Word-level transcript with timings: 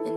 Hallo? 0.00 0.16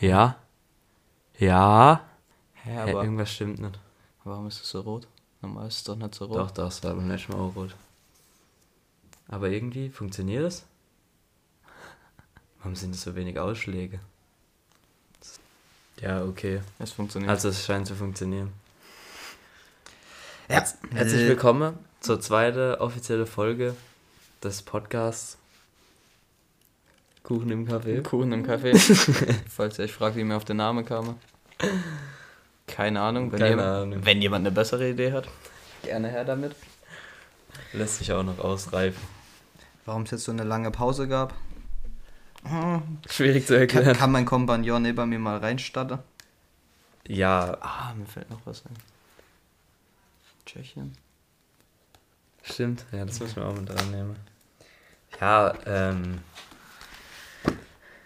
Ja? 0.00 0.36
Ja? 1.38 2.04
Hä, 2.52 2.70
Hä, 2.70 2.78
aber 2.78 3.02
irgendwas 3.02 3.30
stimmt 3.30 3.60
nicht. 3.60 3.78
warum 4.24 4.48
ist 4.48 4.60
es 4.60 4.68
so 4.68 4.80
rot? 4.80 5.08
Normal 5.40 5.68
ist 5.68 5.76
es 5.76 5.84
doch 5.84 5.96
nicht 5.96 6.14
so 6.14 6.26
rot. 6.26 6.36
Doch, 6.36 6.50
das 6.50 6.84
war 6.84 6.94
beim 6.94 7.08
letzten 7.08 7.32
Mal 7.32 7.40
auch 7.40 7.56
rot. 7.56 7.74
Aber 9.28 9.48
irgendwie 9.48 9.88
funktioniert 9.88 10.44
es? 10.44 10.66
Warum 12.58 12.76
sind 12.76 12.94
es 12.94 13.02
so 13.02 13.14
wenig 13.14 13.38
Ausschläge? 13.38 14.00
Ja, 16.00 16.22
okay. 16.24 16.60
Es 16.78 16.92
funktioniert. 16.92 17.30
Also 17.30 17.48
es 17.48 17.64
scheint 17.64 17.86
zu 17.86 17.94
funktionieren. 17.94 18.52
ja. 20.48 20.56
Herzlich 20.92 21.22
Äh, 21.22 21.28
willkommen 21.28 21.78
zur 22.00 22.20
zweiten 22.20 22.74
offiziellen 22.74 23.26
Folge 23.26 23.74
des 24.42 24.62
Podcasts 24.62 25.38
Kuchen 27.22 27.50
im 27.50 27.66
Café. 27.66 28.02
Kuchen 28.02 28.32
im 28.32 28.46
Kaffee. 28.46 28.74
Falls 29.48 29.78
ihr 29.78 29.84
euch 29.86 29.92
fragt, 29.92 30.16
wie 30.16 30.22
mir 30.24 30.36
auf 30.36 30.44
den 30.44 30.58
Namen 30.58 30.84
kam. 30.84 31.18
Keine 32.68 33.00
Ahnung. 33.00 33.32
Wenn, 33.32 33.38
Keine 33.40 33.50
jemand, 33.50 33.68
Ahnung. 33.68 34.00
wenn 34.04 34.22
jemand 34.22 34.46
eine 34.46 34.54
bessere 34.54 34.88
Idee 34.90 35.12
hat, 35.12 35.26
gerne 35.82 36.08
her 36.08 36.24
damit. 36.24 36.54
Lässt 37.72 37.98
sich 37.98 38.12
auch 38.12 38.22
noch 38.22 38.38
ausreifen. 38.38 39.00
Warum 39.86 40.02
es 40.02 40.10
jetzt 40.12 40.24
so 40.24 40.32
eine 40.32 40.44
lange 40.44 40.70
Pause 40.70 41.08
gab? 41.08 41.34
Schwierig 43.10 43.46
zu 43.46 43.54
Kann, 43.54 43.60
erklären. 43.60 43.96
kann 43.96 44.12
mein 44.12 44.24
Kompagnon 44.24 44.82
neben 44.82 45.08
mir 45.08 45.18
mal 45.18 45.38
reinstatten? 45.38 45.98
Ja, 47.06 47.56
Ah, 47.60 47.94
mir 47.94 48.06
fällt 48.06 48.30
noch 48.30 48.40
was 48.44 48.64
ein. 48.66 48.74
Tschechien. 50.44 50.96
Stimmt, 52.42 52.84
ja, 52.92 53.04
das 53.04 53.18
müssen 53.20 53.36
wir 53.36 53.46
auch 53.46 53.54
mit 53.54 53.68
dran 53.68 53.90
nehmen. 53.90 54.16
Ja, 55.20 55.54
ähm. 55.66 56.20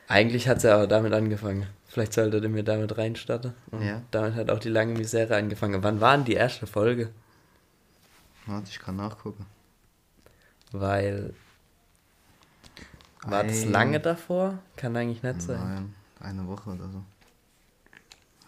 Eigentlich 0.09 0.48
hat 0.48 0.59
es 0.59 0.62
ja 0.64 0.83
auch 0.83 0.86
damit 0.86 1.12
angefangen. 1.12 1.67
Vielleicht 1.86 2.12
sollte 2.14 2.41
der 2.41 2.51
mir 2.51 2.62
damit 2.64 2.97
reinstarten. 2.97 3.53
Und 3.70 3.83
Ja. 3.83 4.01
damit 4.11 4.34
hat 4.34 4.51
auch 4.51 4.59
die 4.59 4.69
lange 4.69 4.95
Misere 4.95 5.36
angefangen. 5.36 5.83
Wann 5.83 6.01
war 6.01 6.17
denn 6.17 6.25
die 6.25 6.34
erste 6.34 6.67
Folge? 6.67 7.11
Warte, 8.47 8.70
ich 8.70 8.79
kann 8.81 8.97
nachgucken. 8.97 9.47
Weil. 10.73 11.34
War 13.27 13.45
das 13.45 13.65
lange 13.67 14.01
davor? 14.01 14.59
Kann 14.77 14.97
eigentlich 14.97 15.23
nicht 15.23 15.43
sein. 15.43 15.61
Nein, 15.61 15.95
eine 16.21 16.47
Woche 16.47 16.71
oder 16.71 16.89
so. 16.89 17.03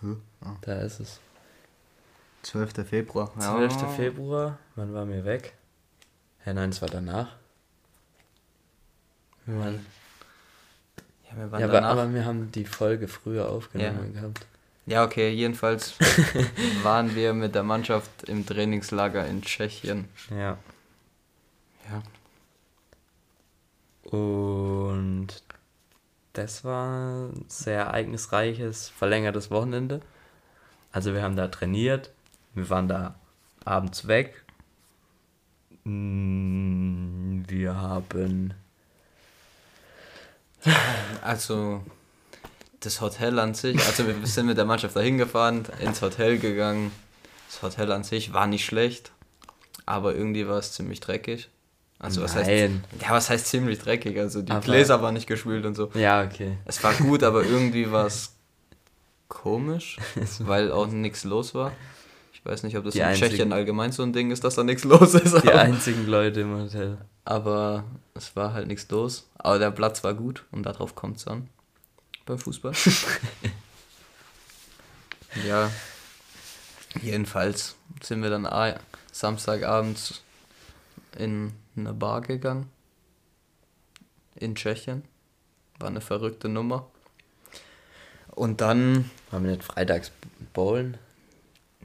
Hä? 0.01 0.17
Ah, 0.41 0.57
Da 0.63 0.81
ist 0.81 1.01
es. 1.01 1.21
12. 2.43 2.87
Februar. 2.89 3.33
12. 3.39 3.95
Februar. 3.95 4.59
Wann 4.75 4.93
waren 4.95 5.09
wir 5.11 5.25
weg? 5.25 5.55
Hä, 6.45 6.53
nein, 6.55 6.71
es 6.71 6.81
war 6.83 6.89
danach. 6.89 7.37
Wir 9.47 9.59
waren, 9.59 9.87
Ja, 11.31 11.37
wir 11.37 11.53
waren 11.53 11.61
ja, 11.61 11.67
aber, 11.67 11.75
danach. 11.75 11.91
aber 11.91 12.15
wir 12.15 12.25
haben 12.25 12.51
die 12.53 12.65
Folge 12.65 13.09
früher 13.09 13.49
aufgenommen 13.49 14.13
gehabt. 14.15 14.47
ja, 14.87 15.05
okay, 15.05 15.31
jedenfalls 15.31 15.95
waren 16.83 17.15
wir 17.15 17.33
mit 17.35 17.55
der 17.55 17.63
Mannschaft 17.63 18.25
im 18.25 18.45
Trainingslager 18.47 19.27
in 19.27 19.43
Tschechien. 19.43 20.09
Ja. 20.31 20.57
Ja. 21.91 22.03
Und 24.13 25.29
das 26.35 26.65
war 26.65 27.29
ein 27.29 27.45
sehr 27.49 27.81
ereignisreiches, 27.81 28.91
verlängertes 28.91 29.51
Wochenende. 29.51 30.03
Also 30.93 31.15
wir 31.15 31.23
haben 31.23 31.35
da 31.35 31.49
trainiert, 31.49 32.11
wir 32.53 32.69
waren 32.69 32.89
da 32.89 33.15
abends 33.65 34.07
weg. 34.07 34.45
Mm, 35.85 37.45
Wir 37.49 37.75
haben... 37.77 38.55
Also, 41.23 41.83
das 42.81 43.01
Hotel 43.01 43.39
an 43.39 43.55
sich, 43.55 43.85
also 43.87 44.07
wir 44.07 44.15
sind 44.27 44.47
mit 44.47 44.59
der 44.59 44.65
Mannschaft 44.65 44.95
dahin 44.95 45.19
gefahren, 45.19 45.65
ins 45.81 46.03
Hotel 46.03 46.39
gegangen. 46.39 46.93
Das 47.49 47.63
Hotel 47.63 47.91
an 47.93 48.05
sich 48.05 48.33
war 48.33 48.47
nicht 48.47 48.65
schlecht, 48.65 49.11
aber 49.87 50.15
irgendwie 50.15 50.47
war 50.47 50.59
es 50.59 50.73
ziemlich 50.73 51.01
dreckig. 51.01 51.49
Also 52.03 52.21
was 52.23 52.35
heißt, 52.35 52.51
Nein. 52.51 52.85
ja, 53.01 53.11
was 53.13 53.31
heißt 53.31 53.47
ziemlich 53.47 53.79
dreckig? 53.79 54.19
Also 54.19 54.43
die 54.43 54.51
Aber- 54.53 54.61
Gläser 54.61 55.01
waren 55.03 55.15
nicht 55.15 55.27
gespült 55.29 55.65
und 55.65 55.77
so. 55.77 55.89
Ja, 55.95 56.23
okay. 56.25 56.59
Es 56.65 56.83
war 56.85 56.93
gut, 56.95 57.23
aber 57.23 57.45
irgendwie 57.45 57.91
war 57.93 58.07
es 58.07 58.35
komisch, 59.29 59.99
weil 60.41 60.73
auch 60.73 60.89
nichts 60.89 61.23
los 61.25 61.55
war. 61.55 61.71
Ich 62.35 62.45
weiß 62.45 62.65
nicht, 62.65 62.77
ob 62.77 62.83
das 62.85 62.95
Die 62.95 62.99
in 62.99 63.05
einzigen- 63.07 63.31
Tschechien 63.31 63.53
allgemein 63.53 63.93
so 63.93 64.03
ein 64.03 64.13
Ding 64.13 64.33
ist, 64.33 64.43
dass 64.43 64.57
da 64.57 64.65
nichts 64.65 64.83
los 64.85 65.15
ist. 65.15 65.43
Die 65.45 65.53
einzigen 65.53 66.07
Leute 66.09 66.41
im 66.41 66.59
Hotel. 66.59 66.99
aber 67.25 67.85
es 68.15 68.35
war 68.37 68.53
halt 68.53 68.67
nichts 68.67 68.91
los. 68.91 69.29
Aber 69.39 69.59
der 69.61 69.71
Platz 69.71 70.03
war 70.05 70.13
gut 70.15 70.45
und 70.51 70.65
darauf 70.65 70.95
kommt 70.97 71.17
es 71.19 71.27
an. 71.29 71.49
Beim 72.27 72.39
Fußball. 72.39 72.73
ja. 75.47 75.71
Jedenfalls 77.01 77.77
sind 78.03 78.23
wir 78.23 78.29
dann 78.31 78.47
Samstagabends 79.13 80.21
in 81.17 81.53
eine 81.77 81.93
Bar 81.93 82.21
gegangen. 82.21 82.69
In 84.35 84.55
Tschechien. 84.55 85.05
War 85.79 85.89
eine 85.89 86.01
verrückte 86.01 86.49
Nummer. 86.49 86.87
Und 88.31 88.61
dann. 88.61 89.11
Waren 89.31 89.45
wir 89.45 89.51
nicht 89.53 89.65
freitags 89.65 90.13
bowlen? 90.53 90.97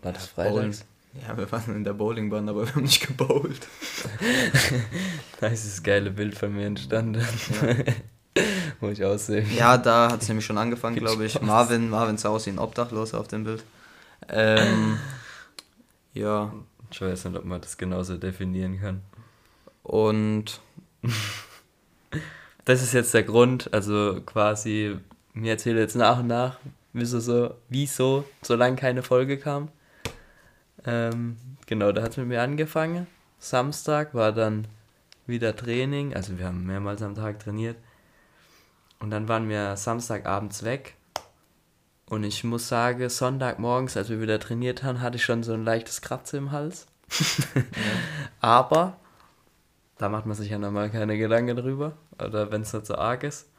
War 0.01 0.13
das 0.13 0.27
freitags? 0.27 0.85
Ja, 1.25 1.37
wir 1.37 1.51
waren 1.51 1.75
in 1.75 1.83
der 1.83 1.93
Bowlingbahn, 1.93 2.47
aber 2.47 2.65
wir 2.65 2.75
haben 2.75 2.83
nicht 2.83 3.05
gebowlt. 3.05 3.67
Da 5.39 5.47
ist 5.47 5.67
das 5.67 5.83
geile 5.83 6.09
Bild 6.09 6.35
von 6.35 6.51
mir 6.51 6.65
entstanden. 6.65 7.23
Wo 8.79 8.89
ich 8.89 9.03
aussehe. 9.05 9.43
Ja, 9.55 9.77
da 9.77 10.11
hat 10.11 10.23
es 10.23 10.27
nämlich 10.27 10.45
schon 10.45 10.57
angefangen, 10.57 10.95
glaube 10.95 11.25
ich. 11.25 11.39
Marvin, 11.41 11.91
Marvin 11.91 12.17
sah 12.17 12.29
aus 12.29 12.47
wie 12.47 12.51
ein 12.51 12.59
Obdachloser 12.59 13.19
auf 13.19 13.27
dem 13.27 13.43
Bild. 13.43 13.63
Ähm, 14.29 14.97
ja, 16.13 16.51
Ich 16.91 17.01
weiß 17.01 17.25
nicht, 17.25 17.37
ob 17.37 17.45
man 17.45 17.61
das 17.61 17.77
genauso 17.77 18.17
definieren 18.17 18.79
kann. 18.79 19.01
Und 19.87 20.59
Das 22.67 22.81
ist 22.81 22.91
jetzt 22.91 23.13
der 23.13 23.23
Grund, 23.23 23.73
also 23.73 24.19
quasi, 24.25 24.97
mir 25.33 25.51
erzähle 25.51 25.79
jetzt 25.79 25.95
nach 25.95 26.19
und 26.19 26.27
nach, 26.27 26.57
wieso 26.91 27.21
so, 27.21 27.55
wieso 27.69 28.25
so 28.41 28.55
lange 28.55 28.75
keine 28.75 29.03
Folge 29.03 29.37
kam. 29.37 29.69
Ähm, 30.85 31.37
genau, 31.65 31.93
da 31.93 32.01
hat 32.01 32.11
es 32.11 32.17
mit 32.17 32.27
mir 32.27 32.41
angefangen. 32.41 33.07
Samstag 33.39 34.13
war 34.13 34.33
dann 34.33 34.67
wieder 35.27 35.55
Training, 35.55 36.13
also 36.13 36.37
wir 36.37 36.47
haben 36.47 36.65
mehrmals 36.65 37.01
am 37.01 37.15
Tag 37.15 37.39
trainiert. 37.39 37.77
Und 38.99 39.11
dann 39.11 39.29
waren 39.29 39.47
wir 39.47 39.77
Samstagabends 39.77 40.63
weg. 40.63 40.95
Und 42.09 42.25
ich 42.25 42.43
muss 42.43 42.67
sagen, 42.67 43.07
Sonntagmorgens, 43.07 43.95
als 43.95 44.09
wir 44.09 44.19
wieder 44.19 44.41
trainiert 44.41 44.83
haben, 44.83 44.99
hatte 44.99 45.15
ich 45.15 45.23
schon 45.23 45.41
so 45.41 45.53
ein 45.53 45.63
leichtes 45.63 46.01
Kratzen 46.01 46.39
im 46.39 46.51
Hals. 46.51 46.87
Aber 48.41 48.97
da 49.97 50.09
macht 50.09 50.25
man 50.25 50.35
sich 50.35 50.49
ja 50.49 50.57
normal 50.57 50.89
keine 50.89 51.17
Gedanken 51.17 51.55
drüber. 51.55 51.93
Oder 52.23 52.51
wenn 52.51 52.61
es 52.61 52.73
nicht 52.73 52.85
so 52.85 52.95
arg 52.95 53.23
ist. 53.23 53.49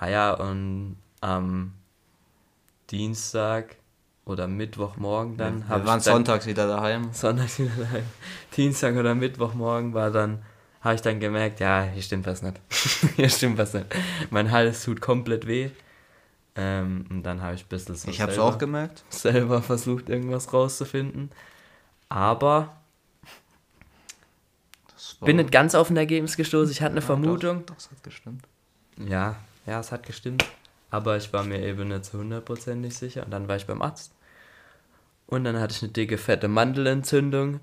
Ha 0.00 0.08
ja, 0.08 0.32
und 0.34 0.96
am 1.20 1.72
Dienstag 2.90 3.76
oder 4.24 4.48
Mittwochmorgen 4.48 5.36
dann 5.36 5.68
hab 5.68 5.82
wir 5.82 5.86
waren 5.86 5.98
ich 5.98 6.04
dann, 6.04 6.14
sonntags 6.14 6.46
wieder 6.46 6.66
daheim. 6.66 7.12
Sonntags 7.12 7.58
wieder 7.58 7.70
daheim. 7.78 8.04
Dienstag 8.56 8.96
oder 8.96 9.14
Mittwochmorgen 9.14 9.94
war 9.94 10.10
dann, 10.10 10.42
habe 10.80 10.96
ich 10.96 11.02
dann 11.02 11.20
gemerkt, 11.20 11.60
ja, 11.60 11.82
hier 11.82 12.02
stimmt 12.02 12.26
was 12.26 12.42
nicht. 12.42 12.60
hier 13.16 13.30
stimmt 13.30 13.58
was 13.58 13.72
nicht. 13.72 13.86
Mein 14.30 14.50
Hals 14.50 14.84
tut 14.84 15.00
komplett 15.00 15.46
weh. 15.46 15.70
Ähm, 16.56 17.04
und 17.10 17.22
dann 17.22 17.42
habe 17.42 17.54
ich 17.54 17.64
ein 17.64 17.68
bisschen 17.68 17.94
so 17.94 18.08
Ich 18.08 18.20
habe 18.20 18.32
es 18.32 18.38
auch 18.38 18.58
gemerkt. 18.58 19.04
selber 19.10 19.62
versucht, 19.62 20.08
irgendwas 20.08 20.52
rauszufinden. 20.52 21.30
Aber 22.08 22.75
War- 25.20 25.26
bin 25.26 25.36
nicht 25.36 25.50
ganz 25.52 25.74
auf 25.74 25.90
ein 25.90 25.96
Ergebnis 25.96 26.36
gestoßen. 26.36 26.70
Ich 26.72 26.80
hatte 26.82 26.92
eine 26.92 27.00
Ja, 27.00 27.06
Vermutung. 27.06 27.64
Doch, 27.66 27.74
das 27.74 27.90
hat 27.90 28.02
gestimmt. 28.02 28.44
Ja, 28.98 29.36
ja, 29.66 29.80
es 29.80 29.92
hat 29.92 30.04
gestimmt. 30.04 30.44
Aber 30.90 31.16
ich 31.16 31.32
war 31.32 31.42
mir 31.44 31.60
eben 31.62 31.88
nicht 31.88 32.04
zu 32.04 32.18
hundertprozentig 32.18 32.96
sicher. 32.96 33.24
Und 33.24 33.30
dann 33.30 33.48
war 33.48 33.56
ich 33.56 33.66
beim 33.66 33.82
Arzt. 33.82 34.12
Und 35.26 35.44
dann 35.44 35.58
hatte 35.58 35.74
ich 35.74 35.82
eine 35.82 35.92
dicke, 35.92 36.18
fette 36.18 36.48
Mandelentzündung. 36.48 37.60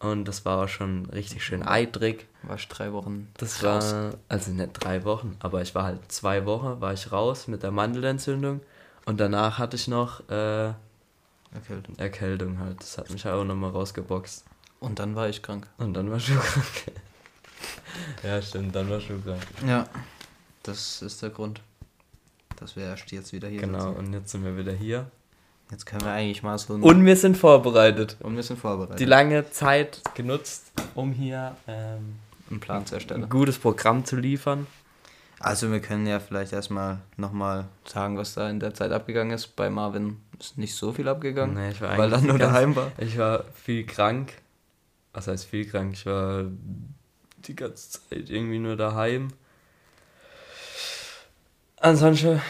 Und 0.00 0.26
das 0.26 0.44
war 0.44 0.64
auch 0.64 0.68
schon 0.68 1.06
richtig 1.06 1.44
schön 1.44 1.62
eitrig. 1.62 2.26
war 2.42 2.56
ich 2.56 2.68
drei 2.68 2.92
Wochen 2.92 3.28
Das 3.38 3.62
raus. 3.62 3.92
war, 3.92 4.14
also 4.28 4.50
nicht 4.50 4.72
drei 4.74 5.04
Wochen, 5.04 5.36
aber 5.38 5.62
ich 5.62 5.74
war 5.74 5.84
halt 5.84 6.10
zwei 6.12 6.44
Wochen, 6.46 6.80
war 6.80 6.92
ich 6.92 7.10
raus 7.12 7.48
mit 7.48 7.62
der 7.62 7.70
Mandelentzündung. 7.70 8.60
Und 9.06 9.20
danach 9.20 9.58
hatte 9.58 9.76
ich 9.76 9.88
noch 9.88 10.28
äh, 10.28 10.72
Erkältung. 11.52 11.96
Erkältung 11.98 12.58
halt. 12.58 12.80
Das 12.80 12.98
hat 12.98 13.10
mich 13.10 13.26
auch 13.26 13.44
nochmal 13.44 13.70
rausgeboxt. 13.70 14.44
Und 14.84 14.98
dann 14.98 15.14
war 15.16 15.28
ich 15.28 15.42
krank. 15.42 15.66
Und 15.78 15.94
dann 15.94 16.10
war 16.10 16.18
ich 16.18 16.26
schon 16.26 16.38
krank. 16.38 16.66
ja, 18.22 18.40
stimmt, 18.42 18.74
dann 18.74 18.88
war 18.90 18.98
ich 18.98 19.06
schon 19.06 19.24
krank. 19.24 19.42
Ja, 19.66 19.86
das 20.62 21.02
ist 21.02 21.22
der 21.22 21.30
Grund. 21.30 21.60
dass 22.56 22.76
wir 22.76 22.84
erst 22.84 23.10
jetzt 23.10 23.32
wieder 23.32 23.48
hier 23.48 23.60
Genau, 23.62 23.88
sitzen. 23.88 23.96
und 23.98 24.12
jetzt 24.12 24.30
sind 24.30 24.44
wir 24.44 24.56
wieder 24.56 24.72
hier. 24.72 25.10
Jetzt 25.72 25.86
können 25.86 26.02
wir 26.04 26.12
eigentlich 26.12 26.42
mal 26.44 26.56
so 26.56 26.74
ein- 26.74 26.82
Und 26.82 27.04
wir 27.04 27.16
sind 27.16 27.36
vorbereitet. 27.36 28.16
und 28.20 28.36
wir 28.36 28.42
sind 28.44 28.60
vorbereitet, 28.60 29.00
Die 29.00 29.04
lange 29.06 29.50
Zeit 29.50 30.00
genutzt, 30.14 30.70
um 30.94 31.10
hier 31.12 31.56
ähm, 31.66 32.14
einen 32.50 32.60
Plan 32.60 32.86
zu 32.86 32.94
ein 32.94 32.98
erstellen. 32.98 33.28
gutes 33.28 33.58
Programm 33.58 34.04
zu 34.04 34.14
liefern. 34.16 34.66
Also 35.40 35.70
wir 35.72 35.80
können 35.80 36.06
ja 36.06 36.20
vielleicht 36.20 36.52
erstmal 36.52 36.98
nochmal 37.16 37.64
sagen, 37.86 38.16
was 38.16 38.34
da 38.34 38.48
in 38.48 38.60
der 38.60 38.72
Zeit 38.72 38.92
abgegangen 38.92 39.32
ist. 39.34 39.56
Bei 39.56 39.68
Marvin 39.68 40.18
ist 40.38 40.56
nicht 40.56 40.74
so 40.76 40.92
viel 40.92 41.08
abgegangen, 41.08 41.54
Nee, 41.56 41.70
ich 41.72 41.80
war 41.80 41.98
weil 41.98 42.12
er 42.12 42.20
nur 42.20 42.38
daheim 42.38 42.76
war. 42.76 42.92
Ich 42.98 43.18
war 43.18 43.42
viel 43.54 43.84
krank. 43.84 44.32
Was 45.14 45.28
heißt 45.28 45.46
viel 45.46 45.64
krank? 45.64 45.94
Ich 45.94 46.06
war 46.06 46.44
die 47.46 47.56
ganze 47.56 47.90
Zeit 47.90 48.28
irgendwie 48.30 48.58
nur 48.58 48.76
daheim. 48.76 49.28
Ansonsten 51.76 52.42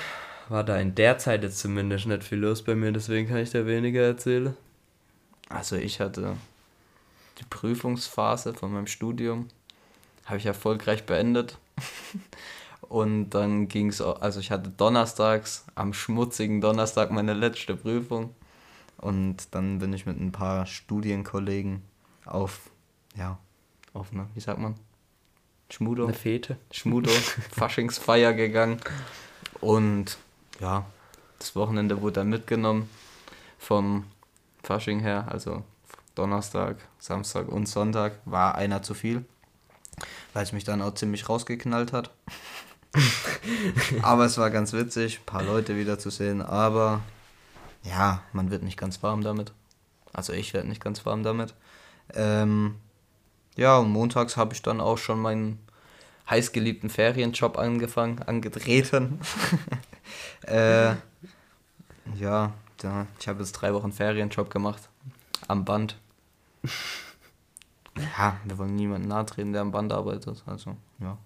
war 0.49 0.65
da 0.65 0.79
in 0.79 0.95
der 0.95 1.19
Zeit 1.19 1.43
jetzt 1.43 1.59
zumindest 1.59 2.07
nicht 2.07 2.25
viel 2.25 2.39
los 2.39 2.63
bei 2.63 2.75
mir, 2.75 2.93
deswegen 2.93 3.29
kann 3.29 3.39
ich 3.39 3.51
da 3.51 3.67
weniger 3.67 4.03
erzählen. 4.03 4.57
Also 5.49 5.77
ich 5.77 6.01
hatte 6.01 6.37
die 7.39 7.45
Prüfungsphase 7.51 8.55
von 8.55 8.73
meinem 8.73 8.87
Studium, 8.87 9.49
habe 10.25 10.39
ich 10.39 10.47
erfolgreich 10.47 11.05
beendet. 11.05 11.59
Und 12.89 13.31
dann 13.31 13.69
ging 13.69 13.89
es, 13.89 14.01
also 14.01 14.41
ich 14.41 14.51
hatte 14.51 14.71
donnerstags, 14.71 15.67
am 15.75 15.93
schmutzigen 15.93 16.61
Donnerstag 16.61 17.11
meine 17.11 17.35
letzte 17.35 17.77
Prüfung. 17.77 18.35
Und 18.99 19.55
dann 19.55 19.81
bin 19.81 19.93
ich 19.93 20.07
mit 20.07 20.19
ein 20.19 20.33
paar 20.33 20.67
Studienkollegen 20.67 21.83
auf, 22.27 22.71
ja, 23.17 23.39
auf 23.93 24.13
eine, 24.13 24.29
wie 24.35 24.41
sagt 24.41 24.59
man? 24.59 24.75
Schmudo? 25.71 26.05
Eine 26.05 26.15
Fete. 26.15 26.57
Schmudo, 26.71 27.11
Faschingsfeier 27.53 28.33
gegangen. 28.33 28.81
Und 29.61 30.19
ja, 30.61 30.85
das 31.39 31.57
Wochenende 31.57 32.01
wurde 32.01 32.15
dann 32.15 32.29
mitgenommen 32.29 32.89
vom 33.59 34.05
Fasching 34.63 35.01
her, 35.01 35.27
also 35.31 35.63
Donnerstag, 36.15 36.77
Samstag 36.99 37.49
und 37.49 37.67
Sonntag 37.67 38.19
war 38.25 38.55
einer 38.55 38.83
zu 38.83 38.95
viel, 38.95 39.25
weil 40.33 40.45
es 40.45 40.53
mich 40.53 40.65
dann 40.65 40.83
auch 40.83 40.95
ziemlich 40.95 41.29
rausgeknallt 41.29 41.93
hat. 41.93 42.11
aber 44.03 44.25
es 44.27 44.39
war 44.39 44.51
ganz 44.51 44.73
witzig, 44.73 45.19
ein 45.19 45.27
paar 45.27 45.43
Leute 45.43 45.77
wieder 45.77 45.99
zu 45.99 46.11
sehen, 46.11 46.41
aber 46.41 47.01
ja, 47.83 48.23
man 48.33 48.51
wird 48.51 48.63
nicht 48.63 48.79
ganz 48.79 49.03
warm 49.03 49.23
damit. 49.23 49.53
Also 50.13 50.33
ich 50.33 50.55
werde 50.55 50.69
nicht 50.69 50.83
ganz 50.83 51.05
warm 51.05 51.23
damit. 51.25 51.55
Ähm, 52.13 52.77
ja, 53.57 53.79
und 53.79 53.91
montags 53.91 54.37
habe 54.37 54.55
ich 54.55 54.63
dann 54.63 54.81
auch 54.81 54.99
schon 54.99 55.21
meinen 55.21 55.59
heißgeliebten 56.29 56.91
Ferienjob 56.91 57.59
angefangen, 57.59 58.23
angetreten. 58.23 59.21
äh, 60.47 60.95
ja, 62.17 62.53
da, 62.79 63.07
ich 63.19 63.29
habe 63.29 63.41
jetzt 63.41 63.53
drei 63.53 63.73
Wochen 63.75 63.93
Ferienjob 63.93 64.51
gemacht. 64.51 64.89
Am 65.49 65.65
Band. 65.65 65.99
Ja, 68.19 68.39
wir 68.43 68.59
wollen 68.59 68.75
niemanden 68.75 69.07
nahe 69.07 69.25
treten, 69.25 69.53
der 69.53 69.63
am 69.63 69.71
Band 69.71 69.93
arbeitet. 69.93 70.43
Also, 70.47 70.77
ja. 70.99 71.17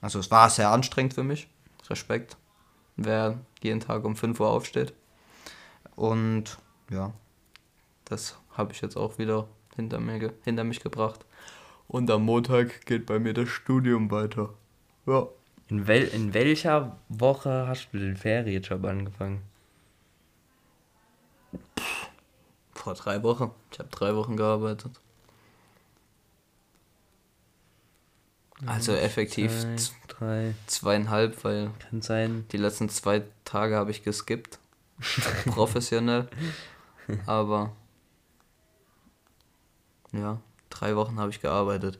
Also 0.00 0.18
es 0.18 0.28
war 0.28 0.50
sehr 0.50 0.72
anstrengend 0.72 1.14
für 1.14 1.22
mich. 1.22 1.48
Respekt. 1.88 2.36
Wer 2.96 3.38
jeden 3.62 3.78
Tag 3.78 4.04
um 4.04 4.16
5 4.16 4.40
Uhr 4.40 4.50
aufsteht. 4.50 4.92
Und 5.94 6.58
ja, 6.90 7.12
das 8.06 8.36
habe 8.56 8.72
ich 8.72 8.80
jetzt 8.80 8.96
auch 8.96 9.18
wieder 9.18 9.46
hinter, 9.80 10.00
mir 10.00 10.18
ge 10.18 10.30
hinter 10.44 10.64
mich 10.64 10.80
gebracht. 10.80 11.24
Und 11.88 12.10
am 12.10 12.24
Montag 12.24 12.86
geht 12.86 13.06
bei 13.06 13.18
mir 13.18 13.34
das 13.34 13.48
Studium 13.48 14.10
weiter. 14.10 14.50
Ja. 15.06 15.26
In, 15.68 15.86
wel 15.86 16.04
in 16.04 16.34
welcher 16.34 16.96
Woche 17.08 17.66
hast 17.66 17.88
du 17.92 17.98
den 17.98 18.16
Ferienjob 18.16 18.84
angefangen? 18.84 19.42
Vor 22.74 22.94
drei 22.94 23.22
Wochen. 23.22 23.50
Ich 23.72 23.78
habe 23.78 23.88
drei 23.90 24.14
Wochen 24.14 24.36
gearbeitet. 24.36 24.92
Also 28.66 28.92
effektiv 28.92 29.50
Zwei, 29.76 30.54
zweieinhalb, 30.66 31.44
weil 31.44 31.70
Kann 31.88 32.02
sein. 32.02 32.44
die 32.52 32.58
letzten 32.58 32.88
zwei 32.90 33.22
Tage 33.44 33.76
habe 33.76 33.90
ich 33.90 34.02
geskippt. 34.02 34.58
Professionell. 35.46 36.28
Aber 37.26 37.72
ja, 40.12 40.40
drei 40.70 40.96
Wochen 40.96 41.18
habe 41.18 41.30
ich 41.30 41.40
gearbeitet. 41.40 41.98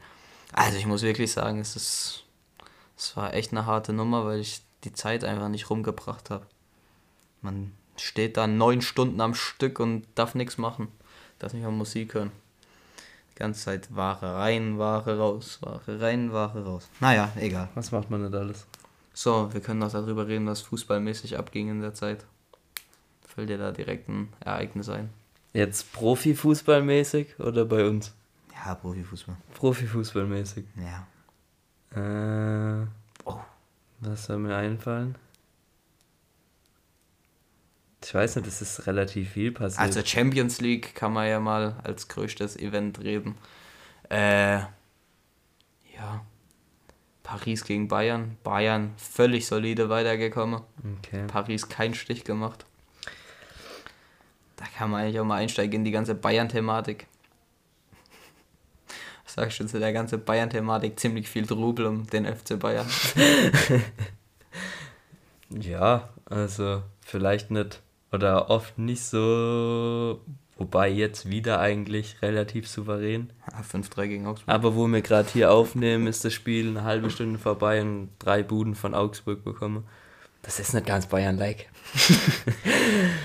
Also 0.53 0.79
ich 0.79 0.87
muss 0.87 1.03
wirklich 1.03 1.33
sagen, 1.33 1.61
es 1.61 1.77
ist 1.77 2.25
es 3.01 3.17
war 3.17 3.33
echt 3.33 3.53
eine 3.53 3.65
harte 3.65 3.95
Nummer, 3.95 4.27
weil 4.27 4.41
ich 4.41 4.61
die 4.85 4.93
Zeit 4.93 5.25
einfach 5.25 5.49
nicht 5.49 5.71
rumgebracht 5.71 6.29
habe. 6.29 6.47
Man 7.41 7.73
steht 7.97 8.37
da 8.37 8.47
neun 8.47 8.83
Stunden 8.83 9.23
am 9.23 9.35
Stück 9.35 9.81
und 9.81 10.07
darf 10.17 10.35
nichts 10.35 10.59
machen. 10.59 10.89
Darf 11.39 11.55
nicht 11.55 11.62
mal 11.62 11.71
Musik 11.71 12.12
hören. 12.12 12.31
Die 13.33 13.39
ganze 13.39 13.65
Zeit 13.65 13.97
Ware 13.97 14.35
rein, 14.35 14.79
Ware 14.79 15.17
raus, 15.17 15.61
Ware 15.63 15.99
rein, 15.99 16.31
Ware 16.35 16.63
raus. 16.63 16.91
Naja, 17.01 17.33
egal. 17.37 17.71
Was 17.75 17.91
macht 17.91 18.11
man 18.11 18.23
nicht 18.23 18.35
alles? 18.35 18.67
So, 19.15 19.51
wir 19.51 19.63
können 19.63 19.81
noch 19.81 19.93
darüber 19.93 20.29
reden, 20.29 20.47
was 20.47 20.61
fußballmäßig 20.61 21.39
abging 21.39 21.71
in 21.71 21.81
der 21.81 21.95
Zeit. 21.95 22.27
Fällt 23.27 23.49
dir 23.49 23.59
da 23.59 23.73
direkt 23.73 24.11
ein 24.11 24.31
Ereignis 24.41 24.91
ein? 24.91 25.09
Jetzt 25.52 25.93
Profifußballmäßig 25.93 27.38
oder 27.41 27.64
bei 27.64 27.85
uns? 27.87 28.14
Ja, 28.64 28.75
Profifußball. 28.75 29.37
Profifußballmäßig. 29.55 30.64
Ja. 30.76 31.06
Äh, 32.82 32.87
Oh. 33.25 33.38
was 34.00 34.25
soll 34.26 34.38
mir 34.38 34.56
einfallen? 34.56 35.17
Ich 38.02 38.14
weiß 38.14 38.37
nicht, 38.37 38.47
es 38.47 38.62
ist 38.62 38.87
relativ 38.87 39.31
viel 39.32 39.52
passiert. 39.52 39.81
Also 39.81 40.02
Champions 40.05 40.61
League 40.61 40.94
kann 40.94 41.12
man 41.12 41.29
ja 41.29 41.38
mal 41.38 41.76
als 41.85 42.08
größtes 42.08 42.56
Event 42.56 42.99
reden. 43.00 43.37
Äh, 44.08 44.61
ja. 45.94 46.25
Paris 47.23 47.64
gegen 47.64 47.88
Bayern. 47.88 48.38
Bayern 48.43 48.93
völlig 48.96 49.46
solide 49.46 49.88
weitergekommen. 49.91 50.62
okay. 50.99 51.26
Paris 51.26 51.69
keinen 51.69 51.94
Stich 51.94 52.25
gemacht. 52.25 52.64
Kann 54.81 54.93
man 54.93 55.03
eigentlich 55.03 55.21
auch 55.21 55.27
mal 55.27 55.37
einsteigen 55.37 55.81
in 55.81 55.85
die 55.85 55.91
ganze 55.91 56.15
Bayern-Thematik. 56.15 57.06
Was 59.25 59.35
sagst 59.35 59.61
du 59.61 59.67
zu 59.67 59.79
der 59.79 59.93
ganzen 59.93 60.25
Bayern-Thematik? 60.25 60.99
Ziemlich 60.99 61.29
viel 61.29 61.47
Trubel 61.47 61.85
um 61.85 62.06
den 62.06 62.25
FC 62.25 62.59
Bayern. 62.59 62.87
Ja, 65.50 66.09
also 66.27 66.82
vielleicht 67.00 67.50
nicht 67.50 67.82
oder 68.12 68.50
oft 68.50 68.79
nicht 68.79 69.03
so, 69.03 70.20
wobei 70.56 70.89
jetzt 70.89 71.29
wieder 71.29 71.60
eigentlich 71.60 72.22
relativ 72.22 72.69
souverän. 72.69 73.32
Ja, 73.51 73.60
5-3 73.60 74.06
gegen 74.06 74.27
Augsburg. 74.29 74.49
Aber 74.49 74.77
wo 74.77 74.87
wir 74.87 75.03
gerade 75.03 75.29
hier 75.29 75.51
aufnehmen, 75.51 76.06
ist 76.06 76.25
das 76.25 76.32
Spiel 76.32 76.69
eine 76.69 76.84
halbe 76.84 77.10
Stunde 77.10 77.39
vorbei 77.39 77.82
und 77.82 78.10
drei 78.20 78.44
Buden 78.44 78.77
von 78.77 78.94
Augsburg 78.94 79.44
bekommen. 79.44 79.84
Das 80.43 80.59
ist 80.59 80.73
nicht 80.75 80.87
ganz 80.87 81.06
Bayern-like. 81.06 81.67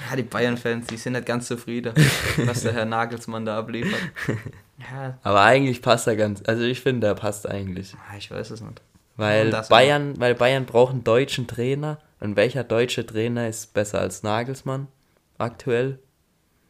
Ja, 0.09 0.15
die 0.15 0.23
Bayern-Fans, 0.23 0.87
die 0.87 0.97
sind 0.97 1.13
nicht 1.13 1.25
ganz 1.25 1.47
zufrieden, 1.47 1.93
was 2.45 2.61
der 2.61 2.73
Herr 2.73 2.85
Nagelsmann 2.85 3.45
da 3.45 3.57
abliefert. 3.57 3.99
Ja, 4.79 5.17
Aber 5.23 5.41
eigentlich 5.41 5.81
passt 5.81 6.07
er 6.07 6.15
ganz, 6.15 6.41
also 6.45 6.63
ich 6.63 6.81
finde, 6.81 7.07
er 7.07 7.15
passt 7.15 7.47
eigentlich. 7.49 7.95
ah, 7.95 8.15
ich 8.17 8.29
weiß 8.29 8.51
es 8.51 8.61
nicht. 8.61 8.81
Weil 9.17 9.51
Bayern, 9.69 10.19
weil 10.19 10.35
Bayern 10.35 10.65
braucht 10.65 10.93
einen 10.93 11.03
deutschen 11.03 11.47
Trainer. 11.47 11.99
Und 12.19 12.35
welcher 12.35 12.63
deutsche 12.63 13.05
Trainer 13.05 13.47
ist 13.47 13.73
besser 13.73 13.99
als 13.99 14.23
Nagelsmann 14.23 14.87
aktuell? 15.37 15.99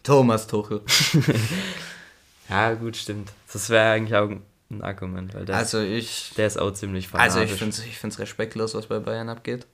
Thomas 0.04 0.48
Tuchel. 0.48 0.82
Ja, 2.50 2.74
gut, 2.76 2.96
stimmt. 2.96 3.32
Das 3.52 3.70
wäre 3.72 3.92
eigentlich 3.92 4.16
auch 4.16 4.30
ein 4.70 4.82
Argument, 4.84 5.34
weil 5.34 5.46
der, 5.46 5.56
Also 5.56 5.82
ich, 5.82 6.32
der 6.38 6.46
ist 6.48 6.58
auch 6.60 6.72
ziemlich 6.72 7.10
also 7.14 7.38
fanatisch. 7.40 7.54
ich 7.54 7.58
finde 7.58 7.76
es 7.76 7.86
ich 7.86 7.98
find's 7.98 8.20
respektlos, 8.20 8.76
was 8.76 8.86
bei 8.86 9.00
Bayern 9.00 9.30
abgeht. 9.30 9.66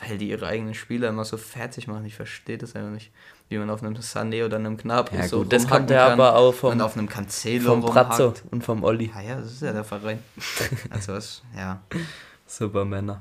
Weil 0.00 0.18
die 0.18 0.28
ihre 0.30 0.46
eigenen 0.46 0.74
Spieler 0.74 1.08
immer 1.10 1.24
so 1.24 1.36
fertig 1.36 1.86
machen. 1.86 2.04
Ich 2.04 2.16
verstehe 2.16 2.58
das 2.58 2.74
einfach 2.74 2.90
nicht. 2.90 3.12
Wie 3.48 3.58
man 3.58 3.70
auf 3.70 3.82
einem 3.82 3.94
Sané 3.94 4.44
oder 4.44 4.56
einem 4.56 4.76
Gnabry 4.76 5.16
Ja, 5.16 5.28
so 5.28 5.38
gut, 5.42 5.52
das 5.52 5.68
kommt 5.68 5.90
ja 5.90 6.08
aber 6.08 6.34
auch 6.34 6.52
vom- 6.52 6.72
und 6.72 6.80
auf 6.80 6.96
einem 6.96 7.08
Cancelo 7.08 7.70
vom 7.70 7.84
rumhackt. 7.84 8.42
und 8.50 8.64
vom 8.64 8.82
Olli. 8.82 9.12
Ja, 9.14 9.20
ja, 9.20 9.36
das 9.40 9.52
ist 9.52 9.62
ja 9.62 9.72
der 9.72 9.84
Verein. 9.84 10.20
Also 10.90 11.12
was, 11.12 11.42
ja. 11.56 11.80
Supermänner. 12.46 13.20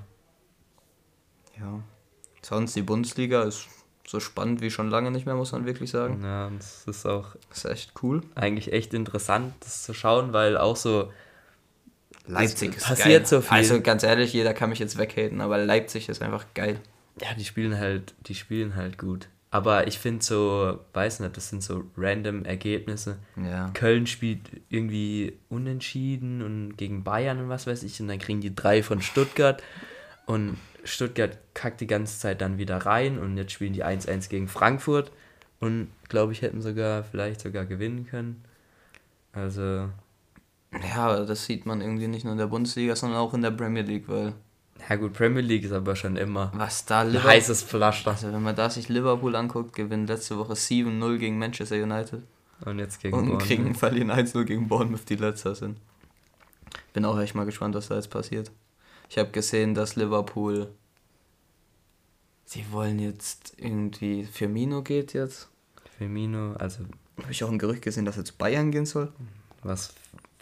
Ja. 1.60 1.80
Sonst 2.42 2.76
die 2.76 2.82
Bundesliga 2.82 3.44
ist 3.44 3.68
so 4.08 4.20
spannend 4.20 4.62
wie 4.62 4.72
schon 4.72 4.90
lange 4.90 5.12
nicht 5.12 5.26
mehr, 5.26 5.36
muss 5.36 5.52
man 5.52 5.66
wirklich 5.66 5.92
sagen. 5.92 6.24
Ja, 6.24 6.48
und 6.48 6.60
es 6.60 6.84
ist 6.88 7.06
auch 7.06 7.36
ist 7.52 7.66
echt 7.66 7.94
cool. 8.02 8.22
eigentlich 8.36 8.74
echt 8.74 8.94
interessant, 8.94 9.54
das 9.62 9.84
zu 9.84 9.94
schauen, 9.94 10.34
weil 10.34 10.58
auch 10.58 10.76
so, 10.76 11.12
Leipzig 12.26 12.72
Es 12.72 12.84
ist 12.84 12.88
passiert 12.88 13.24
geil. 13.24 13.26
so 13.26 13.42
viel. 13.42 13.58
Also 13.58 13.82
ganz 13.82 14.04
ehrlich, 14.04 14.34
jeder 14.34 14.54
kann 14.54 14.70
mich 14.70 14.80
jetzt 14.80 14.98
weghaten, 14.98 15.42
aber 15.42 15.58
Leipzig 15.58 16.10
ist 16.10 16.22
einfach 16.22 16.46
geil. 16.54 16.80
ja, 17.22 17.34
die 17.38 17.44
spielen 17.46 17.78
halt, 17.78 18.14
die 18.28 18.36
spielen 18.36 18.76
halt 18.76 18.98
gut. 18.98 19.28
Aber 19.52 19.86
ich 19.88 20.00
finde 20.00 20.24
so, 20.24 20.80
weiß 20.94 21.20
nicht, 21.20 21.38
das 21.38 21.50
sind 21.50 21.62
so 21.62 21.84
random 21.96 22.44
Ergebnisse. 22.44 23.18
Ja. 23.36 23.70
Köln 23.76 24.08
spielt 24.08 24.40
irgendwie 24.70 25.38
unentschieden 25.50 26.42
und 26.42 26.76
gegen 26.76 27.04
Bayern 27.04 27.40
und 27.40 27.50
was 27.50 27.68
weiß 27.68 27.84
ich 27.84 28.02
und 28.02 28.08
dann 28.08 28.18
kriegen 28.18 28.42
die 28.42 28.56
drei 28.56 28.82
von 28.82 29.02
Stuttgart 29.02 29.62
und 30.26 30.58
Stuttgart 30.86 31.38
kackt 31.54 31.82
die 31.82 31.88
ganze 31.88 32.18
Zeit 32.20 32.42
dann 32.42 32.58
wieder 32.58 32.78
rein 32.78 33.20
und 33.20 33.38
jetzt 33.38 33.52
spielen 33.52 33.74
die 33.74 33.86
1-1 33.86 34.28
gegen 34.30 34.48
Frankfurt 34.48 35.12
und 35.60 35.90
glaube 36.10 36.32
ich 36.32 36.42
hätten 36.42 36.62
sogar 36.62 37.04
vielleicht 37.04 37.42
sogar 37.42 37.66
gewinnen 37.66 38.08
können. 38.08 38.44
Also, 39.34 39.90
Ja, 40.82 41.24
das 41.26 41.46
sieht 41.46 41.66
man 41.66 41.82
irgendwie 41.82 42.08
nicht 42.08 42.24
nur 42.24 42.34
in 42.34 42.40
der 42.40 42.48
Bundesliga, 42.48 42.96
sondern 42.96 43.20
auch 43.20 43.34
in 43.34 43.42
der 43.42 43.52
Premier 43.52 43.84
League, 43.84 44.08
weil 44.08 44.34
ja 44.90 44.96
gut, 44.98 45.14
Premier 45.14 45.42
League 45.42 45.64
ist 45.64 45.72
aber 45.72 45.96
schon 45.96 46.18
immer 46.18 46.52
was 46.56 46.84
da 46.86 47.02
ein 47.02 47.12
Liverpool. 47.12 47.32
heißes 47.32 47.64
Pflaster. 47.64 48.12
Also, 48.12 48.34
wenn 48.34 48.44
man 48.44 48.56
da 48.56 48.70
sich 48.70 48.90
Liverpool 48.90 49.36
anguckt, 49.36 49.76
gewinnt 49.76 50.10
letzte 50.10 50.38
Woche 50.38 50.54
7-0 50.54 51.18
gegen 51.18 51.38
Manchester 51.40 51.76
United 51.76 52.24
Und 52.66 52.80
jetzt 52.80 53.00
gegen 53.02 53.14
und 53.16 53.26
Bournemouth. 53.26 53.48
kriegen, 53.48 53.76
verlieren 53.76 54.12
1-0 54.12 54.44
gegen 54.44 54.68
Bournemouth, 54.68 55.08
die 55.08 55.16
letzter 55.16 55.56
sind. 55.56 55.78
Bin 56.92 57.06
auch 57.06 57.18
echt 57.20 57.34
mal 57.36 57.46
gespannt, 57.46 57.76
was 57.76 57.88
da 57.88 57.96
jetzt 57.96 58.10
passiert. 58.10 58.52
Ich 59.10 59.18
habe 59.18 59.30
gesehen, 59.32 59.74
dass 59.74 59.96
Liverpool. 59.96 60.70
Sie 62.46 62.66
wollen 62.72 63.00
jetzt 63.00 63.54
irgendwie. 63.58 64.26
Firmino 64.26 64.82
geht 64.82 65.14
jetzt. 65.14 65.50
Firmino, 65.98 66.54
also 66.54 66.80
Habe 67.22 67.32
ich 67.32 67.44
auch 67.44 67.52
ein 67.52 67.60
Gerücht 67.60 67.84
gesehen, 67.84 68.06
dass 68.06 68.18
jetzt 68.18 68.38
Bayern 68.38 68.72
gehen 68.72 68.86
soll. 68.86 69.12
was 69.62 69.94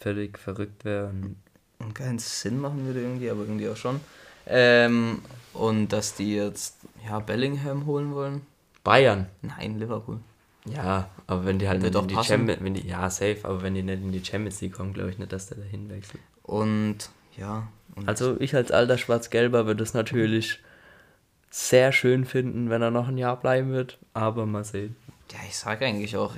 völlig 0.02 0.38
verrückt 0.38 0.84
wäre. 0.86 1.10
und 1.10 1.36
Und 1.80 1.96
keinen 1.96 2.20
Sinn 2.20 2.60
machen 2.60 2.86
würde 2.86 3.02
irgendwie, 3.02 3.30
aber 3.30 3.42
irgendwie 3.42 3.70
auch 3.70 3.78
schon. 3.78 4.00
Ähm, 4.48 5.22
und 5.54 5.90
dass 5.90 6.16
die 6.16 6.36
jetzt 6.36 6.78
ja 7.08 7.20
Bellingham 7.20 7.86
holen 7.86 8.14
wollen. 8.14 8.42
Bayern. 8.84 9.28
Nein, 9.42 9.78
Liverpool. 9.80 10.20
Ja, 10.66 11.10
aber 11.28 11.46
wenn 11.46 11.60
die 11.60 11.68
halt 11.68 11.82
nicht 11.82 11.96
doch 11.96 12.04
in 12.04 12.08
die 12.10 12.14
passen. 12.16 12.28
Champions, 12.28 12.64
wenn 12.64 12.74
die, 12.76 12.88
ja 12.88 13.10
safe, 13.10 13.40
aber 13.44 13.62
wenn 13.64 13.74
die 13.74 13.84
nicht 13.84 14.02
in 14.02 14.12
die 14.12 14.24
Champions 14.24 14.62
League 14.62 14.74
kommen, 14.74 14.94
glaube 14.94 15.10
ich 15.10 15.18
nicht, 15.18 15.32
dass 15.32 15.48
der 15.48 15.58
dahin 15.58 15.90
wechselt. 15.90 16.22
Und 16.44 16.98
ja. 17.38 17.68
Und 17.96 18.08
Also 18.08 18.40
ich 18.40 18.56
als 18.56 18.72
alter 18.72 18.98
Schwarz-Gelber 18.98 19.66
würde 19.66 19.84
es 19.84 19.94
natürlich 19.94 20.60
sehr 21.50 21.92
schön 21.92 22.26
finden, 22.26 22.70
wenn 22.70 22.82
er 22.82 22.92
noch 22.92 23.08
ein 23.08 23.18
Jahr 23.18 23.40
bleiben 23.40 23.72
wird, 23.72 23.98
aber 24.14 24.46
mal 24.46 24.64
sehen. 24.64 24.96
ja, 25.32 25.40
ich 25.48 25.58
sage 25.58 25.86
eigentlich 25.86 26.16
auch, 26.16 26.36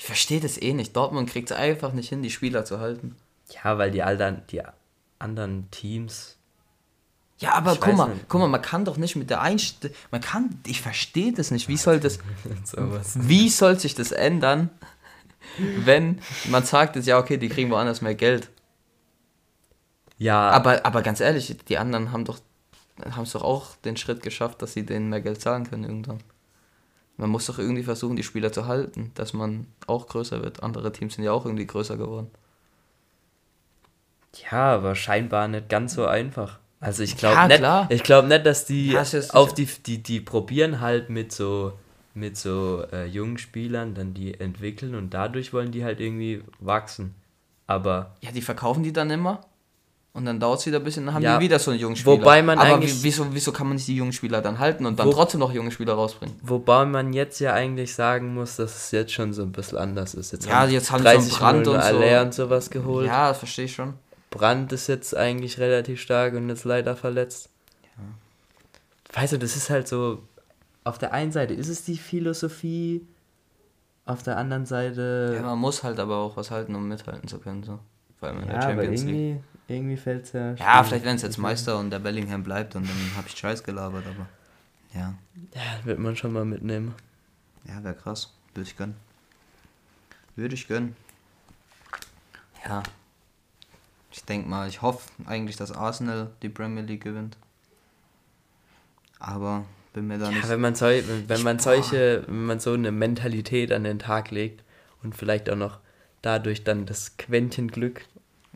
ich 0.00 0.06
verstehe 0.06 0.40
das 0.40 0.56
eh 0.56 0.72
nicht. 0.72 0.96
Dortmund 0.96 1.28
kriegt 1.28 1.50
es 1.50 1.56
einfach 1.58 1.92
nicht 1.92 2.08
hin, 2.08 2.22
die 2.22 2.30
Spieler 2.30 2.64
zu 2.64 2.80
halten. 2.80 3.16
Ja, 3.50 3.76
weil 3.76 3.90
die 3.90 4.02
alten, 4.02 4.40
die 4.50 4.62
anderen 5.18 5.70
Teams. 5.70 6.38
Ja, 7.36 7.52
aber 7.52 7.76
guck 7.76 7.94
mal, 7.94 8.08
nicht. 8.08 8.24
guck 8.26 8.40
mal, 8.40 8.48
man 8.48 8.62
kann 8.62 8.86
doch 8.86 8.96
nicht 8.96 9.16
mit 9.16 9.28
der 9.28 9.42
Einstellung, 9.42 9.94
man 10.10 10.22
kann, 10.22 10.58
ich 10.66 10.80
verstehe 10.80 11.34
das 11.34 11.50
nicht. 11.50 11.68
Wie 11.68 11.76
soll 11.76 12.00
das, 12.00 12.18
wie 13.14 13.50
soll 13.50 13.78
sich 13.78 13.94
das 13.94 14.10
ändern, 14.12 14.70
wenn 15.58 16.22
man 16.48 16.64
sagt 16.64 16.96
jetzt, 16.96 17.04
ja, 17.04 17.18
okay, 17.18 17.36
die 17.36 17.50
kriegen 17.50 17.70
woanders 17.70 18.00
mehr 18.00 18.14
Geld. 18.14 18.48
Ja, 20.16 20.48
Aber, 20.48 20.86
aber 20.86 21.02
ganz 21.02 21.20
ehrlich, 21.20 21.54
die 21.68 21.76
anderen 21.76 22.10
haben 22.10 22.24
doch 22.24 22.38
haben 23.04 23.24
es 23.24 23.32
doch 23.32 23.42
auch 23.42 23.76
den 23.84 23.98
Schritt 23.98 24.22
geschafft, 24.22 24.62
dass 24.62 24.72
sie 24.72 24.86
denen 24.86 25.10
mehr 25.10 25.20
Geld 25.20 25.42
zahlen 25.42 25.68
können 25.68 25.84
irgendwann. 25.84 26.20
Man 27.20 27.30
muss 27.30 27.46
doch 27.46 27.58
irgendwie 27.58 27.82
versuchen, 27.82 28.16
die 28.16 28.22
Spieler 28.22 28.50
zu 28.52 28.66
halten, 28.66 29.12
dass 29.14 29.32
man 29.34 29.66
auch 29.86 30.06
größer 30.08 30.42
wird. 30.42 30.62
Andere 30.62 30.90
Teams 30.92 31.14
sind 31.14 31.24
ja 31.24 31.32
auch 31.32 31.44
irgendwie 31.44 31.66
größer 31.66 31.96
geworden. 31.98 32.30
ja, 34.50 34.74
aber 34.74 34.94
scheinbar 34.94 35.48
nicht 35.48 35.68
ganz 35.68 35.94
so 35.94 36.06
einfach. 36.06 36.58
Also 36.80 37.02
ich 37.02 37.16
glaube 37.16 37.34
Ja, 37.36 37.48
nicht, 37.48 37.58
klar. 37.58 37.86
ich 37.90 38.02
glaube 38.02 38.28
nicht, 38.28 38.46
dass 38.46 38.64
die 38.64 38.92
Ja, 38.92 39.04
auf 39.32 39.54
die, 39.54 39.66
die, 39.66 40.02
die 40.02 40.20
probieren 40.20 40.80
halt 40.80 41.10
mit 41.10 41.32
so 41.32 41.72
mit 42.12 42.36
so 42.36 42.84
äh, 42.92 43.06
jungen 43.06 43.38
Spielern 43.38 43.94
dann 43.94 44.14
die 44.14 44.38
entwickeln 44.40 44.94
und 44.96 45.10
dadurch 45.14 45.52
wollen 45.52 45.70
die 45.70 45.84
halt 45.84 46.00
irgendwie 46.00 46.42
wachsen. 46.58 47.14
Aber 47.66 48.16
Ja, 48.20 48.32
die 48.32 48.42
verkaufen 48.42 48.82
die 48.82 48.92
dann 48.92 49.10
immer 49.10 49.42
und 50.12 50.24
dann 50.24 50.40
dauert 50.40 50.58
es 50.60 50.66
wieder 50.66 50.78
ein 50.78 50.84
bisschen, 50.84 51.06
dann 51.06 51.14
haben 51.14 51.22
Ja, 51.22 51.38
die 51.38 51.44
wieder 51.44 51.58
so 51.58 51.70
einen 51.70 51.78
jungen 51.80 51.94
Spieler. 51.96 52.16
wobei 52.18 52.42
man 52.42 52.58
Aber 52.58 52.80
wieso, 52.82 53.26
wieso 53.32 53.52
kann 53.52 53.68
man 53.68 53.76
nicht 53.76 53.86
die 53.86 53.94
jungen 53.96 54.12
Spieler 54.12 54.40
dann 54.42 54.58
halten 54.58 54.84
und 54.86 54.98
dann 54.98 55.06
Wo- 55.06 55.12
trotzdem 55.12 55.40
noch 55.40 55.52
junge 55.52 55.70
Spieler 55.70 55.94
rausbringen? 55.94 56.34
Wobei 56.42 56.84
man 56.84 57.12
jetzt 57.12 57.38
ja 57.40 57.52
eigentlich 57.54 57.94
sagen 57.94 58.34
muss, 58.34 58.56
dass 58.56 58.74
es 58.74 58.90
jetzt 58.90 59.12
schon 59.12 59.32
so 59.32 59.42
ein 59.42 59.52
bisschen 59.52 59.78
anders 59.78 60.14
ist. 60.14 60.32
Jetzt 60.32 60.46
Ja, 60.46 60.66
jetzt 60.66 60.90
haben 60.90 61.04
sie 61.04 61.30
so 61.30 61.44
einen 61.44 61.62
Brand 61.62 61.66
und 61.68 61.74
so. 61.74 61.80
Aller 61.80 62.22
und 62.22 62.34
sowas 62.34 62.70
geholt. 62.70 63.06
Ja, 63.06 63.28
das 63.28 63.38
verstehe 63.38 63.66
ich 63.66 63.74
schon. 63.74 63.94
Brand 64.30 64.72
ist 64.72 64.86
jetzt 64.88 65.16
eigentlich 65.16 65.58
relativ 65.58 66.00
stark 66.00 66.34
und 66.34 66.48
jetzt 66.48 66.64
leider 66.64 66.96
verletzt. 66.96 67.48
Weißt 69.12 69.32
du, 69.32 69.38
das 69.38 69.56
ist 69.56 69.70
halt 69.70 69.88
so, 69.88 70.22
auf 70.84 70.98
der 70.98 71.12
einen 71.12 71.32
Seite 71.32 71.52
ist 71.54 71.68
es 71.68 71.84
die 71.84 71.96
Philosophie, 71.98 73.04
auf 74.06 74.22
der 74.22 74.36
anderen 74.36 74.66
Seite... 74.66 75.32
Ja, 75.36 75.42
man 75.42 75.58
muss 75.58 75.82
halt 75.82 75.98
aber 75.98 76.16
auch 76.18 76.36
was 76.36 76.50
halten, 76.52 76.74
um 76.74 76.86
mithalten 76.88 77.28
zu 77.28 77.38
können. 77.38 77.62
So. 77.64 77.78
Vor 78.18 78.28
allem 78.28 78.40
in 78.42 78.46
der 78.48 78.56
Ja, 78.56 78.62
aber 78.62 78.72
Champions 78.82 79.02
League. 79.04 79.40
Irgendwie, 79.70 79.96
fällt 79.96 80.24
es 80.24 80.32
ja... 80.32 80.54
Ja, 80.54 80.82
vielleicht 80.84 81.04
werden 81.04 81.16
es 81.16 81.22
jetzt 81.22 81.38
Meister 81.38 81.78
und 81.78 81.90
der 81.90 81.98
Bellingham 82.00 82.42
bleibt 82.42 82.74
und 82.76 82.88
dann 82.88 83.16
habe 83.16 83.28
ich 83.28 83.36
Scheiß 83.36 83.62
gelabert, 83.62 84.04
aber 84.06 84.26
ja. 84.94 85.14
Ja, 85.54 85.84
wird 85.84 85.98
man 85.98 86.16
schon 86.16 86.32
mal 86.32 86.44
mitnehmen. 86.44 86.94
Ja, 87.64 87.82
wäre 87.84 87.94
krass. 87.94 88.32
Würde 88.54 88.68
ich 88.68 88.76
gönnen. 88.76 88.96
Würde 90.36 90.54
ich 90.54 90.66
gönnen. 90.66 90.96
Ja. 92.64 92.82
Ich 94.10 94.24
denke 94.24 94.48
mal, 94.48 94.68
ich 94.68 94.82
hoffe 94.82 95.08
eigentlich, 95.26 95.56
dass 95.56 95.70
Arsenal 95.70 96.30
die 96.42 96.48
Premier 96.48 96.82
League 96.82 97.04
gewinnt. 97.04 97.36
Aber 99.18 99.64
bin 99.92 100.06
mir 100.08 100.18
da 100.18 100.26
Ja, 100.26 100.36
nicht. 100.36 100.48
wenn 100.48 100.60
man, 100.60 100.74
sol 100.74 101.02
wenn, 101.26 101.42
man 101.42 101.58
solche, 101.58 102.24
wenn 102.26 102.46
man 102.46 102.60
so 102.60 102.72
eine 102.72 102.90
Mentalität 102.90 103.72
an 103.72 103.84
den 103.84 103.98
Tag 103.98 104.30
legt 104.30 104.64
und 105.02 105.14
vielleicht 105.14 105.48
auch 105.48 105.56
noch 105.56 105.78
dadurch 106.22 106.64
dann 106.64 106.86
das 106.86 107.16
Quäntchen 107.16 107.68
Glück 107.68 108.06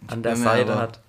an 0.09 0.23
der 0.23 0.37
Seite 0.37 0.73
aber 0.73 0.81
hat. 0.81 1.01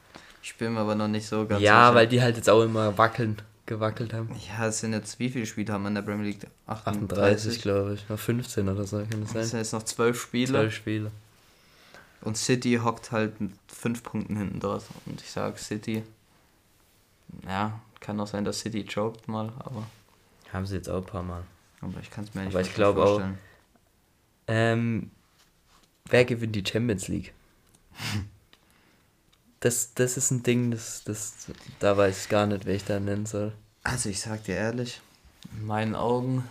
Ich 0.47 0.55
bin 0.57 0.73
mir 0.75 0.81
aber 0.81 0.93
noch 0.93 1.07
nicht 1.07 1.25
so 1.25 1.47
ganz 1.47 1.59
Ja, 1.59 1.87
sicher. 1.87 1.95
weil 1.95 2.07
die 2.07 2.21
halt 2.21 2.35
jetzt 2.37 2.51
auch 2.51 2.61
immer 2.61 2.95
wackeln, 2.99 3.41
gewackelt 3.65 4.13
haben. 4.13 4.29
Ja, 4.47 4.67
es 4.67 4.79
sind 4.79 4.93
jetzt, 4.93 5.17
wie 5.17 5.31
viele 5.31 5.47
Spiele 5.47 5.73
haben 5.73 5.81
wir 5.81 5.87
in 5.87 5.95
der 5.95 6.03
Premier 6.03 6.25
League? 6.27 6.45
38, 6.67 7.63
glaube 7.63 7.95
ich. 7.95 8.07
Noch 8.07 8.19
15 8.19 8.69
oder 8.69 8.83
so, 8.85 8.97
kann 8.99 9.21
das 9.21 9.31
sein? 9.31 9.43
sind 9.43 9.57
jetzt 9.59 9.73
noch 9.73 9.81
zwölf 9.81 10.21
Spiele. 10.21 10.51
12 10.51 10.73
Spiele. 10.75 11.11
Und 12.21 12.37
City 12.37 12.79
hockt 12.83 13.11
halt 13.11 13.41
mit 13.41 13.53
fünf 13.67 14.03
Punkten 14.03 14.37
hinten 14.37 14.59
dort. 14.59 14.83
Und 15.07 15.19
ich 15.19 15.31
sag 15.31 15.57
City. 15.57 16.03
Ja, 17.47 17.79
kann 17.99 18.19
auch 18.19 18.27
sein, 18.27 18.45
dass 18.45 18.59
City 18.59 18.85
choked 18.85 19.27
mal, 19.27 19.51
aber, 19.57 19.87
Haben 20.53 20.67
sie 20.67 20.75
jetzt 20.75 20.89
auch 20.89 20.97
ein 20.97 21.05
paar 21.05 21.23
Mal. 21.23 21.41
aber 21.81 21.99
ich 22.01 22.11
kann 22.11 22.23
es 22.23 22.35
mir 22.35 22.41
nicht 22.41 22.51
Aber 22.53 22.61
ich 22.61 22.67
wirklich 22.67 22.75
glaub 22.75 22.97
auch- 22.97 23.05
vorstellen. 23.15 23.37
Ähm, 24.47 25.09
wer 26.07 26.23
gewinnt 26.23 26.55
die 26.55 26.63
Champions 26.63 27.07
League? 27.07 27.33
Das, 29.65 29.93
das 29.95 30.15
ist 30.17 30.29
ein 30.31 30.43
Ding, 30.43 30.69
das, 30.71 31.03
das, 31.05 31.47
da 31.79 31.97
weiß 31.97 32.23
ich 32.23 32.29
gar 32.29 32.45
nicht, 32.45 32.65
wer 32.65 32.75
ich 32.75 32.85
da 32.85 32.99
nennen 32.99 33.25
soll. 33.25 33.51
Also 33.83 34.09
ich 34.09 34.21
sag 34.21 34.43
dir 34.43 34.55
ehrlich, 34.55 35.01
in 35.57 35.65
meinen 35.65 35.95
Augen, 35.95 36.43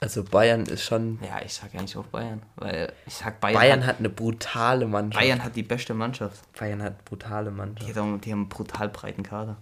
Also 0.00 0.22
Bayern 0.24 0.66
ist 0.66 0.82
schon. 0.82 1.18
ja, 1.22 1.40
ich 1.42 1.54
sag 1.54 1.74
eigentlich 1.74 1.96
auch 1.96 2.04
Bayern, 2.06 2.42
weil 2.56 2.92
ich 3.06 3.14
sag 3.14 3.40
Bayern, 3.40 3.54
Bayern 3.58 3.80
hat, 3.82 3.94
hat 3.94 3.98
eine 4.00 4.10
brutale 4.10 4.86
Mannschaft. 4.86 5.22
Bayern 5.24 5.42
hat 5.42 5.56
die 5.56 5.62
beste 5.62 5.94
Mannschaft. 5.94 6.40
Bayern 6.58 6.82
hat 6.82 7.02
brutale 7.06 7.50
Die, 7.50 7.56
Mannschaft. 7.56 7.96
haben, 7.96 8.20
die 8.20 8.30
haben 8.32 8.40
einen 8.40 8.48
brutal 8.50 8.90
breiten 8.90 9.22
Kader. 9.22 9.56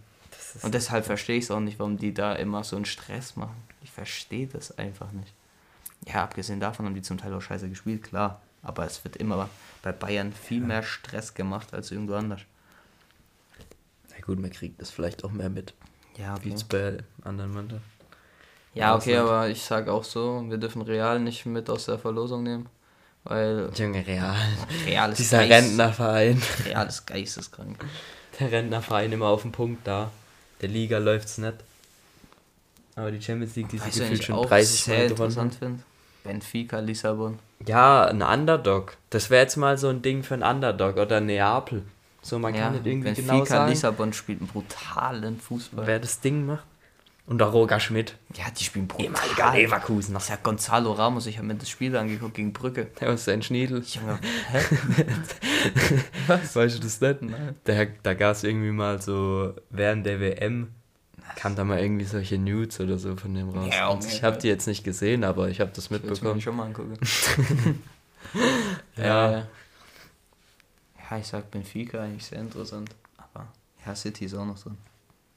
Und 0.62 0.74
deshalb 0.74 1.06
verstehe 1.06 1.38
ich 1.38 1.44
es 1.44 1.50
auch 1.52 1.60
nicht, 1.60 1.78
warum 1.78 1.96
die 1.98 2.12
da 2.12 2.34
immer 2.34 2.64
so 2.64 2.74
einen 2.76 2.84
Stress 2.84 3.36
machen. 3.36 3.56
Ich 3.82 3.92
verstehe 3.92 4.48
das 4.48 4.76
einfach 4.76 5.12
nicht. 5.12 5.32
Ja, 6.06 6.24
abgesehen 6.24 6.58
davon 6.58 6.86
haben 6.86 6.94
die 6.94 7.02
zum 7.02 7.18
Teil 7.18 7.32
auch 7.32 7.40
scheiße 7.42 7.68
gespielt, 7.68 8.02
klar. 8.02 8.40
Aber 8.62 8.84
es 8.84 9.04
wird 9.04 9.16
immer 9.16 9.48
bei 9.82 9.92
Bayern 9.92 10.32
viel 10.32 10.60
mehr 10.60 10.82
Stress 10.82 11.34
gemacht 11.34 11.72
als 11.74 11.90
irgendwo 11.92 12.14
anders. 12.14 12.40
Gut, 14.22 14.38
man 14.38 14.50
kriegt 14.50 14.80
das 14.80 14.90
vielleicht 14.90 15.24
auch 15.24 15.30
mehr 15.30 15.50
mit, 15.50 15.74
Ja, 16.16 16.36
wie 16.42 16.52
es 16.52 16.64
bei 16.64 16.98
anderen 17.24 17.52
Mannschaften. 17.52 17.84
Ja, 18.74 18.94
okay, 18.94 19.18
Ausland. 19.18 19.28
aber 19.28 19.48
ich 19.50 19.62
sag 19.62 19.88
auch 19.88 20.04
so, 20.04 20.44
wir 20.48 20.56
dürfen 20.56 20.82
Real 20.82 21.20
nicht 21.20 21.44
mit 21.44 21.68
aus 21.68 21.86
der 21.86 21.98
Verlosung 21.98 22.42
nehmen. 22.42 22.68
Weil 23.24 23.70
Junge, 23.76 24.04
Real. 24.06 24.34
Real 24.86 25.12
ist, 25.12 25.18
Dieser 25.18 25.46
Geist, 25.46 25.52
Rentnerverein. 25.68 26.42
Real 26.64 26.86
ist 26.86 27.06
geisteskrank. 27.06 27.84
Der 28.40 28.50
Rentnerverein 28.50 29.12
immer 29.12 29.26
auf 29.26 29.42
dem 29.42 29.52
Punkt 29.52 29.86
da. 29.86 30.10
Der 30.62 30.68
Liga 30.70 30.98
läuft's 30.98 31.38
nicht. 31.38 31.54
Aber 32.96 33.10
die 33.10 33.20
Champions 33.22 33.54
League, 33.56 33.68
die 33.68 33.78
sie 33.78 33.90
du, 33.90 33.98
gefühlt 34.00 34.24
schon 34.24 34.34
auch 34.36 34.46
30 34.46 34.82
sehr 34.82 34.94
Mal 34.98 35.08
gewonnen 35.08 35.30
interessant 35.30 35.60
haben. 35.62 35.82
Benfica, 36.24 36.78
Lissabon. 36.80 37.38
Ja, 37.66 38.06
ein 38.06 38.22
Underdog. 38.22 38.96
Das 39.10 39.30
wäre 39.30 39.42
jetzt 39.42 39.56
mal 39.56 39.76
so 39.78 39.88
ein 39.88 40.02
Ding 40.02 40.22
für 40.22 40.34
einen 40.34 40.42
Underdog 40.42 40.96
oder 40.96 41.20
Neapel. 41.20 41.82
So, 42.22 42.38
man 42.38 42.54
ja, 42.54 42.62
kann 42.62 42.72
nicht 42.74 42.86
irgendwie 42.86 43.06
Benfica, 43.08 43.32
genau 43.32 43.44
sagen, 43.44 43.70
Lissabon 43.70 44.12
spielt 44.12 44.40
einen 44.40 44.48
brutalen 44.48 45.38
Fußball. 45.40 45.86
wer 45.86 45.98
das 45.98 46.20
Ding 46.20 46.46
macht. 46.46 46.64
Und 47.24 47.38
der 47.38 47.48
Roger 47.48 47.78
Schmidt. 47.78 48.16
Ja, 48.34 48.44
die 48.50 48.64
spielen 48.64 48.88
brutal. 48.88 49.06
Ehemaliger 49.06 49.52
Leverkusener. 49.52 50.14
Das 50.14 50.24
ist 50.24 50.30
ja 50.30 50.36
Gonzalo 50.42 50.92
Ramos, 50.92 51.26
ich 51.26 51.38
habe 51.38 51.46
mir 51.46 51.54
das 51.54 51.68
Spiel 51.68 51.96
angeguckt 51.96 52.34
gegen 52.34 52.52
Brücke. 52.52 52.88
Der 53.00 53.10
ist 53.10 53.28
ein 53.28 53.42
Schniedel. 53.42 53.82
Junge, 53.86 54.18
hä? 54.50 54.58
Weißt 56.54 56.56
du 56.76 56.80
das 56.80 57.00
nicht? 57.00 57.22
Nein. 57.22 57.54
Da, 57.64 57.84
da 58.02 58.14
gab 58.14 58.32
es 58.32 58.42
irgendwie 58.44 58.72
mal 58.72 59.00
so, 59.00 59.54
während 59.70 60.04
der 60.04 60.18
WM, 60.20 60.72
kam 61.36 61.54
da 61.54 61.64
mal 61.64 61.78
irgendwie 61.78 62.04
solche 62.04 62.38
Nudes 62.38 62.80
oder 62.80 62.98
so 62.98 63.16
von 63.16 63.34
dem 63.34 63.50
raus. 63.50 63.72
Ja, 63.72 63.90
okay. 63.90 64.06
ich 64.08 64.22
habe 64.24 64.38
die 64.38 64.48
jetzt 64.48 64.66
nicht 64.66 64.82
gesehen, 64.84 65.22
aber 65.24 65.48
ich 65.48 65.60
habe 65.60 65.70
das 65.74 65.84
Ich 65.86 65.90
mitbekommen. 65.90 66.40
schon 66.40 66.56
mal 66.56 66.66
angucken. 66.66 66.98
Ja. 68.96 69.38
Äh, 69.38 69.42
ja, 71.12 71.18
ich 71.18 71.26
sag 71.26 71.50
Benfica 71.50 72.02
eigentlich 72.02 72.24
sehr 72.24 72.40
interessant. 72.40 72.90
Aber 73.18 73.46
ja, 73.84 73.94
City 73.94 74.24
ist 74.24 74.34
auch 74.34 74.46
noch 74.46 74.58
drin. 74.58 74.78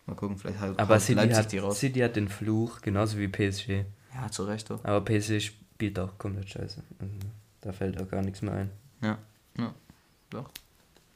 Mal 0.06 0.16
gucken, 0.16 0.38
vielleicht 0.38 0.60
halt 0.60 0.80
Aber 0.80 1.00
City 1.00 1.14
Leipzig 1.14 1.38
hat, 1.38 1.52
die 1.52 1.58
raus. 1.58 1.80
City 1.80 2.00
hat 2.00 2.16
den 2.16 2.30
Fluch, 2.30 2.82
genauso 2.82 3.18
wie 3.18 3.28
PSG. 3.28 3.84
Ja, 4.14 4.32
zu 4.32 4.46
Recht 4.46 4.70
doch. 4.70 4.84
Aber 4.84 5.02
PSG 5.04 5.42
spielt 5.42 6.00
auch 6.00 6.18
komplett 6.18 6.50
scheiße. 6.50 6.82
Also, 7.00 7.14
da 7.62 7.74
fällt 7.74 8.02
auch 8.02 8.10
gar 8.10 8.22
nichts 8.22 8.42
mehr 8.42 8.54
ein. 8.54 8.72
Ja, 9.02 9.18
ja, 9.58 9.74
doch. 10.30 10.50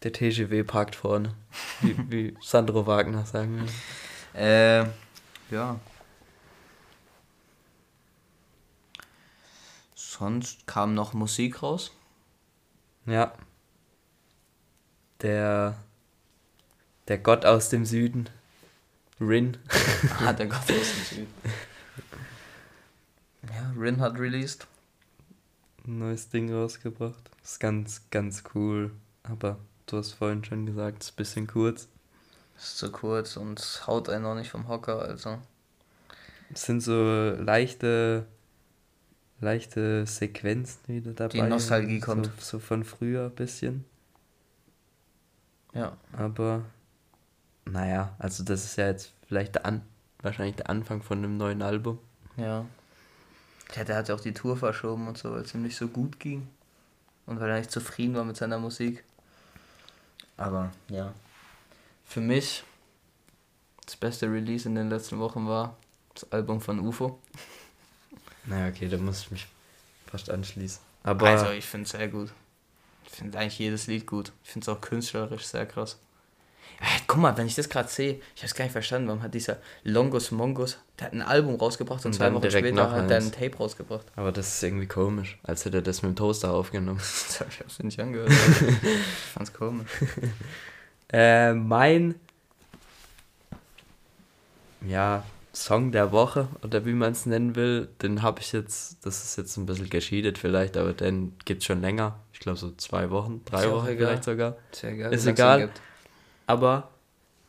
Der 0.03 0.11
TGW 0.11 0.63
parkt 0.63 0.95
vorne. 0.95 1.35
Wie, 1.81 1.95
wie 2.09 2.37
Sandro 2.41 2.85
Wagner 2.85 3.25
sagen 3.25 3.59
würde. 3.59 3.71
Äh, 4.33 5.53
ja. 5.53 5.79
Sonst 9.95 10.67
kam 10.67 10.95
noch 10.95 11.13
Musik 11.13 11.63
raus. 11.63 11.91
Ja. 13.05 13.33
Der. 15.21 15.75
Der 17.07 17.17
Gott 17.17 17.45
aus 17.45 17.69
dem 17.69 17.85
Süden. 17.85 18.29
Rin. 19.19 19.57
Ah, 20.19 20.31
der 20.31 20.47
Gott 20.47 20.59
aus 20.59 20.67
dem 20.67 21.03
Süden. 21.03 21.33
Ja, 23.43 23.73
Rin 23.77 23.99
hat 23.99 24.17
released. 24.17 24.67
Ein 25.85 25.99
neues 25.99 26.29
Ding 26.29 26.53
rausgebracht. 26.53 27.29
Ist 27.43 27.59
ganz, 27.59 28.03
ganz 28.11 28.43
cool. 28.53 28.91
Aber 29.23 29.57
du 29.87 29.97
hast 29.97 30.13
vorhin 30.13 30.43
schon 30.45 30.65
gesagt, 30.65 31.03
ist 31.03 31.11
ein 31.11 31.15
bisschen 31.15 31.47
kurz. 31.47 31.87
Ist 32.57 32.77
zu 32.77 32.91
kurz 32.91 33.35
und 33.37 33.83
haut 33.87 34.07
einen 34.09 34.23
noch 34.23 34.35
nicht 34.35 34.51
vom 34.51 34.67
Hocker, 34.67 35.01
also. 35.01 35.39
Es 36.53 36.63
sind 36.63 36.81
so 36.81 37.31
leichte. 37.39 38.25
leichte 39.41 40.05
Sequenzen 40.05 40.79
wieder 40.87 41.11
dabei. 41.13 41.41
Nostalgie 41.41 41.99
so, 41.99 42.05
kommt. 42.05 42.29
So 42.39 42.59
von 42.59 42.83
früher 42.83 43.25
ein 43.25 43.35
bisschen. 43.35 43.85
Ja. 45.73 45.95
Aber. 46.13 46.63
Naja, 47.65 48.15
also 48.17 48.43
das 48.43 48.65
ist 48.65 48.77
ja 48.77 48.87
jetzt 48.87 49.11
vielleicht 49.27 49.55
der 49.55 49.65
An 49.65 49.83
wahrscheinlich 50.21 50.55
der 50.55 50.69
Anfang 50.69 51.01
von 51.01 51.19
einem 51.19 51.37
neuen 51.37 51.61
Album. 51.61 51.99
Ja. 52.37 52.65
Ja, 53.75 53.83
der 53.83 53.95
hat 53.97 54.09
ja 54.09 54.15
auch 54.15 54.19
die 54.19 54.33
Tour 54.33 54.57
verschoben 54.57 55.07
und 55.07 55.17
so, 55.17 55.31
weil 55.31 55.41
es 55.41 55.53
ihm 55.53 55.61
nicht 55.61 55.77
so 55.77 55.87
gut 55.87 56.19
ging. 56.19 56.47
Und 57.25 57.39
weil 57.39 57.49
er 57.49 57.59
nicht 57.59 57.71
zufrieden 57.71 58.15
war 58.15 58.23
mit 58.23 58.37
seiner 58.37 58.57
Musik. 58.57 59.03
Aber 60.37 60.71
ja. 60.89 61.13
Für 62.05 62.21
mich 62.21 62.63
das 63.85 63.95
beste 63.95 64.25
Release 64.31 64.67
in 64.67 64.73
den 64.73 64.89
letzten 64.89 65.19
Wochen 65.19 65.47
war 65.47 65.77
das 66.15 66.31
Album 66.31 66.61
von 66.61 66.79
UFO. 66.79 67.19
Naja, 68.45 68.69
okay, 68.69 68.87
da 68.87 68.97
muss 68.97 69.21
ich 69.21 69.31
mich 69.31 69.47
fast 70.07 70.31
anschließen. 70.31 70.81
Aber 71.03 71.27
also 71.27 71.51
ich 71.51 71.65
finde 71.65 71.83
es 71.83 71.91
sehr 71.91 72.07
gut. 72.07 72.31
Ich 73.11 73.17
finde 73.17 73.37
eigentlich 73.37 73.59
jedes 73.59 73.87
Lied 73.87 74.05
gut. 74.05 74.31
Ich 74.43 74.51
finde 74.51 74.63
es 74.63 74.69
auch 74.69 74.81
künstlerisch 74.81 75.45
sehr 75.45 75.65
krass. 75.65 75.99
Ja, 76.79 76.87
guck 77.07 77.17
mal, 77.17 77.35
wenn 77.35 77.47
ich 77.47 77.55
das 77.55 77.67
gerade 77.67 77.89
sehe, 77.89 78.21
ich 78.35 78.41
habe 78.41 78.45
es 78.45 78.55
gar 78.55 78.63
nicht 78.63 78.71
verstanden, 78.71 79.09
warum 79.09 79.21
hat 79.21 79.33
dieser 79.33 79.57
Longus 79.83 80.31
Mongus, 80.31 80.77
der 80.97 81.07
hat 81.07 81.13
ein 81.13 81.21
Album 81.21 81.55
rausgebracht 81.55 82.05
und, 82.05 82.11
Und 82.11 82.13
zwei 82.13 82.33
Wochen 82.33 82.49
später 82.49 82.91
hat 82.91 83.11
er 83.11 83.17
ein 83.17 83.31
Tape 83.33 83.57
rausgebracht. 83.57 84.05
Aber 84.15 84.31
das 84.31 84.55
ist 84.55 84.63
irgendwie 84.63 84.87
komisch, 84.87 85.37
als 85.43 85.65
hätte 85.65 85.79
er 85.79 85.81
das 85.81 86.01
mit 86.03 86.11
dem 86.11 86.15
Toaster 86.15 86.51
aufgenommen. 86.53 86.99
Das 87.27 87.41
habe 87.41 87.49
ich 87.51 87.59
hab's 87.59 87.79
nicht 87.79 87.99
angehört. 87.99 88.29
ich 88.29 89.31
fand's 89.33 89.53
komisch. 89.53 89.89
Äh, 91.11 91.55
mein 91.55 92.13
ja, 94.81 95.23
Song 95.59 95.91
der 95.91 96.11
Woche 96.11 96.47
oder 96.63 96.85
wie 96.85 96.93
man 96.93 97.11
es 97.11 97.25
nennen 97.25 97.55
will, 97.55 97.89
den 98.01 98.21
habe 98.21 98.39
ich 98.39 98.53
jetzt, 98.53 99.05
das 99.05 99.23
ist 99.23 99.37
jetzt 99.37 99.57
ein 99.57 99.65
bisschen 99.65 99.89
gescheadet 99.89 100.37
vielleicht, 100.37 100.77
aber 100.77 100.93
den 100.93 101.33
gibt 101.45 101.61
es 101.61 101.65
schon 101.65 101.81
länger. 101.81 102.19
Ich 102.33 102.39
glaube 102.39 102.57
so 102.57 102.71
zwei 102.71 103.09
Wochen, 103.09 103.41
drei 103.45 103.59
Ist 103.59 103.65
ja 103.65 103.71
Wochen 103.71 103.87
egal. 103.87 103.97
vielleicht 103.97 104.23
sogar. 104.23 104.57
Ist 104.71 105.27
egal. 105.27 105.59
den 105.59 105.67
gibt. 105.67 105.81
Aber 106.47 106.89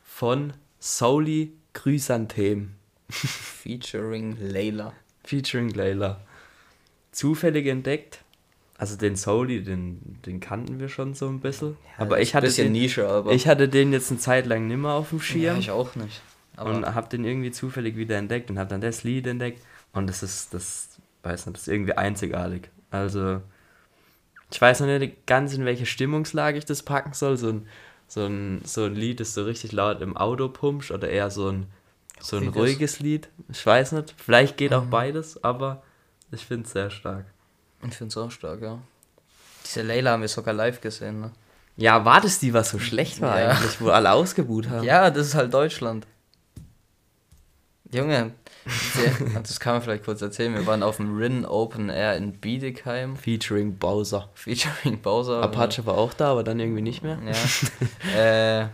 von 0.05 0.53
Souli 0.81 1.53
Chrysantem 1.73 2.73
Featuring 3.11 4.37
Layla. 4.41 4.93
featuring 5.25 5.71
Layla. 5.71 6.21
Zufällig 7.13 7.67
entdeckt. 7.67 8.23
Also 8.77 8.97
den 8.97 9.15
Souli, 9.15 9.63
den, 9.63 10.19
den 10.27 10.41
kannten 10.41 10.81
wir 10.81 10.89
schon 10.89 11.15
so 11.15 11.29
ein 11.29 11.41
bisschen. 11.41 11.77
aber 11.99 12.21
ich 12.21 12.35
hatte, 12.35 12.47
bisschen 12.47 12.73
den, 12.73 12.73
Nische, 12.73 13.07
aber. 13.07 13.33
ich 13.33 13.47
hatte 13.47 13.69
den 13.69 13.93
jetzt 13.93 14.11
eine 14.11 14.19
Zeit 14.19 14.47
lang 14.47 14.67
nimmer 14.67 14.95
auf 14.95 15.11
dem 15.11 15.21
Schirm. 15.21 15.43
ja, 15.43 15.59
ich 15.59 15.71
auch 15.71 15.95
nicht. 15.97 16.23
Aber 16.61 16.71
und 16.71 16.95
habe 16.95 17.09
den 17.09 17.25
irgendwie 17.25 17.51
zufällig 17.51 17.97
wieder 17.97 18.17
entdeckt 18.19 18.51
und 18.51 18.59
habe 18.59 18.69
dann 18.69 18.81
das 18.83 19.03
Lied 19.03 19.27
entdeckt 19.27 19.63
und 19.95 20.07
das 20.09 20.23
ist 20.23 20.53
das 20.53 20.99
weiß 21.23 21.47
nicht 21.47 21.57
das 21.57 21.63
ist 21.63 21.73
irgendwie 21.73 21.95
einzigartig 21.95 22.69
also 22.91 23.41
ich 24.53 24.61
weiß 24.61 24.81
noch 24.81 24.87
nicht 24.87 25.27
ganz 25.27 25.55
in 25.55 25.65
welche 25.65 25.87
Stimmungslage 25.87 26.59
ich 26.59 26.67
das 26.67 26.83
packen 26.83 27.15
soll 27.15 27.37
so 27.39 27.49
ein 27.49 27.67
so 28.09 28.27
ein 28.27 28.61
so 28.65 28.85
ein 28.85 28.95
Lied 28.95 29.21
das 29.21 29.33
so 29.35 29.45
richtig 29.45 29.73
laut 29.73 30.03
im 30.03 30.17
Auto 30.17 30.49
pumpst 30.49 30.91
oder 30.91 31.09
eher 31.09 31.31
so 31.31 31.49
ein 31.49 31.67
so 32.21 32.37
ein 32.37 32.49
Ruhiges. 32.49 33.01
Lied 33.01 33.29
ich 33.51 33.65
weiß 33.65 33.93
nicht 33.93 34.15
vielleicht 34.19 34.57
geht 34.59 34.75
auch 34.75 34.85
beides 34.87 35.43
aber 35.43 35.83
ich 36.31 36.45
finde 36.45 36.67
es 36.67 36.73
sehr 36.73 36.91
stark 36.91 37.25
ich 37.89 37.95
finde 37.95 38.11
es 38.11 38.17
auch 38.19 38.31
stark, 38.31 38.61
ja. 38.61 38.79
Diese 39.65 39.81
Layla 39.81 40.11
haben 40.13 40.21
wir 40.21 40.29
sogar 40.29 40.53
live 40.53 40.83
gesehen, 40.83 41.21
ne? 41.23 41.31
ja 41.77 42.05
war 42.05 42.21
das 42.21 42.39
die 42.39 42.53
was 42.53 42.69
so 42.71 42.79
schlecht 42.79 43.23
war 43.23 43.41
Ja. 43.41 43.51
eigentlich 43.53 43.81
wo 43.81 43.89
alle 43.89 44.13
ausgebuht 44.13 44.69
haben 44.69 44.85
Ja, 44.85 45.09
das 45.11 45.29
ist 45.29 45.35
halt 45.35 45.55
Deutschland. 45.55 46.07
Junge, 47.93 48.33
das 49.43 49.59
kann 49.59 49.75
man 49.75 49.83
vielleicht 49.83 50.05
kurz 50.05 50.23
erzählen. 50.23 50.55
Wir 50.55 50.67
waren 50.67 50.83
auf 50.83 50.99
dem 50.99 51.17
Rin 51.17 51.45
Open 51.45 51.89
Air 51.89 52.17
in 52.17 52.33
Bietigheim, 52.33 53.17
featuring 53.17 53.77
Bowser 53.77 54.29
featuring 54.35 55.01
Bowser. 55.01 55.43
Apache 55.43 55.85
war 55.87 55.99
auch 55.99 56.15
da 56.15 56.31
aber 56.31 56.45
dann 56.45 56.61
irgendwie 56.61 56.83
nicht 56.83 57.03
mehr 57.03 57.19
Ja. 57.25 58.17
äh, 58.17 58.69